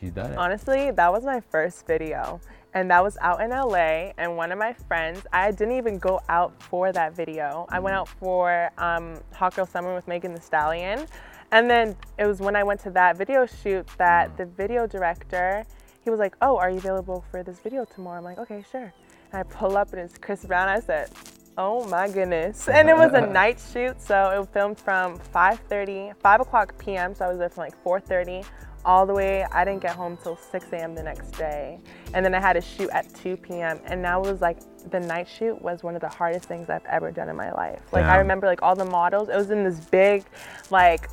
she's 0.00 0.12
done 0.12 0.32
it. 0.32 0.38
Honestly, 0.38 0.92
that 0.92 1.12
was 1.12 1.24
my 1.24 1.40
first 1.40 1.86
video. 1.86 2.40
And 2.74 2.90
that 2.90 3.02
was 3.02 3.18
out 3.20 3.40
in 3.42 3.50
LA. 3.50 4.12
And 4.16 4.36
one 4.36 4.50
of 4.50 4.58
my 4.58 4.72
friends, 4.72 5.26
I 5.32 5.50
didn't 5.50 5.76
even 5.76 5.98
go 5.98 6.20
out 6.28 6.52
for 6.62 6.92
that 6.92 7.14
video. 7.14 7.66
I 7.68 7.78
went 7.80 7.94
out 7.94 8.08
for 8.08 8.70
um, 8.78 9.20
Hot 9.34 9.54
Girl 9.54 9.66
Summer 9.66 9.94
with 9.94 10.08
Megan 10.08 10.34
Thee 10.34 10.40
Stallion. 10.40 11.06
And 11.50 11.68
then 11.68 11.94
it 12.18 12.26
was 12.26 12.40
when 12.40 12.56
I 12.56 12.64
went 12.64 12.80
to 12.80 12.90
that 12.90 13.18
video 13.18 13.44
shoot 13.44 13.86
that 13.98 14.36
the 14.38 14.46
video 14.46 14.86
director, 14.86 15.64
he 16.02 16.08
was 16.08 16.18
like, 16.18 16.34
Oh, 16.40 16.56
are 16.56 16.70
you 16.70 16.78
available 16.78 17.24
for 17.30 17.42
this 17.42 17.58
video 17.60 17.84
tomorrow? 17.84 18.18
I'm 18.18 18.24
like, 18.24 18.38
Okay, 18.38 18.64
sure. 18.70 18.92
And 19.32 19.40
I 19.40 19.42
pull 19.42 19.76
up 19.76 19.92
and 19.92 20.00
it's 20.00 20.16
Chris 20.16 20.44
Brown. 20.46 20.68
I 20.68 20.80
said, 20.80 21.10
Oh 21.58 21.86
my 21.88 22.08
goodness. 22.08 22.68
And 22.72 22.88
it 22.88 22.96
was 22.96 23.12
a 23.12 23.20
night 23.26 23.60
shoot, 23.72 24.00
so 24.00 24.40
it 24.40 24.48
filmed 24.54 24.78
from 24.78 25.18
5.30, 25.18 26.16
5 26.16 26.40
o'clock 26.40 26.78
p.m., 26.78 27.14
so 27.14 27.26
I 27.26 27.28
was 27.28 27.38
there 27.38 27.50
from 27.50 27.64
like 27.64 27.84
4.30 27.84 28.46
all 28.84 29.06
the 29.06 29.14
way. 29.14 29.44
I 29.52 29.64
didn't 29.64 29.82
get 29.82 29.94
home 29.94 30.16
till 30.22 30.36
6 30.36 30.72
a.m. 30.72 30.94
the 30.94 31.02
next 31.02 31.30
day. 31.32 31.80
And 32.14 32.24
then 32.24 32.34
I 32.34 32.40
had 32.40 32.56
a 32.56 32.60
shoot 32.60 32.90
at 32.90 33.12
2 33.14 33.36
p.m. 33.36 33.80
And 33.86 34.02
now 34.02 34.22
it 34.22 34.30
was 34.30 34.40
like 34.40 34.58
the 34.90 35.00
night 35.00 35.28
shoot 35.28 35.60
was 35.60 35.82
one 35.82 35.94
of 35.94 36.00
the 36.00 36.08
hardest 36.08 36.46
things 36.46 36.68
I've 36.68 36.84
ever 36.86 37.10
done 37.10 37.28
in 37.28 37.36
my 37.36 37.52
life. 37.52 37.80
Like 37.92 38.04
I 38.04 38.16
remember 38.16 38.46
like 38.46 38.62
all 38.62 38.74
the 38.74 38.84
models, 38.84 39.28
it 39.28 39.36
was 39.36 39.50
in 39.50 39.64
this 39.64 39.80
big 39.80 40.24
like 40.70 41.08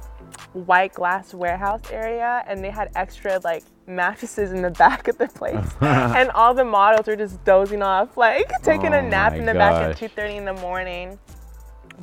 white 0.54 0.94
glass 0.94 1.34
warehouse 1.34 1.82
area 1.92 2.44
and 2.48 2.64
they 2.64 2.70
had 2.70 2.92
extra 2.96 3.40
like 3.44 3.64
mattresses 3.88 4.52
in 4.52 4.62
the 4.62 4.72
back 4.84 5.08
of 5.08 5.18
the 5.18 5.28
place. 5.28 5.68
and 5.82 6.30
all 6.32 6.54
the 6.54 6.66
models 6.66 7.08
were 7.08 7.16
just 7.16 7.44
dozing 7.44 7.82
off, 7.82 8.18
like 8.18 8.50
taking 8.64 8.94
Oh 8.94 9.00
a 9.00 9.02
nap 9.02 9.34
in 9.34 9.46
the 9.46 9.54
back 9.54 9.74
at 9.76 9.98
2.30 9.98 10.38
in 10.38 10.46
the 10.46 10.54
morning 10.54 11.20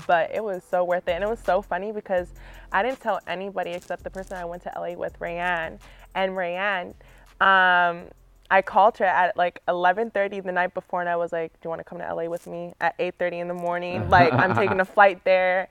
but 0.06 0.30
it 0.34 0.42
was 0.42 0.62
so 0.64 0.84
worth 0.84 1.08
it. 1.08 1.12
And 1.12 1.24
it 1.24 1.28
was 1.28 1.40
so 1.40 1.62
funny 1.62 1.92
because 1.92 2.28
i 2.72 2.82
didn't 2.82 3.00
tell 3.00 3.20
anybody 3.26 3.70
except 3.70 4.04
the 4.04 4.10
person 4.10 4.36
i 4.36 4.44
went 4.44 4.62
to 4.64 4.72
la 4.76 4.92
with 4.92 5.18
rayanne. 5.20 5.78
And 6.14 6.32
rayanne 6.32 6.94
um, 7.40 8.04
i 8.50 8.62
called 8.62 8.98
her 8.98 9.04
at 9.04 9.36
like 9.36 9.60
11.30 9.68 10.44
the 10.44 10.52
night 10.52 10.72
before 10.74 11.00
and 11.00 11.08
i 11.08 11.16
was 11.16 11.32
like 11.32 11.52
do 11.54 11.58
you 11.64 11.70
want 11.70 11.80
to 11.80 11.84
come 11.84 11.98
to 11.98 12.14
la 12.14 12.24
with 12.24 12.46
me 12.46 12.72
at 12.80 12.96
8.30 12.98 13.32
in 13.32 13.48
the 13.48 13.54
morning? 13.54 14.08
Like 14.16 14.32
i'm 14.32 14.54
taking 14.54 14.80
a 14.80 14.84
flight 14.84 15.24
there. 15.24 15.68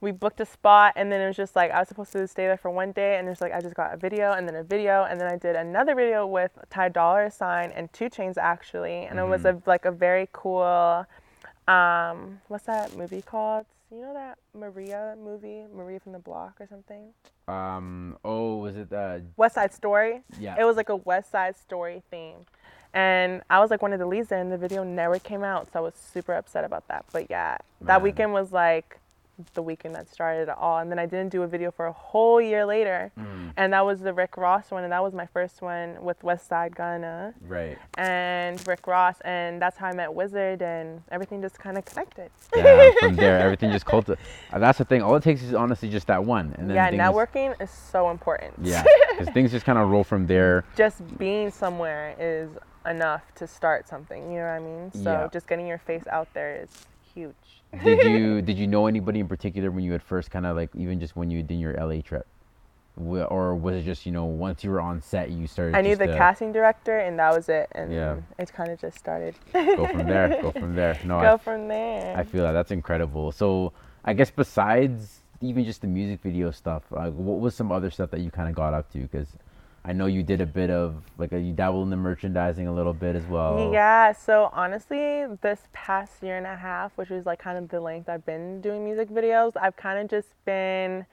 We 0.00 0.12
booked 0.12 0.40
a 0.40 0.46
spot 0.46 0.92
and 0.94 1.10
then 1.10 1.20
it 1.20 1.26
was 1.26 1.36
just 1.36 1.56
like 1.56 1.72
I 1.72 1.80
was 1.80 1.88
supposed 1.88 2.12
to 2.12 2.26
stay 2.28 2.46
there 2.46 2.56
for 2.56 2.70
one 2.70 2.92
day 2.92 3.18
and 3.18 3.28
it's 3.28 3.40
like 3.40 3.52
I 3.52 3.60
just 3.60 3.74
got 3.74 3.92
a 3.92 3.96
video 3.96 4.32
and 4.32 4.46
then 4.46 4.54
a 4.54 4.62
video 4.62 5.04
and 5.10 5.20
then 5.20 5.28
I 5.28 5.36
did 5.36 5.56
another 5.56 5.96
video 5.96 6.24
with 6.24 6.52
Ty 6.70 6.90
Dollar 6.90 7.30
Sign 7.30 7.72
and 7.72 7.92
Two 7.92 8.04
Chainz 8.04 8.38
actually. 8.38 9.06
And 9.06 9.18
it 9.18 9.24
was 9.24 9.44
a 9.44 9.60
like 9.66 9.86
a 9.86 9.90
very 9.90 10.28
cool 10.32 11.04
um 11.68 12.40
what's 12.48 12.64
that 12.64 12.96
movie 12.96 13.22
called? 13.22 13.66
You 13.90 14.02
know 14.02 14.12
that 14.12 14.38
Maria 14.54 15.16
movie, 15.22 15.64
Maria 15.74 15.98
from 16.00 16.12
the 16.12 16.18
Block 16.18 16.60
or 16.60 16.66
something? 16.66 17.14
Um, 17.46 18.18
oh, 18.24 18.56
was 18.56 18.76
it 18.76 18.92
uh, 18.92 19.20
West 19.36 19.54
Side 19.54 19.72
Story. 19.72 20.20
Yeah. 20.38 20.56
It 20.58 20.64
was 20.64 20.76
like 20.76 20.90
a 20.90 20.96
West 20.96 21.30
Side 21.30 21.56
Story 21.56 22.02
theme. 22.10 22.44
And 22.92 23.42
I 23.48 23.60
was 23.60 23.70
like 23.70 23.80
one 23.80 23.92
of 23.92 23.98
the 23.98 24.06
leads 24.06 24.28
there 24.28 24.40
and 24.40 24.52
the 24.52 24.58
video 24.58 24.82
never 24.82 25.18
came 25.18 25.42
out, 25.42 25.68
so 25.72 25.78
I 25.78 25.82
was 25.82 25.94
super 25.94 26.34
upset 26.34 26.64
about 26.64 26.88
that. 26.88 27.04
But 27.12 27.30
yeah, 27.30 27.58
that 27.82 28.02
weekend 28.02 28.32
was 28.32 28.52
like 28.52 28.98
the 29.54 29.62
weekend 29.62 29.94
that 29.94 30.08
started 30.10 30.42
it 30.48 30.56
all. 30.58 30.78
And 30.78 30.90
then 30.90 30.98
I 30.98 31.06
didn't 31.06 31.30
do 31.30 31.42
a 31.42 31.46
video 31.46 31.70
for 31.70 31.86
a 31.86 31.92
whole 31.92 32.40
year 32.40 32.66
later. 32.66 33.12
Mm. 33.18 33.52
And 33.56 33.72
that 33.72 33.84
was 33.84 34.00
the 34.00 34.12
Rick 34.12 34.36
Ross 34.36 34.70
one 34.70 34.84
and 34.84 34.92
that 34.92 35.02
was 35.02 35.14
my 35.14 35.26
first 35.26 35.62
one 35.62 35.96
with 36.02 36.20
Westside 36.22 36.74
Gunn 36.74 37.34
right? 37.46 37.78
and 37.96 38.66
Rick 38.66 38.86
Ross 38.86 39.20
and 39.24 39.60
that's 39.60 39.76
how 39.76 39.86
I 39.88 39.92
met 39.92 40.12
Wizard 40.12 40.62
and 40.62 41.02
everything 41.10 41.40
just 41.40 41.58
kind 41.58 41.78
of 41.78 41.84
connected. 41.84 42.30
Yeah, 42.54 42.90
from 43.00 43.16
there, 43.16 43.38
everything 43.38 43.70
just 43.70 43.86
cultivates. 43.86 44.20
That's 44.52 44.78
the 44.78 44.84
thing. 44.84 45.02
All 45.02 45.14
it 45.16 45.22
takes 45.22 45.42
is 45.42 45.54
honestly 45.54 45.88
just 45.88 46.06
that 46.08 46.24
one, 46.24 46.54
and 46.58 46.68
then 46.68 46.76
yeah, 46.76 46.90
networking 46.90 47.60
is 47.60 47.70
so 47.70 48.10
important. 48.10 48.54
Yeah, 48.62 48.84
because 49.10 49.32
things 49.34 49.50
just 49.50 49.64
kind 49.66 49.78
of 49.78 49.88
roll 49.88 50.04
from 50.04 50.26
there. 50.26 50.64
just 50.76 51.16
being 51.18 51.50
somewhere 51.50 52.14
is 52.18 52.50
enough 52.86 53.22
to 53.36 53.46
start 53.46 53.88
something. 53.88 54.30
You 54.32 54.38
know 54.38 54.44
what 54.46 54.52
I 54.52 54.58
mean? 54.60 54.92
So 54.92 55.10
Yeah. 55.10 55.28
just 55.32 55.46
getting 55.46 55.66
your 55.66 55.78
face 55.78 56.06
out 56.10 56.28
there 56.34 56.56
is 56.62 56.68
huge. 57.18 57.82
Did 57.84 58.02
you 58.04 58.42
did 58.48 58.58
you 58.58 58.66
know 58.66 58.86
anybody 58.86 59.20
in 59.20 59.28
particular 59.28 59.70
when 59.70 59.84
you 59.84 59.92
had 59.92 60.02
first 60.02 60.30
kind 60.30 60.46
of 60.46 60.56
like 60.56 60.70
even 60.74 61.00
just 61.00 61.16
when 61.16 61.30
you 61.30 61.42
did 61.42 61.58
your 61.58 61.74
LA 61.74 62.00
trip, 62.00 62.26
or 62.96 63.54
was 63.54 63.76
it 63.76 63.84
just 63.84 64.06
you 64.06 64.12
know 64.12 64.24
once 64.24 64.64
you 64.64 64.70
were 64.70 64.80
on 64.80 65.02
set 65.02 65.30
you 65.30 65.46
started? 65.46 65.76
I 65.76 65.82
knew 65.82 65.96
the 65.96 66.06
to 66.06 66.16
casting 66.16 66.52
director, 66.52 66.98
and 66.98 67.18
that 67.18 67.34
was 67.34 67.48
it. 67.48 67.68
And 67.72 67.92
Yeah. 67.92 68.16
it 68.38 68.52
kind 68.52 68.70
of 68.70 68.80
just 68.80 68.98
started. 68.98 69.34
Go 69.52 69.86
from 69.86 70.06
there. 70.06 70.38
Go 70.40 70.50
from 70.62 70.74
there. 70.74 70.98
No, 71.04 71.20
Go 71.20 71.34
I, 71.34 71.36
from 71.36 71.68
there. 71.68 72.16
I 72.16 72.24
feel 72.24 72.42
that 72.44 72.52
that's 72.52 72.70
incredible. 72.70 73.32
So 73.32 73.72
I 74.04 74.14
guess 74.14 74.30
besides 74.30 75.20
even 75.40 75.64
just 75.64 75.82
the 75.82 75.86
music 75.86 76.20
video 76.22 76.50
stuff, 76.50 76.82
like 76.90 77.12
what 77.14 77.38
was 77.40 77.54
some 77.54 77.70
other 77.70 77.90
stuff 77.90 78.10
that 78.10 78.20
you 78.20 78.30
kind 78.30 78.48
of 78.48 78.54
got 78.54 78.74
up 78.74 78.90
to? 78.92 78.98
Because 78.98 79.28
I 79.88 79.94
know 79.94 80.04
you 80.04 80.22
did 80.22 80.42
a 80.42 80.46
bit 80.46 80.68
of 80.68 81.02
like 81.16 81.32
you 81.32 81.54
dabble 81.54 81.82
in 81.82 81.88
the 81.88 81.96
merchandising 81.96 82.66
a 82.66 82.74
little 82.74 82.92
bit 82.92 83.16
as 83.16 83.24
well. 83.24 83.72
Yeah, 83.72 84.12
so 84.12 84.50
honestly, 84.52 85.24
this 85.40 85.62
past 85.72 86.22
year 86.22 86.36
and 86.36 86.46
a 86.46 86.56
half, 86.56 86.92
which 86.96 87.10
is 87.10 87.24
like 87.24 87.38
kind 87.38 87.56
of 87.56 87.70
the 87.70 87.80
length 87.80 88.06
I've 88.06 88.26
been 88.26 88.60
doing 88.60 88.84
music 88.84 89.08
videos, 89.08 89.52
I've 89.58 89.76
kind 89.76 89.98
of 89.98 90.10
just 90.10 90.28
been 90.44 91.06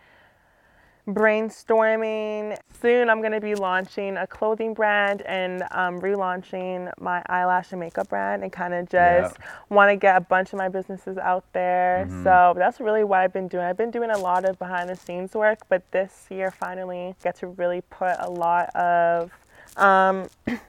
brainstorming. 1.08 2.58
Soon 2.82 3.10
I'm 3.10 3.20
going 3.22 3.32
to 3.32 3.42
be 3.42 3.56
launching 3.56 4.18
a 4.18 4.28
clothing 4.28 4.74
brand 4.74 5.22
and 5.24 5.64
um, 5.72 6.00
relaunching 6.02 6.92
my 7.00 7.22
eyelash 7.28 7.72
and 7.72 7.80
makeup 7.80 8.10
brand 8.10 8.44
and 8.44 8.52
kind 8.52 8.74
of 8.74 8.90
just 8.90 9.38
want 9.70 9.90
to 9.92 9.96
get 9.96 10.18
a 10.18 10.22
bunch 10.22 10.54
of 10.54 10.58
my 10.58 10.70
businesses 10.70 11.18
out 11.18 11.46
there. 11.54 12.08
So 12.24 12.54
that's 12.58 12.80
really 12.80 13.04
what 13.04 13.20
I've 13.20 13.34
been 13.34 13.48
doing. 13.48 13.66
I've 13.66 13.78
been 13.78 13.92
doing 13.92 14.10
a 14.10 14.18
lot 14.18 14.46
of 14.46 14.58
behind 14.60 14.90
the 14.90 14.96
scenes 14.96 15.34
work, 15.34 15.60
but 15.70 15.84
this 15.92 16.26
year 16.30 16.52
finally 16.52 17.16
get 17.24 17.36
to 17.38 17.48
really 17.48 17.82
put 17.90 18.16
a 18.20 18.30
lot 18.30 18.76
of 18.76 19.32
um, 19.78 20.28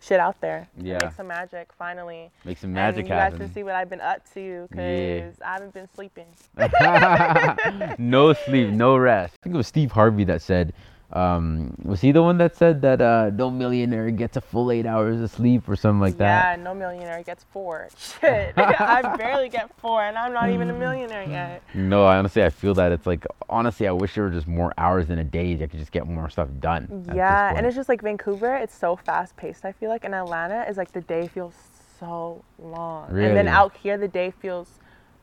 shit 0.00 0.20
out 0.20 0.40
there. 0.40 0.68
Yeah. 0.76 0.98
Make 1.02 1.12
some 1.12 1.26
magic 1.28 1.70
finally. 1.78 2.30
Make 2.44 2.58
some 2.58 2.72
magic 2.72 3.00
and 3.00 3.08
you 3.08 3.14
guys 3.14 3.34
can 3.34 3.52
see 3.52 3.62
what 3.62 3.74
I've 3.74 3.88
been 3.90 4.00
up 4.00 4.22
to 4.34 4.66
because 4.70 5.38
Yeah. 5.38 5.46
I 5.48 5.52
haven't 5.54 5.72
been 5.74 5.88
sleeping. 5.94 6.26
no 7.98 8.32
sleep, 8.32 8.70
no 8.70 8.96
rest. 8.96 9.34
I 9.34 9.42
think 9.42 9.54
it 9.54 9.58
was 9.58 9.66
Steve 9.66 9.92
Harvey 9.92 10.24
that 10.24 10.42
said, 10.42 10.72
um, 11.16 11.74
was 11.82 12.00
he 12.02 12.12
the 12.12 12.22
one 12.22 12.36
that 12.38 12.54
said 12.54 12.82
that 12.82 13.00
uh, 13.00 13.30
no 13.30 13.50
millionaire 13.50 14.10
gets 14.10 14.36
a 14.36 14.40
full 14.40 14.70
eight 14.70 14.84
hours 14.84 15.18
of 15.20 15.30
sleep 15.30 15.66
or 15.68 15.74
something 15.74 16.00
like 16.00 16.18
that? 16.18 16.58
Yeah, 16.58 16.62
no 16.62 16.74
millionaire 16.74 17.22
gets 17.22 17.44
four. 17.44 17.88
Shit. 17.96 18.52
I 18.58 19.16
barely 19.16 19.48
get 19.48 19.70
four 19.78 20.02
and 20.02 20.18
I'm 20.18 20.34
not 20.34 20.50
even 20.50 20.68
a 20.68 20.74
millionaire 20.74 21.22
yet. 21.28 21.62
No, 21.74 22.04
I 22.04 22.18
honestly, 22.18 22.44
I 22.44 22.50
feel 22.50 22.74
that 22.74 22.92
it's 22.92 23.06
like 23.06 23.26
honestly, 23.48 23.88
I 23.88 23.92
wish 23.92 24.14
there 24.14 24.24
were 24.24 24.30
just 24.30 24.46
more 24.46 24.74
hours 24.76 25.08
in 25.08 25.18
a 25.18 25.24
day 25.24 25.54
that 25.54 25.70
could 25.70 25.80
just 25.80 25.92
get 25.92 26.06
more 26.06 26.28
stuff 26.28 26.48
done. 26.60 27.06
Yeah, 27.14 27.54
and 27.56 27.66
it's 27.66 27.76
just 27.76 27.88
like 27.88 28.02
Vancouver, 28.02 28.54
it's 28.54 28.76
so 28.76 28.96
fast 28.96 29.36
paced, 29.36 29.64
I 29.64 29.72
feel 29.72 29.88
like. 29.88 30.04
And 30.04 30.14
Atlanta 30.14 30.66
is 30.68 30.76
like 30.76 30.92
the 30.92 31.00
day 31.00 31.28
feels 31.28 31.54
so 31.98 32.44
long. 32.58 33.08
And 33.08 33.36
then 33.36 33.48
out 33.48 33.74
here, 33.76 33.96
the 33.96 34.08
day 34.08 34.30
feels 34.30 34.68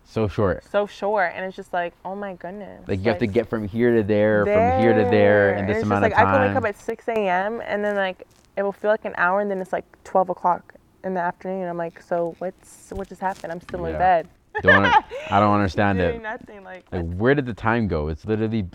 so 0.05 0.27
short. 0.27 0.63
so 0.63 0.85
short. 0.85 1.31
And 1.35 1.45
it's 1.45 1.55
just 1.55 1.73
like, 1.73 1.93
oh 2.05 2.15
my 2.15 2.33
goodness. 2.35 2.87
Like 2.87 2.99
you 2.99 3.05
have 3.09 3.19
to 3.19 3.27
get 3.27 3.49
from 3.49 3.67
here 3.67 3.95
to 3.95 4.03
there, 4.03 4.45
from 4.45 4.71
here 4.79 4.93
to 4.93 5.05
there, 5.05 5.53
in 5.53 5.59
And 5.59 5.69
this 5.69 5.77
it's 5.77 5.83
amount 5.83 6.03
just 6.05 6.13
of 6.13 6.17
like 6.17 6.27
time. 6.27 6.35
I 6.41 6.53
can 6.53 6.61
wake 6.61 6.63
up 6.63 6.69
at 6.69 6.81
6 6.81 7.07
a.m. 7.09 7.61
and 7.65 7.83
then 7.83 7.95
like 7.95 8.27
it 8.55 8.63
will 8.63 8.71
feel 8.71 8.91
like 8.91 9.05
an 9.05 9.13
hour 9.17 9.39
and 9.41 9.49
then 9.49 9.59
it's 9.61 9.73
like 9.73 9.85
12 10.03 10.29
o'clock 10.29 10.73
in 11.03 11.13
the 11.13 11.19
afternoon. 11.21 11.61
And 11.61 11.69
I'm 11.69 11.77
like, 11.77 12.01
so 12.01 12.35
what's 12.39 12.89
what 12.91 13.09
just 13.09 13.21
happened? 13.21 13.51
I'm 13.51 13.61
still 13.61 13.85
in 13.85 13.93
Yeah. 13.93 13.97
bed. 13.97 14.29
Don't, 14.61 14.85
I 15.31 15.39
don't 15.39 15.53
understand 15.55 15.97
doing 15.97 16.17
it. 16.17 16.21
nothing. 16.21 16.63
Like, 16.63 16.85
Like 16.91 17.11
where 17.15 17.33
did 17.33 17.47
the 17.47 17.53
time 17.55 17.87
go? 17.87 18.09
It's 18.09 18.23
literally, 18.25 18.67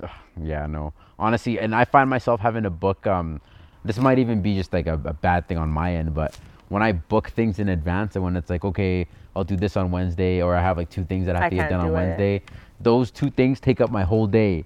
yeah, 0.43 0.67
no. 0.67 0.93
Honestly, 1.21 1.59
and 1.61 1.75
I 1.75 1.85
find 1.85 2.11
myself 2.11 2.41
having 2.41 2.65
to 2.65 2.71
book. 2.71 3.07
Um, 3.07 3.41
this 3.85 3.97
might 3.99 4.19
even 4.19 4.43
be 4.43 4.57
just 4.57 4.73
like 4.73 4.87
a, 4.89 4.95
a 4.95 5.13
bad 5.15 5.47
thing 5.47 5.57
on 5.57 5.71
my 5.71 5.95
end, 5.95 6.13
but 6.15 6.35
when 6.69 6.83
I 6.83 6.93
book 6.93 7.31
things 7.31 7.59
in 7.59 7.69
advance 7.71 8.15
and 8.17 8.25
when 8.25 8.37
it's 8.37 8.51
like, 8.51 8.65
okay, 8.65 9.07
I'll 9.35 9.45
do 9.45 9.57
this 9.57 9.77
on 9.77 9.91
Wednesday, 9.91 10.43
or 10.43 10.55
I 10.55 10.63
have 10.63 10.77
like 10.77 10.91
two 10.91 11.05
things 11.05 11.27
that 11.27 11.37
I 11.37 11.41
have 11.41 11.47
I 11.47 11.51
to 11.51 11.57
get 11.57 11.71
done 11.71 11.81
on 11.81 11.89
it. 11.89 11.93
Wednesday, 11.93 12.43
those 12.81 13.11
two 13.11 13.31
things 13.31 13.61
take 13.61 13.81
up 13.81 13.91
my 13.91 14.05
whole 14.05 14.27
day. 14.27 14.65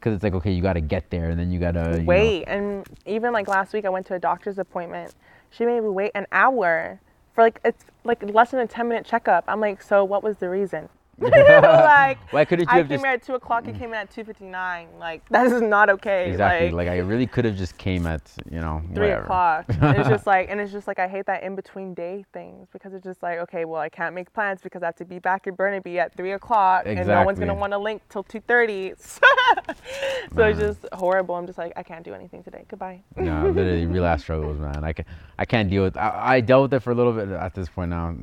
Cause 0.00 0.12
it's 0.12 0.22
like, 0.22 0.34
okay, 0.34 0.52
you 0.52 0.60
gotta 0.60 0.82
get 0.82 1.08
there, 1.08 1.30
and 1.30 1.40
then 1.40 1.50
you 1.50 1.58
gotta 1.58 1.92
you 1.92 1.98
know- 2.00 2.04
wait. 2.04 2.44
And 2.44 2.86
even 3.06 3.32
like 3.32 3.48
last 3.48 3.72
week, 3.72 3.86
I 3.86 3.88
went 3.88 4.04
to 4.06 4.14
a 4.14 4.18
doctor's 4.18 4.58
appointment. 4.58 5.14
She 5.50 5.64
made 5.64 5.80
me 5.80 5.88
wait 5.88 6.10
an 6.14 6.26
hour 6.30 7.00
for 7.34 7.42
like 7.42 7.58
it's 7.64 7.84
like 8.04 8.22
less 8.22 8.50
than 8.50 8.60
a 8.60 8.66
10 8.66 8.86
minute 8.88 9.06
checkup. 9.06 9.44
I'm 9.48 9.60
like, 9.60 9.80
so 9.80 10.04
what 10.04 10.22
was 10.22 10.36
the 10.36 10.50
reason? 10.50 10.90
like 11.18 12.18
Why 12.32 12.44
couldn't 12.44 12.66
you 12.66 12.72
I 12.72 12.78
have 12.78 12.88
came 12.88 12.96
just 12.96 13.04
here 13.04 13.14
at 13.14 13.22
two 13.22 13.34
o'clock. 13.34 13.66
You 13.66 13.72
mm. 13.72 13.78
came 13.78 13.88
in 13.90 13.94
at 13.96 14.10
two 14.10 14.24
fifty 14.24 14.46
nine. 14.46 14.88
Like 14.98 15.26
that 15.28 15.46
is 15.46 15.60
not 15.60 15.88
okay. 15.90 16.30
exactly? 16.30 16.70
Like, 16.70 16.86
Like, 16.86 16.88
I 16.88 16.98
really 16.98 17.26
could 17.26 17.44
have 17.44 17.56
just 17.56 17.78
came 17.78 18.06
at 18.06 18.22
you 18.50 18.60
know 18.60 18.82
three 18.94 19.08
whatever. 19.08 19.22
o'clock. 19.22 19.64
it's 19.68 20.08
just 20.08 20.26
like, 20.34 20.48
and 20.50 20.60
it's 20.60 20.72
just 20.72 20.86
like 20.86 20.98
I 20.98 21.06
hate 21.08 21.26
that 21.26 21.42
in 21.42 21.54
between 21.54 21.94
day 21.94 22.24
things 22.32 22.68
because 22.72 22.94
it's 22.94 23.04
just 23.04 23.22
like, 23.22 23.38
okay, 23.40 23.64
well 23.64 23.80
I 23.80 23.88
can't 23.88 24.14
make 24.14 24.32
plans 24.32 24.60
because 24.62 24.82
I 24.82 24.86
have 24.86 24.96
to 24.96 25.04
be 25.04 25.18
back 25.18 25.46
in 25.46 25.54
Burnaby 25.54 25.98
at 25.98 26.16
three 26.16 26.32
o'clock, 26.32 26.82
and 26.86 27.06
no 27.06 27.22
one's 27.24 27.38
gonna 27.38 27.54
want 27.54 27.72
to 27.72 27.78
link 27.78 28.02
till 28.08 28.22
two 28.22 28.40
thirty. 28.40 28.92
so 28.98 30.44
it's 30.44 30.58
just 30.58 30.86
horrible. 30.92 31.34
I'm 31.36 31.46
just 31.46 31.58
like, 31.58 31.72
I 31.76 31.82
can't 31.82 32.04
do 32.04 32.14
anything 32.14 32.42
today. 32.42 32.64
Goodbye. 32.68 33.02
no, 33.16 33.50
literally 33.50 33.86
real 33.86 34.04
ass 34.04 34.22
struggles, 34.22 34.58
man. 34.58 34.84
I 34.84 34.92
can 34.92 35.04
I 35.38 35.44
can't 35.44 35.70
deal 35.70 35.82
with. 35.82 35.96
I, 35.96 36.36
I 36.36 36.40
dealt 36.40 36.62
with 36.62 36.74
it 36.74 36.80
for 36.80 36.90
a 36.90 36.94
little 36.94 37.12
bit. 37.12 37.28
At 37.30 37.54
this 37.54 37.68
point 37.68 37.90
now, 37.90 38.14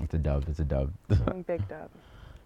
it's 0.00 0.14
a 0.14 0.18
dub. 0.18 0.48
It's 0.48 0.60
a 0.60 0.64
dub. 0.64 0.92
Big 1.46 1.66
dub. 1.68 1.90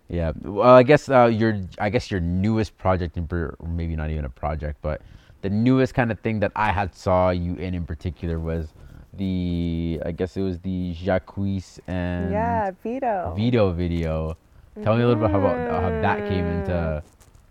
Yeah. 0.09 0.33
Well, 0.43 0.69
I 0.69 0.83
guess 0.83 1.09
uh, 1.09 1.27
your 1.27 1.61
I 1.79 1.89
guess 1.89 2.11
your 2.11 2.21
newest 2.21 2.77
project, 2.79 3.17
in 3.17 3.27
or 3.31 3.57
maybe 3.67 3.97
not 3.97 4.11
even 4.11 4.25
a 4.25 4.31
project, 4.31 4.79
but 4.83 5.01
the 5.43 5.51
newest 5.51 5.95
kind 5.95 6.11
of 6.13 6.21
thing 6.21 6.41
that 6.41 6.53
I 6.55 6.71
had 6.71 6.95
saw 6.95 7.31
you 7.31 7.55
in 7.57 7.75
in 7.75 7.85
particular 7.87 8.39
was 8.39 8.73
the 9.15 10.01
I 10.05 10.13
guess 10.13 10.37
it 10.37 10.43
was 10.43 10.59
the 10.61 10.95
Jacquees 10.95 11.81
and 11.87 12.33
yeah, 12.33 12.71
Vito. 12.83 13.35
Vito 13.37 13.73
video. 13.73 14.37
Tell 14.83 14.97
me 14.97 15.03
a 15.03 15.07
little 15.07 15.23
bit 15.23 15.35
about 15.35 15.83
how 15.83 15.91
that 15.91 16.27
came 16.29 16.47
into 16.47 17.03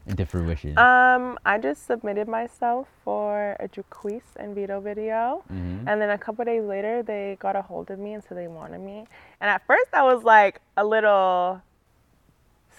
into 0.08 0.26
fruition. 0.26 0.78
Um, 0.78 1.38
I 1.46 1.60
just 1.60 1.86
submitted 1.86 2.28
myself 2.28 2.88
for 3.04 3.56
a 3.60 3.68
Jacquees 3.68 4.24
and 4.38 4.56
Vito 4.56 4.80
video. 4.80 5.44
Mhm. 5.52 5.84
And 5.88 6.02
then 6.02 6.10
a 6.10 6.18
couple 6.18 6.44
days 6.46 6.64
later, 6.64 7.04
they 7.04 7.38
got 7.40 7.56
a 7.56 7.62
hold 7.62 7.92
of 7.92 8.00
me 8.00 8.14
and 8.14 8.24
said 8.24 8.38
they 8.38 8.48
wanted 8.48 8.82
me. 8.82 9.06
And 9.40 9.50
at 9.50 9.62
first, 9.68 9.94
I 9.94 10.02
was 10.04 10.24
like 10.24 10.62
a 10.76 10.84
little 10.84 11.62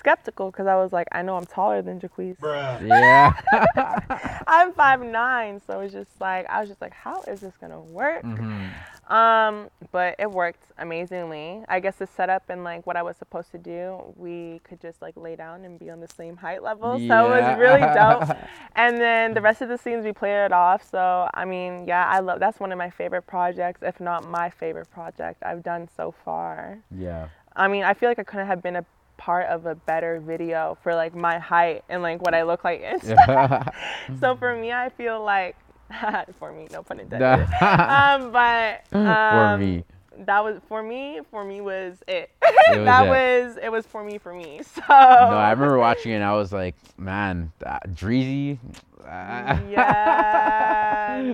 skeptical 0.03 0.50
because 0.50 0.66
I 0.66 0.74
was 0.74 0.92
like, 0.92 1.07
I 1.12 1.22
know 1.22 1.36
I'm 1.36 1.46
taller 1.46 1.80
than 1.80 2.00
Jacquees. 2.00 2.36
Yeah. 2.82 3.32
I'm 4.46 4.72
five 4.72 5.00
nine, 5.00 5.61
so 5.64 5.80
it's 5.80 5.92
just 5.92 6.20
like, 6.20 6.44
I 6.50 6.61
was 6.61 6.68
just 6.68 6.80
like, 6.80 6.92
how 6.92 7.22
is 7.22 7.40
this 7.40 7.55
gonna 7.61 7.80
work? 7.80 8.24
Mhm. 8.24 8.70
Um, 9.09 9.68
but 9.90 10.16
it 10.18 10.30
worked 10.30 10.62
amazingly. 10.78 11.62
I 11.68 11.80
guess 11.80 11.96
the 11.96 12.07
setup 12.07 12.48
and 12.48 12.64
like 12.64 12.86
what 12.86 12.96
I 12.96 13.03
was 13.03 13.16
supposed 13.16 13.50
to 13.53 13.59
do, 13.59 14.03
we 14.16 14.61
could 14.64 14.80
just 14.80 15.03
like 15.03 15.16
lay 15.16 15.36
down 15.36 15.64
and 15.64 15.78
be 15.78 15.90
on 15.90 16.00
the 16.00 16.09
same 16.09 16.36
height 16.36 16.62
level. 16.62 16.98
So 17.09 17.32
it 17.34 17.42
was 17.42 17.59
really 17.59 17.80
dope. 17.80 18.36
and 18.76 19.00
then 19.00 19.34
the 19.34 19.40
rest 19.40 19.61
of 19.61 19.68
the 19.68 19.76
scenes 19.78 20.05
we 20.05 20.12
played 20.12 20.44
it 20.46 20.53
off. 20.53 20.88
So 20.88 21.28
I 21.34 21.44
mean, 21.44 21.84
yeah, 21.86 22.07
I 22.09 22.20
love 22.20 22.40
that's 22.40 22.59
one 22.59 22.72
of 22.72 22.78
my 22.78 22.90
favorite 22.90 23.26
projects, 23.26 23.82
if 23.82 24.00
not 24.00 24.24
my 24.28 24.50
favorite 24.50 24.90
project 24.90 25.42
I've 25.44 25.62
done 25.62 25.88
so 25.96 26.14
far. 26.24 26.78
Yeah. 26.96 27.28
I 27.55 27.68
mean, 27.68 27.84
I 27.84 27.92
feel 27.94 28.09
like 28.09 28.18
I 28.18 28.24
couldn't 28.24 28.46
have 28.46 28.62
been 28.62 28.76
a 28.76 28.84
part 29.23 29.47
of 29.47 29.66
a 29.66 29.77
better 29.77 30.18
video 30.18 30.77
for 30.83 30.97
like 30.97 31.14
my 31.14 31.39
height 31.39 31.85
and 31.89 32.03
like 32.03 32.20
what 32.23 32.35
I 32.35 32.43
look 32.43 32.64
like. 32.64 32.83
and 32.85 33.01
stuff. 33.01 33.68
so 34.20 34.35
for 34.35 34.57
me, 34.57 34.73
I 34.73 34.89
feel 34.89 35.23
like 35.23 35.55
for 36.41 36.51
me, 36.53 36.66
no 36.73 36.83
pun 36.83 36.99
intended. 36.99 37.47
um, 37.62 38.33
but 38.33 38.83
For 38.91 38.99
um, 38.99 39.61
me. 39.61 39.85
that 40.27 40.43
was 40.43 40.61
for 40.68 40.83
me. 40.83 41.20
For 41.31 41.45
me 41.45 41.61
was 41.61 41.99
it. 42.09 42.31
was 42.43 42.85
that 42.85 43.07
it. 43.07 43.11
was 43.11 43.59
it 43.62 43.70
was 43.70 43.87
for 43.87 44.03
me. 44.03 44.18
For 44.18 44.35
me. 44.35 44.61
So 44.64 44.83
No, 44.89 44.95
I 44.95 45.53
remember 45.53 45.79
watching 45.79 46.11
it 46.11 46.16
and 46.16 46.25
I 46.25 46.35
was 46.35 46.53
like, 46.53 46.75
man, 46.99 47.53
that, 47.61 47.95
Dreezy. 47.95 48.59
Yeah, 49.05 49.61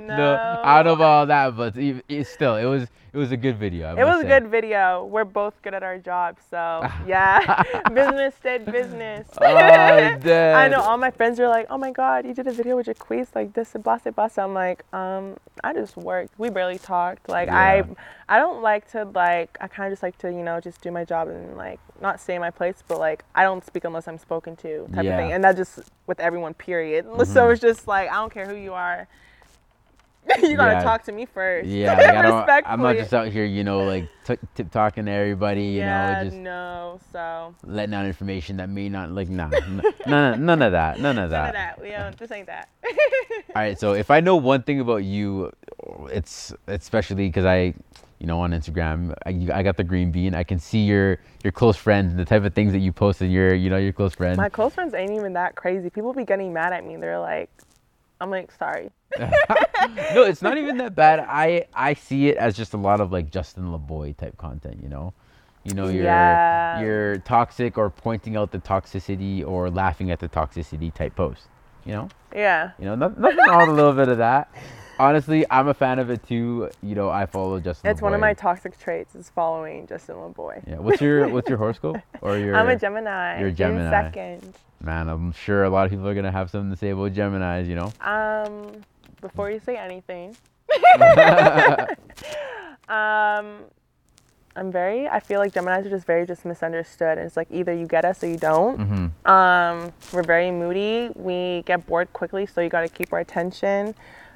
no, 0.05 0.61
I 0.63 0.83
don't 0.83 0.87
know 0.87 0.93
about 0.95 1.11
all 1.11 1.27
that, 1.27 1.57
but 1.57 1.77
it, 1.77 2.05
it 2.09 2.27
still, 2.27 2.57
it 2.57 2.65
was 2.65 2.89
it 3.19 3.21
was 3.21 3.33
a 3.33 3.37
good 3.37 3.59
video. 3.59 3.89
I 3.97 4.01
It 4.01 4.05
was 4.05 4.23
a 4.23 4.25
good 4.27 4.47
video. 4.49 5.05
We're 5.05 5.25
both 5.25 5.61
good 5.63 5.75
at 5.75 5.83
our 5.83 5.99
job, 5.99 6.37
so 6.49 6.89
yeah. 7.07 7.63
business 7.93 8.35
did 8.41 8.65
business. 8.67 9.27
Oh, 9.43 9.57
I 9.57 10.69
know 10.73 10.81
all 10.81 10.97
my 10.97 11.11
friends 11.11 11.41
are 11.41 11.49
like, 11.49 11.67
"Oh 11.69 11.79
my 11.79 11.91
god, 11.91 12.25
you 12.27 12.33
did 12.33 12.47
a 12.47 12.53
video 12.53 12.77
with 12.77 12.87
Jacquees 12.87 13.35
like 13.35 13.55
this 13.55 13.75
and 13.75 13.83
blah 13.83 13.99
blah 13.99 14.13
blah." 14.13 14.29
So 14.29 14.45
I'm 14.45 14.55
like, 14.55 14.85
um, 14.95 15.37
I 15.65 15.73
just 15.73 15.97
worked. 15.97 16.39
We 16.39 16.49
barely 16.49 16.79
talked. 16.79 17.29
Like 17.29 17.49
Yeah. 17.49 17.59
I, 18.29 18.37
I 18.37 18.39
don't 18.39 18.63
like 18.63 18.89
to 18.93 19.03
like. 19.05 19.59
I 19.61 19.67
kind 19.67 19.89
of 19.89 19.93
just 19.93 20.05
like 20.05 20.17
to 20.19 20.31
you 20.31 20.45
know 20.45 20.61
just 20.61 20.81
do 20.81 20.93
my 20.93 21.05
job 21.05 21.27
and 21.27 21.57
like 21.57 21.81
not 22.01 22.21
stay 22.21 22.37
in 22.37 22.41
my 22.41 22.51
place, 22.53 22.85
but 22.87 23.01
like 23.01 23.25
I 23.35 23.43
don't 23.43 23.67
speak 23.67 23.83
unless 23.83 24.07
I'm 24.07 24.19
spoken 24.19 24.55
to 24.57 24.87
type 24.95 25.03
Yeah. 25.03 25.03
Mm-hmm. 25.03 25.09
of 25.11 25.17
thing. 25.19 25.33
And 25.33 25.43
that 25.43 25.57
just 25.57 25.81
with 26.07 26.21
everyone. 26.21 26.55
Period. 26.55 27.05
So 27.27 27.51
it's 27.51 27.61
just 27.61 27.89
like 27.89 28.09
I 28.11 28.15
don't 28.15 28.33
care 28.33 28.47
who 28.47 28.55
you 28.55 28.75
are. 28.75 29.09
you 30.43 30.57
gotta 30.57 30.73
Yeah. 30.75 30.83
talk 30.83 31.03
to 31.05 31.13
me 31.13 31.27
first. 31.27 31.69
Yeah, 31.69 31.93
like, 31.99 32.07
I 32.17 32.23
don't, 32.23 32.51
I'm 32.67 32.81
not 32.83 32.97
just 32.97 33.15
out 33.15 33.29
here, 33.29 33.45
you 33.45 33.65
know, 33.65 33.85
like 33.85 34.09
t- 34.27 34.37
tip 34.55 34.71
talking 34.71 35.07
to 35.07 35.11
everybody, 35.13 35.63
you 35.65 35.79
yeah, 35.79 36.15
know, 36.19 36.25
just 36.25 36.37
no. 36.37 37.01
So 37.13 37.55
letting 37.65 37.95
out 37.95 38.07
information 38.07 38.59
that 38.59 38.69
may 38.69 38.89
not, 38.89 39.11
like, 39.11 39.29
nah, 39.29 39.51
n- 39.53 39.83
none, 40.07 40.45
none 40.45 40.63
of 40.63 40.73
that, 40.73 41.01
none 41.01 41.19
of 41.19 41.31
none 41.31 41.31
that. 41.31 41.49
of 41.49 41.55
that. 41.55 41.83
We 41.83 41.91
don't. 41.91 42.17
This 42.17 42.31
ain't 42.31 42.47
that. 42.47 42.69
All 42.85 43.63
right, 43.63 43.79
so 43.79 43.93
if 43.95 44.11
I 44.11 44.21
know 44.21 44.37
one 44.37 44.63
thing 44.63 44.81
about 44.81 44.99
you, 45.05 45.53
it's 46.11 46.53
especially 46.67 47.27
because 47.29 47.45
I, 47.45 47.75
you 48.19 48.27
know, 48.27 48.41
on 48.41 48.51
Instagram, 48.51 49.15
I, 49.25 49.31
you- 49.31 49.53
I 49.53 49.63
got 49.63 49.77
the 49.77 49.85
green 49.85 50.11
bean. 50.11 50.35
I 50.35 50.45
can 50.45 50.59
see 50.59 50.81
your 50.81 51.19
your 51.45 51.53
close 51.53 51.77
friends, 51.77 52.15
the 52.17 52.25
type 52.25 52.45
of 52.45 52.53
things 52.55 52.73
that 52.73 52.81
you 52.81 52.93
post 52.93 53.23
in 53.23 53.31
your, 53.31 53.55
you 53.55 53.71
know, 53.71 53.77
your 53.77 53.93
close 53.93 54.15
friends. 54.15 54.37
My 54.37 54.49
close 54.49 54.75
friends 54.75 54.93
ain't 54.95 55.13
even 55.13 55.33
that 55.35 55.55
crazy. 55.55 55.89
People 55.89 56.13
be 56.13 56.25
getting 56.25 56.53
mad 56.53 56.73
at 56.73 56.85
me. 56.85 56.97
They're 56.97 57.21
like, 57.21 57.49
I'm 58.21 58.31
like, 58.31 58.51
sorry. 58.53 58.91
no, 59.19 60.23
it's 60.25 60.43
not 60.43 60.59
even 60.59 60.77
that 60.79 60.95
bad. 60.95 61.21
I 61.21 61.67
I 61.75 61.95
see 61.95 62.29
it 62.29 62.37
as 62.37 62.57
just 62.57 62.75
a 62.75 62.77
lot 62.77 63.01
of 63.01 63.13
like 63.13 63.31
Justin 63.31 63.65
Laboy 63.73 64.17
type 64.17 64.37
content, 64.37 64.79
you 64.83 64.89
know. 64.89 65.13
You 65.65 65.75
know, 65.75 65.89
you're 65.89 66.05
Yeah. 66.05 66.81
you're 66.81 67.19
toxic 67.19 67.77
or 67.79 67.91
pointing 67.91 68.37
out 68.37 68.51
the 68.53 68.59
toxicity 68.59 69.47
or 69.47 69.71
laughing 69.71 70.11
at 70.11 70.19
the 70.21 70.29
toxicity 70.29 70.93
type 70.93 71.15
post. 71.17 71.45
You 71.85 71.93
know, 71.93 72.09
Yeah. 72.35 72.73
you 72.79 72.85
know, 72.85 72.95
no- 72.95 73.15
nothing 73.17 73.39
wrong 73.49 73.61
with 73.61 73.71
a 73.71 73.73
little 73.73 73.93
bit 73.95 74.09
of 74.09 74.19
that. 74.19 74.51
Honestly, 74.99 75.45
I'm 75.51 75.69
a 75.69 75.75
fan 75.75 75.99
of 75.99 76.11
it 76.11 76.27
too. 76.27 76.71
You 76.83 76.95
know, 76.95 77.09
I 77.11 77.27
follow 77.27 77.61
Justin. 77.61 77.91
It's 77.91 78.03
one 78.03 78.15
of 78.15 78.21
my 78.21 78.35
toxic 78.35 78.79
traits 78.79 79.15
is 79.15 79.31
following 79.31 79.87
Justin 79.87 80.17
Laboy. 80.17 80.67
Yeah. 80.67 80.79
What's 80.79 81.01
your 81.01 81.29
What's 81.29 81.49
your 81.49 81.59
horoscope 81.65 81.99
or 82.21 82.37
your? 82.37 82.57
I'm 82.57 82.69
a 82.69 82.77
Gemini. 82.77 83.39
you're 83.39 83.49
a 83.49 83.53
Gemini. 83.53 83.91
second. 83.91 84.55
Man, 84.81 85.09
I'm 85.09 85.33
sure 85.33 85.65
a 85.65 85.71
lot 85.71 85.85
of 85.87 85.91
people 85.91 86.07
are 86.09 86.15
gonna 86.15 86.31
have 86.33 86.51
something 86.51 86.71
to 86.71 86.77
say 86.77 86.91
about 86.91 87.13
Gemini's. 87.13 87.69
You 87.69 87.77
know. 87.77 87.93
Um, 88.01 88.83
before 89.21 89.51
you 89.51 89.61
say 89.65 89.77
anything, 89.77 90.37
um, 92.89 93.65
I'm 94.57 94.73
very. 94.73 95.09
I 95.09 95.21
feel 95.21 95.39
like 95.41 95.53
Gemini's 95.53 95.87
are 95.87 95.91
just 95.91 96.07
very 96.07 96.27
just 96.27 96.45
misunderstood. 96.45 97.19
It's 97.19 97.37
like 97.37 97.49
either 97.51 97.73
you 97.75 97.87
get 97.87 98.05
us 98.05 98.23
or 98.25 98.29
you 98.29 98.37
don't. 98.37 98.79
hmm 98.79 99.31
Um, 99.31 99.93
we're 100.13 100.23
very 100.23 100.51
moody. 100.51 101.11
We 101.15 101.63
get 101.67 101.87
bored 101.87 102.13
quickly, 102.13 102.47
so 102.47 102.61
you 102.61 102.69
got 102.69 102.81
to 102.83 102.89
keep 102.89 103.13
our 103.13 103.21
attention. 103.21 103.95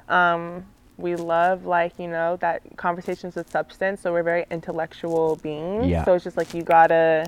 Um, 0.09 0.65
we 0.97 1.15
love 1.15 1.65
like 1.65 1.97
you 1.97 2.07
know 2.07 2.37
that 2.37 2.61
conversations 2.77 3.35
with 3.35 3.49
substance, 3.49 4.01
so 4.01 4.11
we're 4.11 4.23
very 4.23 4.45
intellectual 4.51 5.37
beings. 5.37 5.87
Yeah. 5.87 6.05
So 6.05 6.13
it's 6.13 6.23
just 6.23 6.37
like 6.37 6.53
you 6.53 6.61
gotta, 6.61 7.25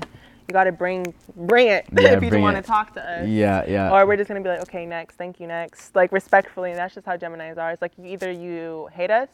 you 0.48 0.52
gotta 0.52 0.72
bring 0.72 1.12
bring 1.34 1.68
it 1.68 1.86
Yeah, 1.92 2.12
if 2.12 2.22
you 2.22 2.30
bring 2.30 2.42
want 2.42 2.56
to 2.56 2.62
talk 2.62 2.94
to 2.94 3.02
us. 3.02 3.26
Yeah, 3.28 3.64
yeah. 3.66 3.90
Or 3.90 4.06
we're 4.06 4.16
just 4.16 4.28
gonna 4.28 4.40
be 4.40 4.48
like, 4.48 4.60
okay, 4.62 4.86
next, 4.86 5.16
thank 5.16 5.40
you, 5.40 5.46
next, 5.46 5.96
like 5.96 6.12
respectfully, 6.12 6.70
and 6.70 6.78
that's 6.78 6.94
just 6.94 7.06
how 7.06 7.16
Gemini's 7.16 7.58
are. 7.58 7.72
It's 7.72 7.82
like 7.82 7.92
either 8.02 8.30
you 8.30 8.88
hate 8.92 9.10
us, 9.10 9.28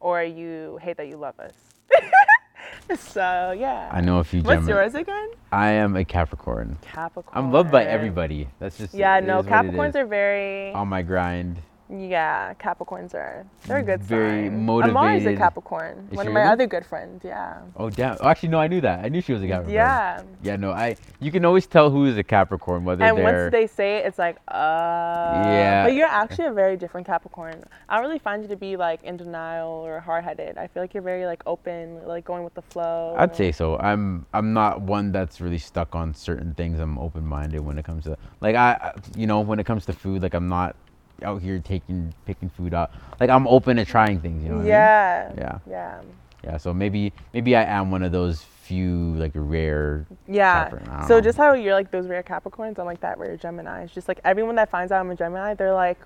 or 0.00 0.22
you 0.22 0.78
hate 0.82 0.98
that 0.98 1.08
you 1.08 1.16
love 1.16 1.38
us. 1.40 1.54
so 3.00 3.54
yeah. 3.58 3.88
I 3.90 4.02
know 4.02 4.18
a 4.18 4.24
few 4.24 4.42
What's 4.42 4.66
Gemini. 4.66 4.72
yours 4.72 4.94
again? 4.94 5.30
I 5.50 5.70
am 5.70 5.96
a 5.96 6.04
Capricorn. 6.04 6.76
Capricorn. 6.82 7.32
I'm 7.32 7.50
loved 7.50 7.70
by 7.70 7.84
everybody. 7.84 8.48
That's 8.58 8.76
just 8.76 8.92
Yeah, 8.92 9.20
no, 9.20 9.38
is 9.38 9.46
what 9.46 9.64
it 9.64 9.72
Capricorns 9.72 9.94
are 9.94 10.04
very. 10.06 10.72
on 10.72 10.88
my 10.88 11.00
grind. 11.00 11.62
Yeah, 12.00 12.54
Capricorns 12.54 13.14
are. 13.14 13.46
They're 13.66 13.78
a 13.78 13.82
good 13.82 14.02
Very 14.02 14.48
sign. 14.48 14.68
Amari's 14.68 15.26
a. 15.26 15.36
Capricorn. 15.36 16.08
Is 16.10 16.16
One 16.16 16.26
of 16.26 16.32
my 16.32 16.40
really? 16.40 16.52
other 16.52 16.66
good 16.66 16.84
friends. 16.86 17.22
Yeah. 17.24 17.60
Oh 17.76 17.90
damn! 17.90 18.16
Oh, 18.20 18.28
actually, 18.28 18.50
no, 18.50 18.58
I 18.58 18.66
knew 18.68 18.80
that. 18.80 19.04
I 19.04 19.08
knew 19.08 19.20
she 19.20 19.32
was 19.32 19.42
a 19.42 19.46
Capricorn. 19.46 19.74
Yeah. 19.74 20.22
Yeah, 20.42 20.56
no, 20.56 20.72
I. 20.72 20.96
You 21.20 21.30
can 21.30 21.44
always 21.44 21.66
tell 21.66 21.90
who 21.90 22.06
is 22.06 22.16
a 22.16 22.22
Capricorn 22.22 22.84
whether 22.84 23.04
And 23.04 23.16
they're. 23.18 23.26
And 23.26 23.36
once 23.44 23.52
they 23.52 23.66
say 23.66 23.96
it, 23.98 24.06
it's 24.06 24.18
like, 24.18 24.36
uh. 24.48 25.42
Yeah. 25.46 25.84
But 25.84 25.94
you're 25.94 26.06
actually 26.08 26.46
a 26.46 26.52
very 26.52 26.76
different 26.76 27.06
Capricorn. 27.06 27.62
I 27.88 27.96
don't 27.96 28.06
really 28.06 28.18
find 28.18 28.42
you 28.42 28.48
to 28.48 28.56
be 28.56 28.76
like 28.76 29.02
in 29.02 29.16
denial 29.16 29.68
or 29.70 30.00
hard 30.00 30.24
headed. 30.24 30.58
I 30.58 30.66
feel 30.66 30.82
like 30.82 30.94
you're 30.94 31.02
very 31.02 31.26
like 31.26 31.42
open, 31.46 32.04
like 32.06 32.24
going 32.24 32.44
with 32.44 32.54
the 32.54 32.62
flow. 32.62 33.14
I'd 33.18 33.34
say 33.36 33.52
so. 33.52 33.78
I'm. 33.78 34.26
I'm 34.32 34.52
not 34.52 34.80
one 34.80 35.12
that's 35.12 35.40
really 35.40 35.58
stuck 35.58 35.94
on 35.94 36.14
certain 36.14 36.54
things. 36.54 36.78
I'm 36.80 36.98
open 36.98 37.24
minded 37.26 37.60
when 37.60 37.78
it 37.78 37.84
comes 37.84 38.04
to 38.04 38.16
like 38.40 38.56
I- 38.56 38.94
you 39.16 39.26
know, 39.26 39.40
when 39.40 39.58
it 39.58 39.64
comes 39.64 39.86
to 39.86 39.92
food. 39.92 40.22
Like 40.22 40.34
I'm 40.34 40.48
not 40.48 40.76
out 41.22 41.42
here 41.42 41.58
taking 41.58 42.12
picking 42.26 42.48
food 42.50 42.74
out. 42.74 42.90
Like 43.20 43.30
I'm 43.30 43.46
open 43.48 43.76
to 43.76 43.84
trying 43.84 44.20
things. 44.20 44.42
You 44.42 44.48
know. 44.50 44.54
what 44.56 44.60
I 44.60 44.64
mean? 44.64 44.70
Yeah. 44.70 45.32
Yeah. 45.36 45.58
Yeah. 45.68 46.00
Yeah. 46.44 46.56
So 46.56 46.74
maybe 46.74 47.12
maybe 47.32 47.56
I 47.56 47.64
am 47.64 47.90
one 47.90 48.02
of 48.02 48.12
those 48.12 48.42
few 48.62 49.14
like 49.16 49.32
rare. 49.34 50.06
Yeah. 50.26 50.64
Capricorn, 50.64 50.90
I 50.90 50.98
don't 51.00 51.08
So 51.08 51.14
know. 51.16 51.20
just 51.20 51.38
how 51.38 51.52
you're 51.54 51.74
like 51.74 51.90
those 51.90 52.06
rare 52.06 52.22
Capricorns, 52.22 52.78
I'm 52.78 52.86
like 52.86 53.00
that 53.00 53.18
rare 53.18 53.36
Gemini. 53.36 53.82
It's 53.82 53.92
just 53.94 54.08
like 54.08 54.20
everyone 54.24 54.54
that 54.56 54.70
finds 54.70 54.90
out 54.90 55.00
I'm 55.00 55.10
a 55.10 55.14
Gemini, 55.16 55.54
they're 55.54 55.74
like, 55.74 55.98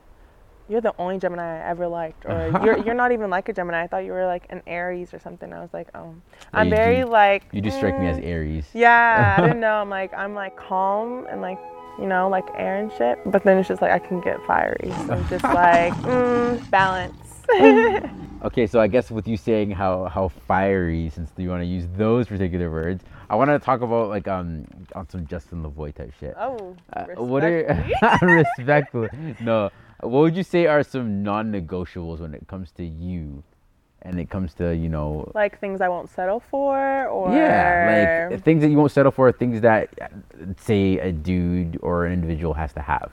you're 0.69 0.81
the 0.83 0.93
only 0.99 1.19
Gemini 1.19 1.43
I 1.43 1.71
ever 1.71 1.89
liked, 1.89 2.27
or 2.27 2.51
you're 2.65 2.79
you're 2.85 2.95
not 2.95 3.11
even 3.13 3.31
like 3.31 3.49
a 3.49 3.53
Gemini. 3.55 3.83
I 3.85 3.87
thought 3.87 4.05
you 4.05 4.13
were 4.13 4.27
like 4.27 4.45
an 4.51 4.61
Aries 4.67 5.15
or 5.15 5.19
something. 5.19 5.51
I 5.53 5.61
was 5.61 5.73
like, 5.73 5.89
oh, 5.95 6.15
I'm 6.53 6.69
you 6.69 6.75
very 6.77 7.03
do- 7.03 7.07
like. 7.09 7.45
You 7.53 7.63
just 7.63 7.79
strike 7.79 7.99
me 7.99 8.07
as 8.09 8.19
mm, 8.19 8.27
Aries. 8.27 8.67
Yeah, 8.75 9.37
I 9.39 9.41
didn't 9.41 9.61
know. 9.67 9.75
I'm 9.81 9.89
like 9.89 10.13
I'm 10.13 10.35
like 10.35 10.57
calm 10.57 11.27
and 11.31 11.41
like 11.41 11.59
you 11.99 12.07
know 12.07 12.29
like 12.29 12.47
air 12.55 12.77
and 12.77 12.93
shit. 12.93 13.19
But 13.27 13.43
then 13.45 13.59
it's 13.59 13.69
just 13.69 13.83
like 13.83 13.91
I 13.93 13.99
can 13.99 14.21
get 14.21 14.45
fiery. 14.47 14.91
So 15.07 15.15
I'm 15.15 15.29
just 15.29 15.45
like 15.63 15.93
mm, 15.95 16.71
balance. 16.71 17.17
Okay, 18.41 18.69
so 18.69 18.79
I 18.79 18.87
guess 18.87 19.11
with 19.11 19.27
you 19.27 19.37
saying 19.37 19.73
how 19.73 20.05
how 20.05 20.29
fiery, 20.29 21.11
since 21.13 21.33
you 21.37 21.49
want 21.49 21.63
to 21.63 21.67
use 21.67 21.89
those 21.97 22.29
particular 22.29 22.71
words, 22.71 23.03
I 23.29 23.35
want 23.35 23.51
to 23.51 23.59
talk 23.59 23.81
about 23.81 24.11
like 24.11 24.29
um 24.29 24.65
on 24.95 25.09
some 25.09 25.27
Justin 25.27 25.65
Laboy 25.65 25.93
type 25.93 26.13
shit. 26.21 26.35
oh, 26.39 26.77
Uh, 26.93 27.07
what 27.17 27.43
are 27.43 27.85
respectfully. 28.23 28.45
respectful? 28.59 29.09
No, 29.41 29.71
what 30.01 30.21
would 30.21 30.37
you 30.37 30.45
say 30.45 30.67
are 30.67 30.85
some 30.85 31.25
non-negotiables 31.25 32.21
when 32.21 32.33
it 32.33 32.47
comes 32.47 32.71
to 32.73 32.85
you, 32.85 33.43
and 34.03 34.21
it 34.21 34.31
comes 34.31 34.55
to 34.55 34.75
you 34.75 34.89
know 34.89 35.31
like 35.35 35.59
things 35.59 35.81
I 35.81 35.89
won't 35.89 36.11
settle 36.11 36.41
for, 36.41 37.07
or 37.07 37.33
yeah, 37.33 38.29
like 38.31 38.45
things 38.45 38.63
that 38.63 38.69
you 38.69 38.77
won't 38.77 38.93
settle 38.93 39.13
for, 39.13 39.31
things 39.33 39.61
that 39.61 39.89
uh, 40.01 40.07
say 40.59 40.99
a 40.99 41.13
dude 41.13 41.79
or 41.83 42.07
an 42.07 42.13
individual 42.13 42.55
has 42.55 42.73
to 42.75 42.81
have. 42.81 43.11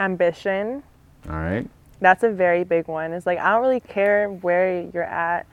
ambition. 0.00 0.82
All 1.28 1.36
right. 1.36 1.68
That's 2.00 2.22
a 2.22 2.30
very 2.30 2.62
big 2.62 2.86
one. 2.86 3.12
It's 3.12 3.26
like 3.26 3.38
I 3.38 3.50
don't 3.50 3.62
really 3.62 3.80
care 3.80 4.28
where 4.30 4.82
you're 4.92 5.02
at, 5.02 5.46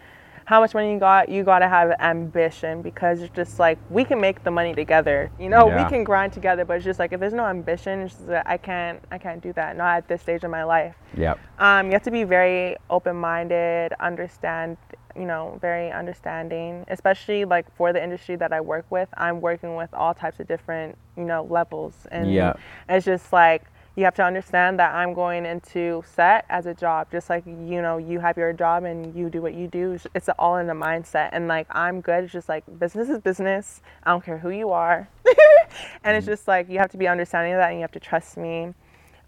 how 0.46 0.60
much 0.60 0.74
money 0.76 0.94
you 0.94 1.00
got. 1.00 1.28
You 1.28 1.44
got 1.44 1.60
to 1.60 1.68
have 1.68 1.92
ambition 2.00 2.82
because 2.84 3.22
it's 3.22 3.36
just 3.36 3.60
like 3.60 3.78
we 3.90 4.06
can 4.06 4.22
make 4.22 4.44
the 4.44 4.52
money 4.52 4.74
together. 4.76 5.32
You 5.40 5.50
know, 5.50 5.68
Yeah. 5.68 5.84
we 5.84 5.90
can 5.90 6.04
grind 6.04 6.34
together. 6.34 6.64
But 6.66 6.78
it's 6.78 6.86
just 6.86 7.00
like 7.00 7.12
if 7.14 7.20
there's 7.20 7.34
no 7.34 7.46
ambition, 7.48 8.02
it's 8.02 8.14
just 8.14 8.28
that 8.28 8.46
I 8.48 8.58
can't. 8.58 9.00
I 9.12 9.18
can't 9.18 9.42
do 9.42 9.52
that. 9.54 9.76
Not 9.76 9.98
at 9.98 10.08
this 10.08 10.22
stage 10.22 10.44
of 10.44 10.52
my 10.52 10.64
life. 10.64 10.96
Yep. 11.18 11.40
Um, 11.60 11.88
you 11.88 11.94
have 11.94 12.04
to 12.04 12.12
be 12.12 12.24
very 12.24 12.76
open-minded, 12.92 13.94
understand, 14.00 14.78
you 15.16 15.26
know, 15.26 15.58
very 15.62 15.92
understanding, 15.92 16.86
especially 16.90 17.46
like 17.46 17.66
for 17.76 17.92
the 17.94 18.04
industry 18.04 18.36
that 18.36 18.54
I 18.54 18.62
work 18.62 18.86
with. 18.90 19.10
I'm 19.18 19.42
working 19.42 19.76
with 19.76 19.94
all 19.94 20.14
types 20.14 20.40
of 20.40 20.48
different, 20.48 20.98
you 21.18 21.24
know, 21.24 21.44
levels, 21.50 22.06
and 22.12 22.32
Yeah. 22.32 22.54
it's 22.88 23.06
just 23.06 23.34
like 23.34 23.64
you 23.96 24.04
have 24.04 24.16
to 24.16 24.24
understand 24.24 24.78
that 24.80 24.94
I'm 24.94 25.14
going 25.14 25.46
into 25.46 26.04
set 26.06 26.46
as 26.50 26.66
a 26.66 26.74
job, 26.74 27.08
just 27.12 27.30
like 27.30 27.46
you 27.46 27.82
know, 27.82 27.98
you 27.98 28.20
have 28.20 28.38
your 28.38 28.52
job 28.52 28.84
and 28.84 29.16
you 29.16 29.30
do 29.30 29.42
what 29.42 29.54
you 29.54 29.68
do. 29.68 29.94
It's- 30.14 30.30
all 30.38 30.58
in 30.58 30.68
the 30.68 30.74
mindset, 30.74 31.30
and 31.32 31.48
like 31.48 31.68
I'm 31.70 32.02
good. 32.02 32.26
It's 32.26 32.34
just 32.34 32.50
like 32.50 32.64
business 32.80 33.10
is 33.10 33.20
business. 33.20 33.82
I 34.04 34.12
don't 34.12 34.24
care 34.24 34.38
who 34.38 34.50
you 34.50 34.72
are, 34.72 35.08
and 36.04 36.18
it's 36.18 36.26
just 36.26 36.48
like 36.48 36.70
you 36.70 36.80
have 36.80 36.92
to 36.92 36.98
be 36.98 37.08
understanding 37.08 37.54
of 37.54 37.60
that, 37.60 37.70
and 37.70 37.78
you 37.78 37.82
have 37.82 37.92
to 37.94 38.00
trust 38.00 38.36
me. 38.38 38.74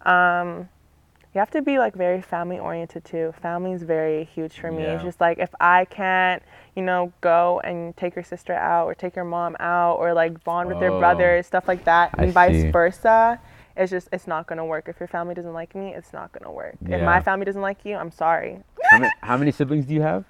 Um, 0.02 0.68
you 1.34 1.38
have 1.40 1.50
to 1.52 1.62
be 1.62 1.78
like 1.78 1.94
very 1.94 2.20
family 2.20 2.58
oriented 2.58 3.04
too. 3.04 3.32
Family 3.40 3.72
is 3.72 3.82
very 3.82 4.24
huge 4.24 4.58
for 4.58 4.72
me. 4.72 4.82
It's 4.82 5.04
just 5.04 5.20
like 5.20 5.38
if 5.38 5.50
I 5.60 5.84
can't, 5.84 6.42
you 6.74 6.82
know, 6.82 7.12
go 7.20 7.60
and 7.64 7.96
take 7.96 8.16
your 8.16 8.24
sister 8.24 8.54
out 8.54 8.86
or 8.86 8.94
take 8.94 9.14
your 9.14 9.26
mom 9.26 9.54
out 9.60 9.96
or 9.96 10.14
like 10.14 10.42
bond 10.42 10.68
with 10.68 10.80
their 10.80 10.90
brother, 10.90 11.00
brothers, 11.16 11.46
stuff 11.46 11.68
like 11.68 11.84
that, 11.84 12.10
I 12.18 12.24
and 12.24 12.32
vice 12.32 12.62
see. 12.62 12.70
versa. 12.70 13.38
It's 13.78 13.90
just 13.90 14.08
it's 14.12 14.26
not 14.26 14.46
gonna 14.48 14.66
work. 14.66 14.88
If 14.88 14.98
your 14.98 15.06
family 15.06 15.34
doesn't 15.34 15.52
like 15.52 15.74
me, 15.74 15.94
it's 15.94 16.12
not 16.12 16.32
gonna 16.32 16.52
work. 16.52 16.76
If 16.86 17.00
my 17.02 17.20
family 17.20 17.46
doesn't 17.46 17.62
like 17.62 17.84
you, 17.84 17.94
I'm 17.94 18.10
sorry. 18.10 18.58
How 18.90 18.98
many, 18.98 19.12
how 19.22 19.36
many 19.36 19.52
siblings 19.52 19.86
do 19.86 19.94
you 19.94 20.02
have? 20.02 20.24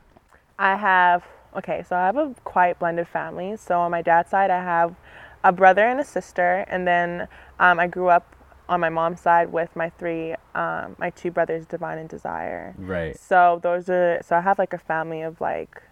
I 0.59 0.77
have 0.77 1.25
okay, 1.57 1.83
so 1.89 1.97
I 1.97 2.07
have 2.07 2.17
a 2.17 2.35
quite 2.45 2.79
blended 2.79 3.09
family. 3.09 3.57
So 3.57 3.81
on 3.81 3.91
my 3.91 4.03
dad's 4.03 4.31
side, 4.31 4.51
I 4.51 4.63
have 4.63 4.95
a 5.43 5.53
brother 5.53 5.87
and 5.87 5.99
a 5.99 6.05
sister, 6.05 6.67
and 6.69 6.87
then 6.87 7.27
um, 7.59 7.81
I 7.81 7.87
grew 7.87 8.09
up 8.09 8.37
on 8.69 8.81
my 8.81 8.91
mom's 8.91 9.21
side 9.21 9.51
with 9.51 9.75
my 9.75 9.89
three, 9.89 10.35
um, 10.55 10.95
my 10.99 11.11
two 11.11 11.31
brothers, 11.31 11.65
Divine 11.65 11.97
and 11.99 12.09
Desire. 12.09 12.75
Right. 12.77 13.19
So 13.19 13.61
those 13.63 13.89
are 13.89 14.21
so 14.23 14.37
I 14.37 14.41
have 14.43 14.59
like 14.59 14.75
a 14.75 14.79
family 14.79 15.23
of 15.23 15.41
like 15.41 15.83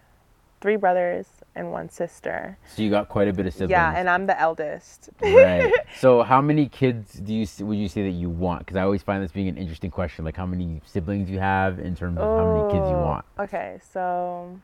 three 0.61 0.75
brothers 0.75 1.27
and 1.57 1.71
one 1.71 1.89
sister. 1.89 2.57
So 2.75 2.81
you 2.81 2.89
got 2.89 3.09
quite 3.09 3.27
a 3.27 3.33
bit 3.33 3.45
of 3.47 3.53
siblings. 3.53 3.71
Yeah, 3.71 3.93
and 3.95 4.09
I'm 4.09 4.27
the 4.27 4.39
eldest. 4.39 5.09
right. 5.21 5.71
So 5.99 6.21
how 6.21 6.41
many 6.41 6.69
kids 6.69 7.13
do 7.15 7.33
you 7.33 7.47
would 7.65 7.77
you 7.77 7.87
say 7.87 8.03
that 8.03 8.11
you 8.11 8.29
want? 8.29 8.59
Because 8.59 8.75
I 8.77 8.83
always 8.83 9.01
find 9.01 9.23
this 9.23 9.31
being 9.31 9.47
an 9.47 9.57
interesting 9.57 9.89
question. 9.89 10.23
Like 10.23 10.37
how 10.37 10.45
many 10.45 10.79
siblings 10.85 11.29
you 11.29 11.39
have 11.39 11.79
in 11.79 11.95
terms 11.95 12.19
of 12.19 12.35
how 12.37 12.45
many 12.45 12.63
kids 12.71 12.87
you 12.87 12.97
Oh, 12.97 13.03
want. 13.03 13.25
Okay, 13.39 13.79
so 13.91 14.59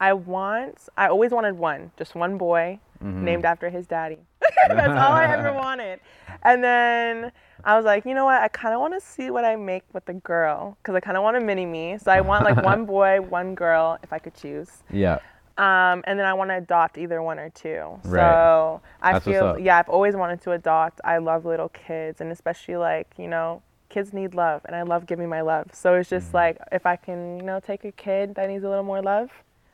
I 0.00 0.12
want 0.12 0.88
I 0.96 1.08
always 1.08 1.32
wanted 1.32 1.58
one, 1.58 1.90
just 1.98 2.14
one 2.14 2.38
boy 2.38 2.78
Mhm. 3.02 3.22
named 3.22 3.44
after 3.44 3.70
his 3.70 3.86
daddy. 3.86 4.18
That's 4.68 4.88
all 4.88 5.12
I 5.12 5.24
ever 5.26 5.52
wanted. 5.66 6.00
And 6.42 6.62
then 6.62 7.32
I 7.64 7.76
was 7.76 7.84
like, 7.84 8.04
you 8.04 8.14
know 8.14 8.24
what? 8.24 8.40
I 8.40 8.48
kind 8.48 8.74
of 8.74 8.80
want 8.80 8.94
to 8.94 9.00
see 9.00 9.30
what 9.30 9.44
I 9.44 9.56
make 9.56 9.82
with 9.92 10.04
the 10.04 10.14
girl 10.14 10.76
because 10.80 10.94
I 10.94 11.00
kind 11.00 11.16
of 11.16 11.22
want 11.24 11.36
a 11.36 11.40
mini 11.40 11.66
me. 11.66 11.98
So 11.98 12.12
I 12.12 12.20
want 12.20 12.44
like 12.44 12.56
one 12.62 12.84
boy, 12.84 13.20
one 13.20 13.54
girl, 13.56 13.98
if 14.02 14.12
I 14.12 14.18
could 14.20 14.34
choose. 14.34 14.82
Yeah. 14.90 15.18
Um, 15.58 16.04
and 16.06 16.18
then 16.18 16.26
I 16.26 16.34
want 16.34 16.50
to 16.50 16.56
adopt 16.56 16.98
either 16.98 17.20
one 17.20 17.38
or 17.38 17.50
two. 17.50 17.98
Right. 18.04 18.22
So 18.22 18.80
I 19.02 19.12
That's 19.14 19.24
feel, 19.24 19.58
yeah, 19.58 19.78
I've 19.78 19.88
always 19.88 20.14
wanted 20.16 20.40
to 20.42 20.52
adopt. 20.52 21.00
I 21.04 21.18
love 21.18 21.44
little 21.44 21.68
kids, 21.70 22.20
and 22.20 22.30
especially 22.32 22.76
like 22.76 23.08
you 23.18 23.28
know, 23.28 23.62
kids 23.88 24.12
need 24.12 24.34
love, 24.34 24.62
and 24.66 24.76
I 24.76 24.82
love 24.82 25.06
giving 25.06 25.28
my 25.28 25.40
love. 25.40 25.70
So 25.74 25.94
it's 25.94 26.08
Mm-hmm. 26.08 26.16
just 26.16 26.34
like 26.34 26.58
if 26.72 26.86
I 26.86 26.96
can, 26.96 27.38
you 27.40 27.44
know, 27.44 27.60
take 27.60 27.84
a 27.84 27.92
kid 27.92 28.36
that 28.36 28.48
needs 28.48 28.64
a 28.64 28.68
little 28.68 28.84
more 28.84 29.02
love, 29.02 29.30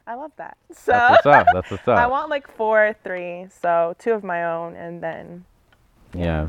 I 0.06 0.14
love 0.14 0.32
that. 0.38 0.56
So 0.72 0.92
That's 0.92 1.10
what's 1.10 1.26
up. 1.26 1.52
That's 1.52 1.70
what's 1.70 1.88
up. 1.88 1.98
I 1.98 2.06
want 2.06 2.30
like 2.30 2.48
four, 2.48 2.88
or 2.88 2.92
three, 2.94 3.46
so 3.50 3.94
two 3.98 4.12
of 4.12 4.24
my 4.24 4.44
own, 4.44 4.74
and 4.76 5.02
then 5.02 5.44
Yeah, 6.16 6.48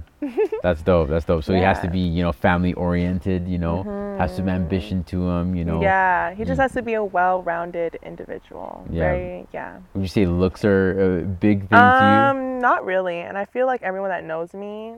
that's 0.64 0.82
dope. 0.82 1.10
That's 1.10 1.26
dope. 1.26 1.44
So 1.44 1.54
he 1.54 1.62
has 1.62 1.80
to 1.82 1.90
be, 1.90 2.00
you 2.00 2.22
know, 2.24 2.32
family 2.32 2.74
oriented. 2.74 3.48
You 3.48 3.58
know, 3.58 3.84
has 4.20 4.36
some 4.36 4.48
ambition 4.50 5.04
to 5.06 5.30
him. 5.30 5.56
You 5.56 5.66
know. 5.66 5.82
yeah, 5.82 6.34
he 6.34 6.44
just 6.46 6.60
Mm. 6.60 6.64
has 6.64 6.72
to 6.74 6.82
be 6.82 6.94
a 6.94 7.04
well-rounded 7.04 7.98
individual. 8.04 8.86
Yeah. 8.90 9.00
Very, 9.04 9.48
yeah. 9.54 9.78
Would 9.94 10.02
you 10.02 10.08
say 10.08 10.26
looks 10.26 10.64
are 10.66 11.20
a 11.20 11.22
big 11.24 11.60
thing 11.62 11.70
to 11.70 11.76
Um, 11.78 12.60
not 12.60 12.86
really. 12.86 13.20
And 13.20 13.38
I 13.38 13.46
feel 13.46 13.66
like 13.66 13.82
everyone 13.84 14.10
that 14.10 14.24
knows 14.24 14.54
me, 14.54 14.96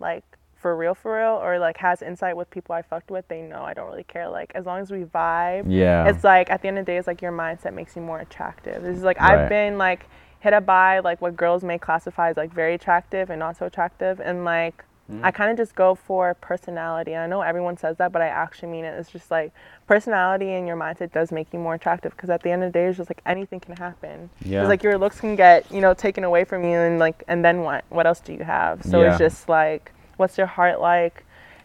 like 0.00 0.24
for 0.56 0.76
real, 0.76 0.94
for 0.94 1.16
real, 1.18 1.38
or 1.42 1.58
like 1.58 1.76
has 1.78 2.02
insight 2.02 2.36
with 2.36 2.50
people 2.50 2.74
I 2.74 2.82
fucked 2.82 3.10
with, 3.10 3.26
they 3.28 3.42
know 3.42 3.62
I 3.62 3.74
don't 3.74 3.86
really 3.88 4.02
care. 4.04 4.28
Like 4.28 4.50
as 4.54 4.66
long 4.66 4.80
as 4.80 4.90
we 4.90 5.04
vibe. 5.04 5.64
Yeah. 5.68 6.08
it's 6.08 6.24
like 6.24 6.50
at 6.50 6.62
the 6.62 6.68
end 6.68 6.78
of 6.78 6.84
the 6.86 6.92
day, 6.92 6.96
it's 6.98 7.06
like 7.06 7.22
your 7.22 7.32
mindset 7.32 7.74
makes 7.74 7.94
you 7.94 8.02
more 8.02 8.18
attractive. 8.20 8.82
This 8.82 8.96
is 8.96 9.04
like 9.04 9.20
Right. 9.20 9.38
I've 9.38 9.48
been 9.48 9.78
like 9.78 10.06
hit 10.40 10.52
a 10.52 10.60
by 10.60 11.00
like 11.00 11.20
what 11.20 11.36
girls 11.36 11.62
may 11.64 11.78
classify 11.78 12.30
as 12.30 12.36
like 12.36 12.52
very 12.52 12.74
attractive 12.74 13.30
and 13.30 13.38
not 13.38 13.56
so 13.56 13.66
attractive, 13.66 14.20
and 14.20 14.44
like. 14.44 14.84
Mm. 15.10 15.24
I 15.24 15.30
kind 15.30 15.50
of 15.50 15.56
just 15.56 15.74
go 15.74 15.94
for 15.94 16.34
personality. 16.34 17.16
I 17.16 17.26
know 17.26 17.40
everyone 17.40 17.78
says 17.78 17.96
that, 17.96 18.12
but 18.12 18.20
I 18.20 18.26
actually 18.26 18.68
mean 18.68 18.84
it. 18.84 18.90
It's 18.98 19.10
just 19.10 19.30
like 19.30 19.52
personality 19.86 20.50
and 20.50 20.66
your 20.68 20.76
mindset 20.76 21.12
does 21.12 21.32
make 21.32 21.50
you 21.50 21.58
more 21.58 21.72
attractive 21.72 22.12
because 22.12 22.28
at 22.28 22.42
the 22.42 22.50
end 22.50 22.62
of 22.62 22.74
the 22.74 22.78
day, 22.78 22.84
it's 22.88 22.98
just 22.98 23.08
like 23.08 23.22
anything 23.24 23.58
can 23.58 23.74
happen. 23.74 24.28
Yeah. 24.44 24.60
It's 24.60 24.68
like 24.68 24.82
your 24.82 24.98
looks 24.98 25.18
can 25.18 25.34
get, 25.34 25.64
you 25.72 25.80
know, 25.80 25.94
taken 25.94 26.24
away 26.24 26.44
from 26.44 26.62
you 26.62 26.76
and 26.76 26.98
like 26.98 27.24
and 27.26 27.42
then 27.42 27.62
what? 27.62 27.86
What 27.88 28.06
else 28.06 28.20
do 28.20 28.34
you 28.34 28.44
have? 28.44 28.84
So 28.84 29.00
Yeah. 29.00 29.08
it's 29.12 29.18
just 29.18 29.48
like 29.48 29.92
what's 30.18 30.36
your 30.36 30.46
heart 30.46 30.78
like? 30.78 31.24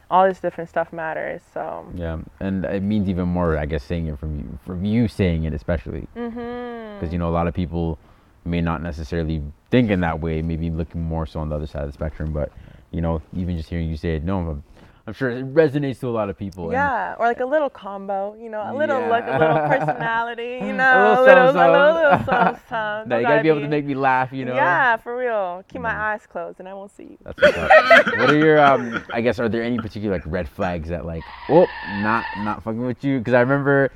All 0.10 0.26
this 0.26 0.40
different 0.40 0.70
stuff 0.70 0.94
matters. 0.94 1.42
So 1.54 1.86
yeah, 1.96 2.20
and 2.40 2.64
it 2.64 2.82
means 2.82 3.10
even 3.10 3.28
more, 3.28 3.58
I 3.58 3.66
guess, 3.66 3.84
saying 3.84 4.08
it 4.08 4.20
from 4.20 4.38
you, 4.38 4.60
from 4.66 4.86
you 4.86 5.10
saying 5.10 5.44
it 5.44 5.54
especially, 5.54 6.08
mhm. 6.16 6.98
because 6.98 7.12
you 7.12 7.20
know 7.20 7.28
a 7.28 7.36
lot 7.36 7.48
of 7.48 7.54
people 7.54 7.98
may 8.46 8.62
not 8.62 8.82
necessarily 8.82 9.42
think 9.72 9.90
in 9.90 10.02
that 10.02 10.20
way, 10.20 10.42
maybe 10.42 10.70
looking 10.70 11.02
more 11.02 11.26
so 11.26 11.40
on 11.40 11.50
the 11.50 11.56
other 11.56 11.68
side 11.68 11.84
of 11.84 11.88
the 11.90 11.94
spectrum. 11.94 12.32
But 12.34 12.52
you 12.92 13.02
know, 13.02 13.22
even 13.36 13.58
just 13.58 13.70
hearing 13.70 13.90
you 13.90 13.98
say 13.98 14.16
it, 14.18 14.24
no, 14.24 14.40
I'm, 14.40 14.64
I'm 15.08 15.14
sure 15.14 15.30
it 15.32 15.54
resonates 15.54 16.00
to 16.02 16.08
a 16.08 16.12
lot 16.12 16.30
of 16.30 16.38
people. 16.38 16.72
Yeah, 16.72 17.16
or 17.20 17.26
like 17.26 17.40
a 17.40 17.46
little 17.46 17.70
combo, 17.70 18.36
you 18.40 18.50
know, 18.50 18.62
a 18.62 18.72
little 18.74 19.00
Yeah. 19.00 19.10
look, 19.10 19.26
a 19.28 19.38
little 19.40 19.58
personality, 19.68 20.60
you 20.66 20.74
know, 20.82 21.20
a 21.20 21.24
little, 21.24 21.52
something, 21.54 21.72
little, 21.72 22.26
something, 22.26 22.62
something. 22.70 23.10
no, 23.10 23.18
you 23.18 23.24
gotta 23.24 23.42
be 23.44 23.50
able 23.50 23.62
to 23.62 23.68
make 23.68 23.86
me 23.86 23.96
laugh. 23.96 24.32
You 24.32 24.46
know. 24.46 24.56
Yeah, 24.56 24.98
for 24.98 25.18
real. 25.18 25.64
Keep 25.68 25.82
my 25.82 25.94
eyes 26.14 26.26
closed 26.28 26.60
and 26.60 26.70
I 26.70 26.74
won't 26.74 26.92
see 26.92 27.04
you. 27.04 27.18
That's 27.24 27.42
what's 27.42 27.58
up. 27.58 28.06
what 28.18 28.30
are 28.30 28.38
your 28.38 28.60
um? 28.60 29.04
I 29.12 29.22
guess 29.22 29.40
are 29.40 29.50
there 29.50 29.64
any 29.64 29.78
particular 29.78 30.16
like 30.16 30.24
red 30.26 30.48
flags 30.48 30.90
that 30.90 31.06
like 31.06 31.24
oh 31.50 31.68
not 32.02 32.26
not 32.40 32.64
fucking 32.64 32.86
with 32.86 33.04
you? 33.04 33.18
Because 33.20 33.34
I 33.34 33.42
remember 33.42 33.92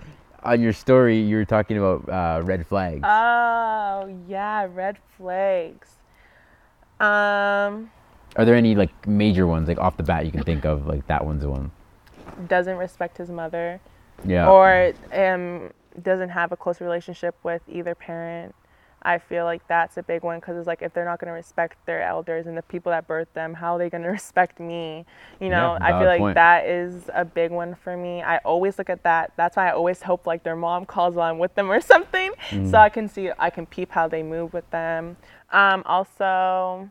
on 0.48 0.62
your 0.62 0.74
story 0.74 1.20
you 1.20 1.36
were 1.36 1.46
talking 1.46 1.78
about 1.78 2.08
uh, 2.10 2.42
red 2.44 2.66
flags. 2.66 3.02
Oh 3.04 4.10
yeah, 4.28 4.68
red 4.74 4.98
flags. 5.18 5.90
Um, 7.00 7.92
are 8.38 8.46
there 8.46 8.56
any 8.56 8.74
like 8.74 9.08
major 9.08 9.46
ones 9.46 9.68
like 9.68 9.78
off 9.78 9.98
the 9.98 10.04
bat 10.04 10.26
you 10.26 10.32
can 10.32 10.44
think 10.44 10.66
of 10.66 10.88
like 10.88 11.06
that 11.08 11.26
one's 11.26 11.42
the 11.44 11.50
one? 11.50 11.72
doesn't 12.48 12.78
respect 12.78 13.18
his 13.18 13.30
mother, 13.30 13.80
Yeah. 14.26 14.48
or 14.50 14.94
um, 15.12 15.72
doesn't 16.02 16.30
have 16.30 16.52
a 16.52 16.58
close 16.58 16.80
relationship 16.82 17.36
with 17.44 17.62
either 17.68 17.96
parent. 17.96 18.54
I 19.08 19.20
feel 19.20 19.46
like 19.46 19.66
that's 19.68 19.96
a 19.98 20.04
big 20.04 20.22
one 20.22 20.40
because 20.40 20.58
it's 20.58 20.68
like 20.68 20.82
if 20.82 20.94
they're 20.94 21.06
not 21.06 21.20
going 21.20 21.30
to 21.30 21.34
respect 21.34 21.78
their 21.86 22.02
elders 22.04 22.46
and 22.46 22.58
the 22.58 22.62
people 22.64 22.90
that 22.92 23.08
birthed 23.08 23.34
them, 23.34 23.54
how 23.54 23.76
are 23.76 23.78
they 23.80 23.90
going 23.90 24.04
to 24.10 24.10
respect 24.10 24.60
me? 24.60 25.06
You 25.40 25.50
know, 25.50 25.78
Yeah, 25.80 25.88
I 25.88 25.92
feel 26.00 26.08
like 26.08 26.20
point. 26.20 26.36
that 26.36 26.66
is 26.66 27.10
a 27.14 27.24
big 27.24 27.52
one 27.52 27.74
for 27.76 27.96
me. 27.96 28.22
I 28.22 28.38
always 28.40 28.78
look 28.78 28.90
at 28.90 29.04
that. 29.04 29.32
That's 29.38 29.56
why 29.56 29.70
I 29.70 29.72
always 29.72 30.02
hope 30.02 30.28
like 30.28 30.44
their 30.44 30.58
mom 30.58 30.86
calls 30.94 31.16
while 31.16 31.30
I'm 31.32 31.40
with 31.40 31.56
them 31.56 31.72
or 31.72 31.80
something, 31.80 32.32
Mm. 32.50 32.70
so 32.70 32.78
I 32.78 32.90
can 32.90 33.08
see, 33.08 33.32
I 33.40 33.50
can 33.50 33.66
peep 33.66 33.92
how 33.92 34.08
they 34.10 34.24
move 34.24 34.54
with 34.54 34.70
them. 34.72 35.16
Um, 35.52 35.84
also, 35.86 36.90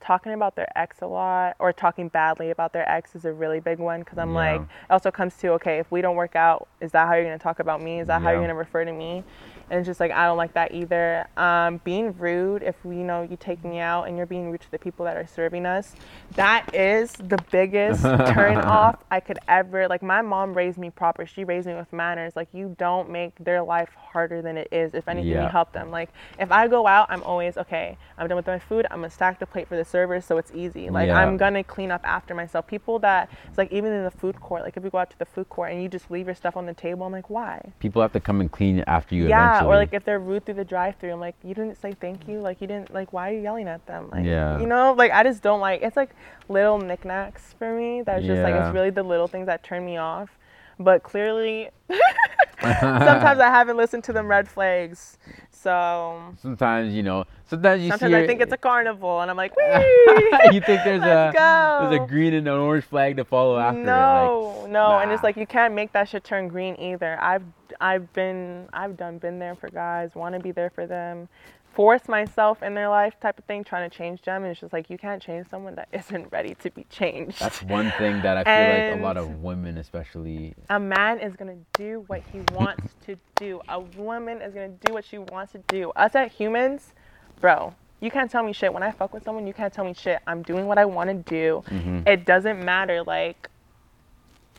talking 0.00 0.32
about 0.32 0.54
their 0.56 0.68
ex 0.78 1.00
a 1.02 1.06
lot 1.06 1.56
or 1.58 1.72
talking 1.72 2.08
badly 2.08 2.50
about 2.50 2.72
their 2.72 2.88
ex 2.90 3.14
is 3.16 3.24
a 3.24 3.32
really 3.32 3.60
big 3.60 3.78
one 3.78 4.00
because 4.00 4.18
I'm 4.18 4.30
Yeah. 4.30 4.36
like, 4.36 4.60
it 4.60 4.66
also 4.90 5.10
comes 5.10 5.36
to, 5.38 5.52
okay, 5.52 5.78
if 5.78 5.90
we 5.90 6.00
don't 6.00 6.16
work 6.16 6.36
out, 6.36 6.68
is 6.80 6.92
that 6.92 7.06
how 7.06 7.14
you're 7.14 7.24
going 7.24 7.38
to 7.38 7.42
talk 7.42 7.58
about 7.60 7.80
me? 7.82 8.00
Is 8.00 8.06
that 8.08 8.22
how 8.22 8.30
you're 8.30 8.38
going 8.38 8.48
to 8.50 8.54
refer 8.54 8.84
to 8.84 8.92
me? 8.92 9.24
And 9.68 9.80
it's 9.80 9.86
just 9.88 9.98
like, 9.98 10.12
I 10.12 10.26
don't 10.26 10.36
like 10.36 10.52
that 10.54 10.72
either. 10.72 11.26
Um, 11.36 11.80
being 11.82 12.16
rude, 12.18 12.62
if 12.62 12.76
you 12.84 12.92
know, 12.92 13.22
you 13.22 13.36
take 13.36 13.64
me 13.64 13.80
out 13.80 14.04
and 14.04 14.16
you're 14.16 14.24
being 14.26 14.48
rude 14.52 14.60
to 14.60 14.70
the 14.70 14.78
people 14.78 15.04
that 15.06 15.16
are 15.16 15.26
serving 15.26 15.66
us, 15.66 15.96
that 16.36 16.72
is 16.72 17.10
the 17.14 17.38
biggest 17.50 18.02
turn 18.32 18.58
off 18.58 19.02
I 19.10 19.18
could 19.18 19.40
ever. 19.48 19.88
Like, 19.88 20.02
my 20.04 20.22
mom 20.22 20.54
raised 20.54 20.78
me 20.78 20.90
proper. 20.90 21.26
She 21.26 21.42
raised 21.42 21.66
me 21.66 21.74
with 21.74 21.92
manners. 21.92 22.36
Like, 22.36 22.46
you 22.52 22.76
don't 22.78 23.10
make 23.10 23.32
their 23.40 23.60
life 23.60 23.90
harder 23.96 24.40
than 24.40 24.56
it 24.56 24.68
is. 24.70 24.94
If 24.94 25.08
anything, 25.08 25.32
Yeah. 25.32 25.42
you 25.42 25.48
help 25.48 25.72
them. 25.72 25.90
Like, 25.90 26.10
if 26.38 26.52
I 26.52 26.68
go 26.68 26.86
out, 26.86 27.08
I'm 27.10 27.24
always, 27.24 27.56
okay, 27.56 27.98
I'm 28.18 28.28
done 28.28 28.36
with 28.36 28.46
my 28.46 28.60
food. 28.60 28.86
I'm 28.92 28.98
going 29.00 29.10
to 29.10 29.14
stack 29.14 29.40
the 29.40 29.46
plate 29.46 29.66
for 29.66 29.76
the 29.76 29.84
servers 29.96 30.26
so 30.26 30.36
it's 30.36 30.52
easy. 30.54 30.90
Like, 30.90 31.08
Yeah. 31.08 31.18
I'm 31.20 31.38
to 31.38 31.62
clean 31.62 31.90
up 31.90 32.02
after 32.04 32.34
myself. 32.34 32.66
People 32.66 32.98
that, 32.98 33.30
it's 33.48 33.56
like, 33.56 33.72
even 33.72 33.92
in 33.92 34.04
the 34.04 34.10
food 34.10 34.38
court, 34.40 34.62
like, 34.62 34.76
if 34.76 34.84
you 34.84 34.90
go 34.90 34.98
out 34.98 35.10
to 35.10 35.18
the 35.18 35.24
food 35.24 35.48
court 35.48 35.72
and 35.72 35.82
you 35.82 35.88
just 35.88 36.10
leave 36.10 36.26
your 36.26 36.34
stuff 36.34 36.54
on 36.56 36.66
the 36.66 36.74
table, 36.74 37.06
I'm 37.06 37.12
like, 37.12 37.30
why? 37.30 37.72
People 37.78 38.02
have 38.02 38.12
to 38.12 38.20
come 38.20 38.40
and 38.42 38.50
clean 38.50 38.84
after 38.86 39.14
you 39.14 39.26
yeah, 39.28 39.48
eventually. 39.48 39.72
or 39.74 39.76
like 39.78 39.94
if 39.94 40.04
they're 40.04 40.18
rude 40.18 40.44
through 40.44 40.54
the 40.62 40.64
drive-through, 40.64 41.12
I'm 41.12 41.20
like, 41.20 41.36
you 41.42 41.54
didn't 41.54 41.80
say 41.80 41.92
thank 41.92 42.28
you. 42.28 42.40
Like 42.40 42.60
you 42.60 42.66
didn't 42.66 42.92
like. 42.92 43.12
Why 43.14 43.30
are 43.30 43.32
you 43.32 43.40
yelling 43.40 43.68
at 43.68 43.86
them? 43.86 44.10
Like, 44.10 44.24
Yeah. 44.26 44.58
you 44.60 44.66
know, 44.66 44.92
like 44.92 45.12
I 45.12 45.22
just 45.22 45.42
don't 45.42 45.60
like. 45.60 45.80
It's 45.82 45.96
like 45.96 46.10
little 46.48 46.78
knickknacks 46.78 47.54
for 47.58 47.74
me. 47.74 48.02
That's 48.02 48.24
just 48.24 48.42
like 48.42 48.54
it's 48.54 48.74
really 48.74 48.90
the 48.90 49.02
little 49.02 49.28
things 49.28 49.46
that 49.46 49.62
turn 49.62 49.84
me 49.86 49.96
off. 49.96 50.28
But 50.78 51.02
clearly, 51.02 51.70
sometimes 52.60 53.40
I 53.40 53.48
haven't 53.48 53.76
listened 53.76 54.04
to 54.04 54.12
them 54.12 54.26
red 54.28 54.48
flags. 54.48 55.18
So 55.66 56.22
sometimes 56.40 56.94
you 56.94 57.02
know. 57.02 57.24
Sometimes 57.46 57.82
you 57.82 57.90
sometimes 57.90 58.12
see. 58.12 58.16
I 58.16 58.20
her- 58.20 58.26
think 58.28 58.40
it's 58.40 58.52
a 58.52 58.56
carnival, 58.56 59.20
and 59.20 59.28
I'm 59.28 59.36
like, 59.36 59.52
you 60.52 60.60
think 60.60 60.84
there's 60.84 61.02
a 61.16 61.32
go. 61.34 61.88
there's 61.90 62.00
a 62.02 62.06
green 62.06 62.34
and 62.34 62.46
an 62.46 62.54
orange 62.54 62.84
flag 62.84 63.16
to 63.16 63.24
follow 63.24 63.58
after 63.58 63.80
it. 63.80 63.82
Like, 63.82 63.86
no, 63.86 64.66
no, 64.70 64.98
and 65.00 65.10
it's 65.10 65.24
like 65.24 65.36
you 65.36 65.46
can't 65.46 65.74
make 65.74 65.90
that 65.92 66.08
shit 66.08 66.22
turn 66.22 66.46
green 66.46 66.76
either. 66.80 67.18
I've 67.20 67.42
I've 67.80 68.12
been 68.12 68.68
I've 68.72 68.96
done 68.96 69.18
been 69.18 69.40
there 69.40 69.56
for 69.56 69.68
guys, 69.68 70.14
want 70.14 70.36
to 70.36 70.40
be 70.40 70.52
there 70.52 70.70
for 70.70 70.86
them, 70.86 71.28
force 71.76 72.08
myself 72.08 72.62
in 72.62 72.72
their 72.74 72.88
life 72.88 73.12
type 73.20 73.38
of 73.38 73.44
thing, 73.44 73.62
trying 73.62 73.88
to 73.88 73.94
change 73.94 74.22
them, 74.22 74.42
and 74.42 74.50
it's 74.50 74.60
just 74.60 74.72
like 74.72 74.88
you 74.88 74.96
can't 74.96 75.22
change 75.22 75.46
someone 75.50 75.74
that 75.74 75.88
isn't 75.92 76.32
ready 76.32 76.54
to 76.54 76.70
be 76.70 76.84
changed. 76.84 77.38
That's 77.38 77.62
one 77.62 77.92
thing 77.98 78.22
that 78.22 78.38
I 78.38 78.44
feel 78.44 78.90
like 78.94 78.98
a 78.98 79.02
lot 79.02 79.18
of 79.18 79.42
women, 79.42 79.76
especially, 79.76 80.54
a 80.70 80.80
man 80.80 81.20
is 81.20 81.36
gonna 81.36 81.58
do 81.74 82.02
what 82.06 82.22
he 82.32 82.40
wants 82.54 82.94
to 83.04 83.16
do. 83.36 83.60
A 83.68 83.78
woman 83.78 84.40
is 84.40 84.54
gonna 84.54 84.70
do 84.70 84.94
what 84.94 85.04
she 85.04 85.18
wants 85.18 85.52
to 85.52 85.58
do. 85.68 85.90
Us 85.90 86.14
as 86.14 86.32
humans, 86.32 86.94
bro. 87.42 87.74
You 88.00 88.10
can't 88.10 88.30
tell 88.30 88.42
me 88.42 88.54
shit. 88.54 88.72
When 88.72 88.82
I 88.82 88.90
fuck 88.90 89.12
with 89.12 89.24
someone, 89.24 89.46
you 89.46 89.52
can't 89.54 89.72
tell 89.72 89.84
me 89.84 89.92
shit. 89.92 90.20
I'm 90.26 90.42
doing 90.42 90.66
what 90.66 90.78
I 90.78 90.86
want 90.86 91.08
to 91.10 91.14
do. 91.14 91.62
Mhm. 91.68 92.08
It 92.08 92.24
doesn't 92.24 92.62
matter. 92.64 93.02
Like, 93.02 93.48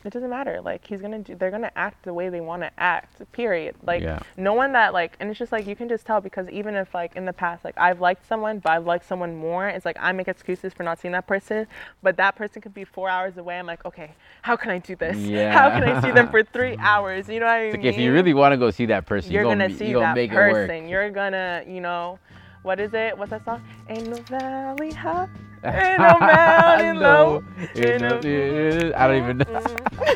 it 0.06 0.14
doesn't 0.14 0.30
matter. 0.30 0.62
Like, 0.62 0.86
he's 0.88 1.02
gonna 1.02 1.20
do. 1.20 1.36
They're 1.36 1.52
gonna 1.52 1.72
act 1.76 2.04
the 2.06 2.14
way 2.14 2.30
they 2.30 2.40
want 2.42 2.62
to 2.62 2.72
act. 2.78 3.22
Period. 3.32 3.76
Like, 3.84 4.02
Yeah. 4.04 4.20
no 4.38 4.54
one 4.54 4.72
that 4.74 4.94
like, 4.94 5.18
and 5.20 5.30
it's 5.30 5.40
just 5.40 5.52
like 5.52 5.68
you 5.68 5.76
can 5.76 5.90
just 5.90 6.06
tell 6.06 6.22
because 6.22 6.48
even 6.50 6.76
if 6.76 6.94
like 6.94 7.16
in 7.16 7.26
the 7.26 7.34
past, 7.34 7.66
like 7.66 7.74
I've 7.78 8.00
liked 8.00 8.26
someone, 8.28 8.60
but 8.60 8.72
I've 8.72 8.86
liked 8.86 9.06
someone 9.06 9.36
more. 9.36 9.68
It's 9.68 9.86
like 9.86 9.98
I 10.00 10.12
make 10.12 10.28
excuses 10.28 10.74
for 10.74 10.84
not 10.84 11.00
seeing 11.00 11.12
that 11.14 11.28
person, 11.28 11.68
but 12.02 12.18
that 12.18 12.36
person 12.36 12.62
could 12.62 12.74
be 12.74 12.84
four 12.84 13.10
hours 13.10 13.38
away. 13.38 13.58
I'm 13.60 13.66
like, 13.66 13.84
okay, 13.86 14.12
how 14.44 14.56
can 14.56 14.72
I 14.72 14.78
do 14.80 14.96
this? 14.96 15.18
How 15.58 15.70
can 15.70 15.84
I 15.84 16.02
see 16.02 16.12
them 16.12 16.30
for 16.30 16.44
three 16.44 16.78
hours? 16.80 17.28
You 17.28 17.40
know 17.40 17.46
what 17.48 17.52
I 17.54 17.64
mean? 17.64 17.72
like 17.74 17.84
if 17.86 17.98
you 17.98 18.14
really 18.14 18.34
want 18.34 18.54
to 18.54 18.58
go 18.58 18.72
see 18.72 18.86
that 18.88 19.06
person, 19.06 19.32
you're 19.32 19.44
you 19.44 19.50
gonna 19.50 19.68
be- 19.68 19.74
see 19.76 19.88
you 19.88 19.94
gonna 19.94 20.06
that 20.08 20.16
make 20.16 20.32
it 20.32 20.36
work. 20.36 20.54
person. 20.70 20.88
You're 20.88 21.10
gonna, 21.10 21.64
you 21.68 21.82
know, 21.82 22.20
what 22.68 22.82
is 22.82 22.94
it? 22.94 23.18
What's 23.18 23.32
that 23.32 23.46
song? 23.46 23.64
Ain't 23.88 24.08
no 24.10 24.18
valley 24.24 24.92
high, 24.92 25.30
ain't 25.64 26.00
no 26.00 26.20
mountain 26.20 27.00
low. 27.00 27.44
Ain't 27.76 28.02
no- 28.02 28.20
no- 28.20 28.94
I 28.96 29.08
don't 29.08 29.24
even 29.24 29.38
know. 29.38 29.64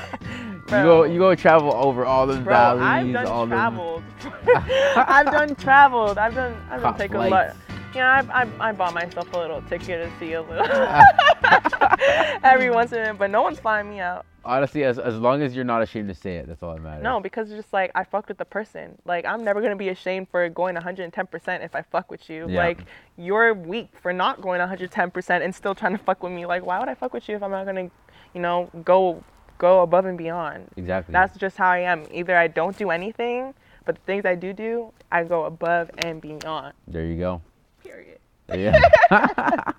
You 0.71 0.77
go 0.83 1.03
you 1.03 1.19
go 1.19 1.35
travel 1.35 1.73
over 1.73 2.05
all 2.05 2.25
the 2.25 2.39
valleys, 2.39 2.81
I've 2.83 3.11
done 3.11 3.25
all 3.27 3.45
traveled. 3.45 4.03
I've 4.95 5.25
done 5.25 5.53
traveled. 5.55 6.17
I've 6.17 6.33
done. 6.33 6.55
I've 6.69 6.81
done 6.81 6.97
take 6.97 7.13
a 7.13 7.17
lot. 7.17 7.55
Yeah, 7.93 8.23
I, 8.29 8.43
I, 8.43 8.69
I 8.69 8.71
bought 8.71 8.93
myself 8.93 9.33
a 9.33 9.37
little 9.37 9.61
ticket 9.63 9.87
to 9.87 10.11
see 10.19 10.33
a 10.33 10.41
little 10.41 10.65
every 12.43 12.69
once 12.69 12.91
in 12.91 12.99
a 12.99 13.01
minute, 13.01 13.17
but 13.17 13.29
no 13.29 13.41
one's 13.41 13.59
flying 13.59 13.89
me 13.89 13.99
out. 13.99 14.25
Honestly, 14.43 14.83
as 14.83 14.97
as 14.97 15.19
long 15.19 15.41
as 15.43 15.55
you're 15.55 15.65
not 15.65 15.83
ashamed 15.83 16.07
to 16.09 16.15
say 16.15 16.37
it, 16.37 16.47
that's 16.47 16.63
all 16.63 16.73
that 16.73 16.81
matters. 16.81 17.03
No, 17.03 17.19
because 17.19 17.51
it's 17.51 17.61
just 17.61 17.73
like 17.73 17.91
I 17.93 18.03
fucked 18.03 18.29
with 18.29 18.39
the 18.39 18.45
person. 18.45 18.97
Like 19.05 19.23
I'm 19.25 19.43
never 19.43 19.61
gonna 19.61 19.75
be 19.75 19.89
ashamed 19.89 20.29
for 20.29 20.47
going 20.49 20.75
110% 20.75 21.63
if 21.63 21.75
I 21.75 21.81
fuck 21.83 22.09
with 22.09 22.27
you. 22.29 22.47
Yeah. 22.49 22.63
Like 22.63 22.79
you're 23.17 23.53
weak 23.53 23.89
for 24.01 24.11
not 24.13 24.41
going 24.41 24.59
110% 24.59 25.41
and 25.43 25.53
still 25.53 25.75
trying 25.75 25.91
to 25.91 26.03
fuck 26.03 26.23
with 26.23 26.31
me. 26.31 26.45
Like 26.47 26.65
why 26.65 26.79
would 26.79 26.89
I 26.89 26.95
fuck 26.95 27.13
with 27.13 27.29
you 27.29 27.35
if 27.35 27.43
I'm 27.43 27.51
not 27.51 27.65
gonna, 27.67 27.91
you 28.33 28.41
know, 28.41 28.69
go 28.83 29.23
go 29.59 29.83
above 29.83 30.05
and 30.05 30.17
beyond? 30.17 30.69
exactly. 30.75 31.11
That's 31.11 31.37
just 31.37 31.57
how 31.57 31.69
I 31.69 31.79
am. 31.79 32.07
Either 32.11 32.35
I 32.35 32.47
don't 32.47 32.75
do 32.75 32.89
anything, 32.89 33.53
but 33.85 33.93
the 33.95 34.01
things 34.01 34.25
I 34.25 34.33
do 34.33 34.53
do, 34.53 34.91
I 35.11 35.23
go 35.23 35.45
above 35.45 35.91
and 35.99 36.19
beyond. 36.19 36.73
there 36.87 37.05
you 37.05 37.19
go. 37.19 37.41
Period. 37.83 38.19
Yeah. 38.53 39.71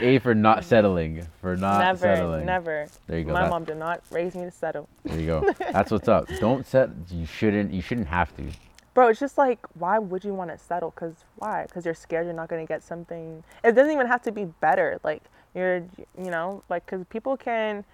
A 0.00 0.18
for 0.18 0.34
not 0.34 0.64
settling. 0.70 1.26
For 1.40 1.56
not 1.56 1.78
never, 1.80 1.98
settling. 1.98 2.46
never. 2.46 2.86
There 3.06 3.18
you 3.18 3.24
go. 3.24 3.32
My 3.32 3.42
That- 3.42 3.50
mom 3.50 3.64
did 3.64 3.76
not 3.78 4.02
raise 4.10 4.34
me 4.34 4.42
to 4.44 4.50
settle. 4.50 4.88
There 5.04 5.18
you 5.18 5.26
go. 5.26 5.52
That's 5.72 5.90
what's 5.90 6.08
up. 6.08 6.28
Don't 6.40 6.66
set. 6.66 6.90
You 7.10 7.26
shouldn't. 7.26 7.72
You 7.72 7.80
shouldn't 7.80 8.08
have 8.08 8.36
to. 8.36 8.44
Bro, 8.92 9.08
it's 9.08 9.20
just 9.20 9.38
like, 9.38 9.58
why 9.74 9.98
would 9.98 10.22
you 10.24 10.34
want 10.34 10.50
to 10.50 10.58
settle? 10.58 10.90
Cause 10.92 11.14
why? 11.36 11.66
Cause 11.72 11.84
you're 11.84 11.94
scared 11.94 12.26
you're 12.26 12.34
not 12.34 12.48
gonna 12.48 12.66
get 12.66 12.82
something. 12.82 13.42
It 13.64 13.72
doesn't 13.72 13.92
even 13.92 14.06
have 14.06 14.22
to 14.22 14.32
be 14.32 14.44
better. 14.44 15.00
Like 15.02 15.22
you're, 15.54 15.78
you 16.18 16.30
know, 16.30 16.62
like, 16.68 16.86
cause 16.86 17.04
people 17.08 17.36
can. 17.36 17.84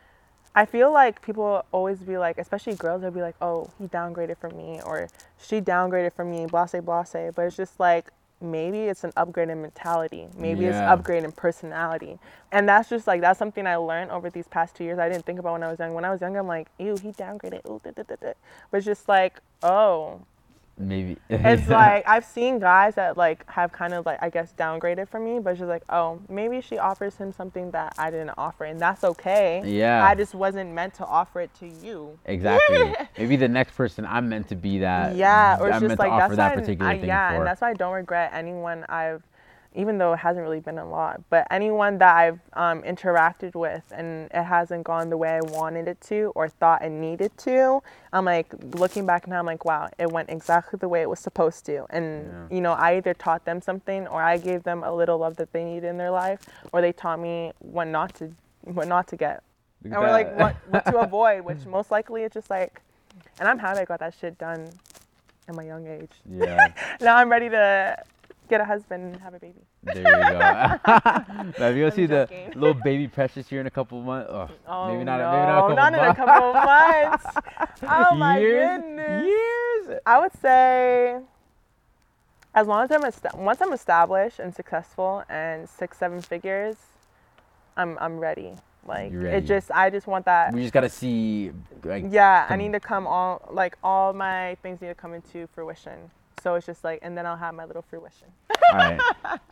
I 0.54 0.66
feel 0.66 0.92
like 0.92 1.22
people 1.22 1.64
always 1.70 2.00
be 2.00 2.18
like, 2.18 2.36
especially 2.36 2.74
girls, 2.74 3.02
they'll 3.02 3.12
be 3.12 3.20
like, 3.22 3.36
oh, 3.40 3.70
he 3.78 3.86
downgraded 3.86 4.36
from 4.38 4.56
me, 4.56 4.80
or 4.84 5.08
she 5.40 5.60
downgraded 5.60 6.12
from 6.12 6.28
me, 6.32 6.46
blase 6.46 6.74
blase. 6.82 7.32
But 7.34 7.42
it's 7.42 7.56
just 7.56 7.78
like 7.78 8.10
maybe 8.40 8.84
it's 8.84 9.04
an 9.04 9.12
upgrade 9.16 9.50
in 9.50 9.62
mentality. 9.62 10.28
Maybe 10.36 10.66
it's 10.66 10.80
Yeah. 10.80 10.92
upgrade 10.92 11.24
in 11.24 11.32
personality. 11.32 12.18
And 12.52 12.68
that's 12.68 12.88
just 12.88 13.06
like 13.06 13.20
that's 13.20 13.38
something 13.38 13.66
I 13.66 13.76
learned 13.76 14.10
over 14.10 14.30
these 14.30 14.48
past 14.48 14.76
two 14.76 14.84
years. 14.84 14.98
I 14.98 15.08
didn't 15.08 15.24
think 15.26 15.38
about 15.38 15.52
when 15.52 15.62
I 15.62 15.68
was 15.70 15.78
young. 15.78 15.94
When 15.94 16.04
I 16.04 16.10
was 16.10 16.20
young, 16.20 16.36
I'm 16.36 16.46
like, 16.48 16.68
ew, 16.78 16.96
he 16.96 17.12
downgraded. 17.12 17.66
Ooh, 17.68 17.80
da, 17.84 17.90
da, 17.92 18.02
da. 18.02 18.32
But 18.70 18.78
it's 18.78 18.86
just 18.86 19.08
like, 19.08 19.40
oh, 19.62 20.20
Maybe. 20.80 21.18
it's 21.28 21.68
like 21.68 22.08
I've 22.08 22.24
seen 22.24 22.58
guys 22.58 22.94
that 22.94 23.16
like 23.16 23.48
have 23.50 23.70
kind 23.70 23.92
of 23.92 24.06
like 24.06 24.22
I 24.22 24.30
guess 24.30 24.54
downgraded 24.56 25.08
for 25.08 25.20
me, 25.20 25.38
but 25.38 25.56
she's 25.56 25.66
like, 25.66 25.82
oh, 25.90 26.20
maybe 26.28 26.60
she 26.60 26.78
offers 26.78 27.16
him 27.16 27.32
something 27.32 27.70
that 27.72 27.94
I 27.98 28.10
didn't 28.10 28.32
offer, 28.38 28.64
and 28.64 28.80
that's 28.80 29.04
okay. 29.04 29.62
Yeah. 29.64 30.04
I 30.04 30.14
just 30.14 30.34
wasn't 30.34 30.72
meant 30.72 30.94
to 30.94 31.06
offer 31.06 31.40
it 31.40 31.52
to 31.60 31.68
you. 31.68 32.18
Exactly. 32.24 32.94
Maybe 33.18 33.36
the 33.36 33.48
next 33.48 33.74
person 33.74 34.06
I'm 34.06 34.28
meant 34.28 34.48
to 34.48 34.56
be 34.56 34.78
that. 34.78 35.16
yeah, 35.16 35.58
or 35.60 35.70
I'm 35.70 35.80
just 35.80 35.98
like 35.98 36.10
that's 36.10 36.36
that 36.36 36.54
why 36.54 36.60
particular 36.60 36.90
I, 36.90 36.98
thing 36.98 37.08
yeah, 37.08 37.30
for. 37.30 37.36
and 37.36 37.46
that's 37.46 37.60
why 37.60 37.70
I 37.70 37.74
don't 37.74 37.92
regret 37.92 38.30
anyone 38.32 38.84
I've, 38.88 39.22
even 39.74 39.98
though 39.98 40.12
it 40.14 40.18
hasn't 40.18 40.42
really 40.42 40.58
been 40.60 40.78
a 40.78 40.88
lot, 40.88 41.22
but 41.30 41.46
anyone 41.50 41.98
that 41.98 42.16
I've 42.16 42.40
um, 42.54 42.82
interacted 42.82 43.54
with 43.54 43.84
and 43.92 44.28
it 44.34 44.42
hasn't 44.42 44.82
gone 44.84 45.10
the 45.10 45.16
way 45.16 45.30
I 45.36 45.40
wanted 45.42 45.86
it 45.86 46.00
to 46.02 46.32
or 46.34 46.48
thought 46.48 46.82
it 46.82 46.90
needed 46.90 47.36
to. 47.38 47.80
I'm 48.12 48.24
like 48.24 48.52
looking 48.74 49.06
back 49.06 49.28
now, 49.28 49.38
I'm 49.38 49.46
like, 49.46 49.64
wow, 49.64 49.88
it 49.98 50.10
went 50.10 50.28
exactly 50.28 50.76
the 50.78 50.88
way 50.88 51.02
it 51.02 51.08
was 51.08 51.20
supposed 51.20 51.64
to, 51.66 51.86
and 51.90 52.26
Yeah. 52.50 52.56
you 52.56 52.60
know, 52.60 52.72
I 52.72 52.96
either 52.96 53.14
taught 53.14 53.44
them 53.44 53.60
something 53.62 54.08
or 54.08 54.20
I 54.20 54.38
gave 54.38 54.64
them 54.64 54.82
a 54.82 54.92
little 54.92 55.18
love 55.18 55.36
that 55.36 55.52
they 55.52 55.64
needed 55.64 55.84
in 55.88 55.96
their 55.98 56.10
life, 56.10 56.40
or 56.72 56.80
they 56.80 56.92
taught 56.92 57.20
me 57.20 57.52
what 57.60 57.86
not 57.86 58.14
to, 58.16 58.32
what 58.64 58.88
not 58.88 59.06
to 59.08 59.16
get. 59.16 59.42
And 59.84 59.94
we're 59.94 60.10
like 60.10 60.36
what, 60.36 60.56
what 60.68 60.84
to 60.86 60.98
avoid, 61.06 61.42
which 61.42 61.64
most 61.64 61.90
likely 61.92 62.24
it's 62.24 62.34
just 62.34 62.50
like, 62.50 62.82
and 63.38 63.48
I'm 63.48 63.58
happy 63.58 63.78
I 63.80 63.84
got 63.84 64.00
that 64.00 64.14
shit 64.20 64.36
done 64.36 64.68
at 65.48 65.54
my 65.54 65.62
young 65.62 65.86
age. 65.86 66.10
yeah. 66.28 66.72
Now 67.00 67.16
I'm 67.16 67.30
ready 67.30 67.48
to 67.50 67.96
get 68.50 68.60
a 68.60 68.64
husband 68.64 69.04
and 69.14 69.22
have 69.22 69.32
a 69.32 69.38
baby. 69.38 69.62
There 69.84 69.96
you 69.96 70.02
go. 70.02 70.10
now, 71.58 71.68
if 71.68 71.76
you 71.76 71.90
see 71.92 72.06
the 72.06 72.28
little 72.54 72.74
baby 72.74 73.08
precious 73.08 73.48
here 73.48 73.60
in 73.60 73.66
a 73.66 73.70
couple 73.70 74.00
of 74.00 74.04
months, 74.04 74.28
oh, 74.30 74.48
Oh 74.66 74.92
maybe 74.92 75.04
not. 75.04 75.18
no, 75.20 75.30
maybe 75.30 75.46
not 75.46 75.58
a 75.58 75.76
couple 75.76 75.86
in 75.86 76.10
a 76.10 76.14
couple 76.14 76.48
of 76.50 76.64
months. 76.64 77.24
Oh 77.82 78.14
my 78.16 78.38
years, 78.38 78.80
goodness. 78.82 79.26
Years. 79.26 80.00
I 80.04 80.18
would 80.20 80.32
say, 80.42 81.18
as 82.54 82.66
long 82.66 82.84
as 82.84 82.90
I'm 82.90 83.04
est- 83.04 83.34
once 83.34 83.60
I'm 83.62 83.72
established 83.72 84.38
and 84.40 84.54
successful 84.54 85.24
and 85.30 85.68
six 85.68 85.96
seven 85.96 86.20
figures, 86.20 86.76
I'm 87.76 87.96
I'm 88.00 88.18
ready. 88.18 88.54
Like 88.86 89.12
it 89.12 89.42
just 89.42 89.70
I 89.70 89.90
just 89.90 90.06
want 90.06 90.24
that. 90.24 90.52
We 90.52 90.62
just 90.62 90.72
gotta 90.72 90.88
see. 90.88 91.52
Like, 91.84 92.04
Yeah, 92.08 92.46
I 92.48 92.56
need 92.56 92.72
to 92.72 92.80
come 92.80 93.06
all 93.06 93.48
like 93.50 93.76
all 93.82 94.12
my 94.12 94.56
things 94.62 94.80
need 94.80 94.88
to 94.88 94.94
come 94.94 95.14
into 95.14 95.46
fruition. 95.54 96.10
So 96.42 96.54
it's 96.54 96.66
just 96.66 96.84
like, 96.84 97.00
and 97.02 97.16
then 97.16 97.26
I'll 97.26 97.36
have 97.36 97.54
my 97.54 97.64
little 97.64 97.82
fruition. 97.82 98.28
All 98.72 98.78
right. 98.78 99.00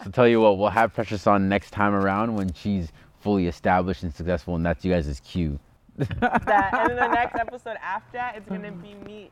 So 0.04 0.10
tell 0.10 0.26
you 0.28 0.40
what, 0.40 0.58
we'll 0.58 0.70
have 0.70 0.94
Precious 0.94 1.26
on 1.26 1.48
next 1.48 1.70
time 1.70 1.94
around 1.94 2.34
when 2.34 2.52
she's 2.52 2.92
fully 3.20 3.46
established 3.46 4.02
and 4.04 4.14
successful, 4.14 4.54
and 4.56 4.64
that's 4.64 4.84
you 4.84 4.92
guys' 4.92 5.20
cue. 5.24 5.58
that, 5.96 6.70
and 6.72 6.90
then 6.90 6.96
the 6.96 7.08
next 7.08 7.34
episode 7.40 7.76
after 7.82 8.12
that, 8.12 8.36
it's 8.36 8.48
gonna 8.48 8.72
be 8.72 8.94
me. 8.94 9.30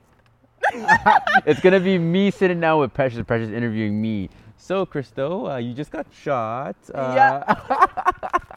it's 1.47 1.61
gonna 1.61 1.81
be 1.81 1.99
me 1.99 2.31
sitting 2.31 2.61
down 2.61 2.81
with 2.81 2.93
Precious, 2.93 3.23
Precious 3.25 3.51
interviewing 3.51 4.01
me. 4.01 4.29
So, 4.59 4.85
Kristo, 4.87 5.53
uh, 5.53 5.57
you 5.59 5.75
just 5.75 5.91
got 5.91 6.07
shot. 6.13 6.77
Uh, 6.93 7.13
Yeah. 7.15 8.41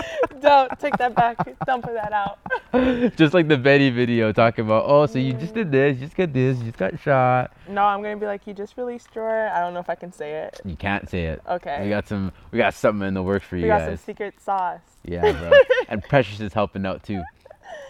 Don't 0.40 0.78
take 0.78 0.96
that 0.98 1.14
back. 1.14 1.36
Don't 1.66 1.82
put 1.82 1.94
that 1.94 2.12
out. 2.12 2.38
just 3.16 3.34
like 3.34 3.48
the 3.48 3.56
Betty 3.56 3.90
video 3.90 4.32
talking 4.32 4.64
about, 4.64 4.84
oh, 4.86 5.06
so 5.06 5.18
you 5.18 5.32
just 5.32 5.54
did 5.54 5.72
this, 5.72 5.96
you 5.96 6.06
just 6.06 6.16
got 6.16 6.32
this, 6.32 6.58
you 6.58 6.64
just 6.64 6.78
got 6.78 6.98
shot. 7.00 7.52
No, 7.68 7.82
I'm 7.82 8.02
gonna 8.02 8.16
be 8.16 8.26
like, 8.26 8.46
you 8.46 8.54
just 8.54 8.76
released 8.76 9.08
your. 9.14 9.48
I 9.48 9.60
don't 9.60 9.74
know 9.74 9.80
if 9.80 9.90
I 9.90 9.94
can 9.94 10.12
say 10.12 10.44
it. 10.44 10.60
You 10.64 10.76
can't 10.76 11.08
say 11.08 11.26
it. 11.26 11.42
Okay. 11.48 11.80
We 11.82 11.88
got 11.88 12.06
some. 12.08 12.32
We 12.50 12.58
got 12.58 12.74
something 12.74 13.06
in 13.06 13.14
the 13.14 13.22
works 13.22 13.46
for 13.46 13.56
you 13.56 13.66
guys. 13.66 13.82
We 13.82 13.90
got 13.90 13.98
some 13.98 14.04
secret 14.04 14.40
sauce. 14.40 14.80
Yeah, 15.04 15.32
bro. 15.32 15.52
and 15.88 16.02
Precious 16.08 16.40
is 16.40 16.52
helping 16.52 16.84
out 16.84 17.02
too. 17.02 17.22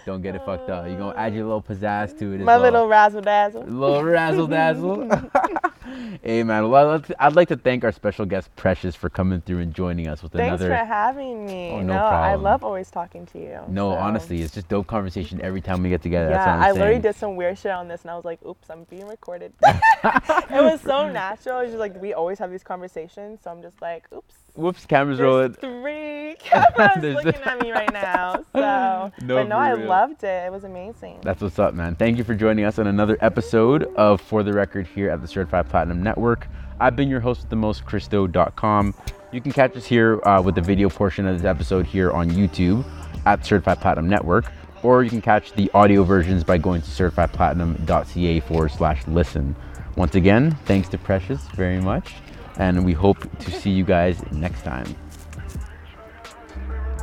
Don't 0.07 0.23
get 0.23 0.37
it 0.37 0.43
fucked 0.47 0.71
up. 0.71 0.87
You're 0.87 0.97
gonna 0.97 1.19
add 1.19 1.35
your 1.35 1.45
little 1.45 1.61
pizzazz 1.61 2.17
to 2.21 2.33
it. 2.33 2.39
My 2.39 2.55
well. 2.55 2.61
little 2.61 2.87
razzle 2.87 3.23
dazzle. 3.23 3.65
little 3.65 4.05
razzle 4.05 4.47
dazzle. 4.47 5.09
hey 6.23 6.45
man, 6.45 6.71
well, 6.71 7.03
I'd- 7.19 7.35
like 7.35 7.49
to 7.49 7.57
thank 7.57 7.83
our 7.83 7.91
special 7.91 8.25
guest 8.25 8.55
Precious 8.55 8.95
for 8.95 9.11
coming 9.11 9.41
through 9.41 9.59
and 9.59 9.75
joining 9.75 10.07
us 10.07 10.23
with 10.23 10.31
Thanks 10.31 10.61
another. 10.61 10.69
Thanks 10.69 10.89
for 10.89 10.95
having 10.95 11.45
me. 11.45 11.71
Oh, 11.71 11.83
no 11.83 11.95
I 11.95 11.99
problem. 11.99 12.43
love 12.45 12.63
always 12.63 12.89
talking 12.89 13.27
to 13.27 13.39
you. 13.41 13.61
no, 13.67 13.91
so. 13.91 13.97
honestly, 13.97 14.43
it's 14.43 14.55
just 14.55 14.69
dope 14.69 14.87
conversation 14.87 15.41
every 15.43 15.61
time 15.61 15.83
we 15.83 15.89
get 15.89 16.03
together. 16.03 16.31
Yeah, 16.31 16.57
I 16.57 16.71
literally 16.71 17.01
did 17.01 17.17
some 17.17 17.35
weird 17.35 17.59
shit 17.59 17.73
on 17.73 17.89
this, 17.89 18.03
and 18.03 18.11
I 18.13 18.15
was 18.15 18.25
like, 18.25 18.39
"Oops, 18.47 18.71
I'm 18.71 18.85
being 18.85 19.09
recorded." 19.09 19.55
it 19.65 20.51
was 20.51 20.81
so 20.83 21.11
natural. 21.11 21.59
It's 21.61 21.71
just 21.71 21.81
like 21.81 22.01
we 22.01 22.15
always 22.15 22.39
have 22.39 22.53
these 22.53 22.63
conversations, 22.63 23.41
so 23.43 23.51
I'm 23.51 23.61
just 23.61 23.83
like, 23.83 24.05
"Oops." 24.15 24.35
Whoops, 24.57 24.87
cameras 24.87 25.19
There's 25.19 25.27
rolling. 25.27 25.53
three 25.55 26.37
cameras 26.41 27.25
looking 27.25 27.43
at 27.43 27.61
me 27.61 27.73
right 27.73 27.93
now. 27.93 28.45
So, 28.55 29.13
No, 29.23 29.35
but 29.37 29.49
no, 29.49 29.57
I 29.57 29.71
real. 29.73 29.87
loved 29.89 30.25
it. 30.25 30.47
It 30.47 30.53
was 30.53 30.65
amazing. 30.65 31.19
That's 31.23 31.43
what's 31.43 31.59
up, 31.59 31.75
man. 31.75 31.95
Thank 31.95 32.17
you 32.19 32.25
for 32.25 32.35
joining 32.35 32.65
us 32.65 32.79
on 32.79 32.87
another 32.87 33.19
episode 33.21 33.85
of 33.97 34.21
For 34.21 34.43
the 34.43 34.53
Record 34.53 34.87
here 34.87 35.11
at 35.11 35.21
the 35.21 35.29
Certified 35.29 35.69
Platinum 35.69 36.03
Network. 36.03 36.49
I've 36.81 36.97
been 36.97 37.09
your 37.09 37.21
host 37.21 37.43
with 37.43 37.51
the 37.51 37.57
most, 37.57 37.85
Kristo.com. 37.85 38.95
You 39.33 39.41
can 39.41 39.53
catch 39.53 39.77
us 39.77 39.85
here 39.85 40.27
uh, 40.27 40.41
with 40.41 40.55
the 40.55 40.61
video 40.63 40.89
portion 40.89 41.27
of 41.27 41.37
this 41.37 41.45
episode 41.47 41.85
here 41.87 42.11
on 42.13 42.31
YouTube 42.31 42.85
at 43.27 43.45
Certified 43.45 43.81
Platinum 43.81 44.09
Network, 44.09 44.47
or 44.83 45.03
you 45.03 45.11
can 45.11 45.21
catch 45.21 45.53
the 45.53 45.71
audio 45.75 46.03
versions 46.05 46.45
by 46.45 46.57
going 46.59 46.81
to 46.81 46.89
certifiedplatinum.ca 46.91 48.41
forward 48.41 48.71
slash 48.71 49.07
listen. 49.07 49.55
Once 49.97 50.15
again, 50.15 50.53
thanks 50.67 50.89
to 50.91 50.99
Precious 50.99 51.41
very 51.55 51.81
much, 51.81 52.15
and 52.59 52.85
we 52.85 52.93
hope 52.93 53.19
to 53.39 53.51
see 53.51 53.71
you 53.71 53.85
guys 53.85 54.21
next 54.33 54.63
time. 54.63 54.95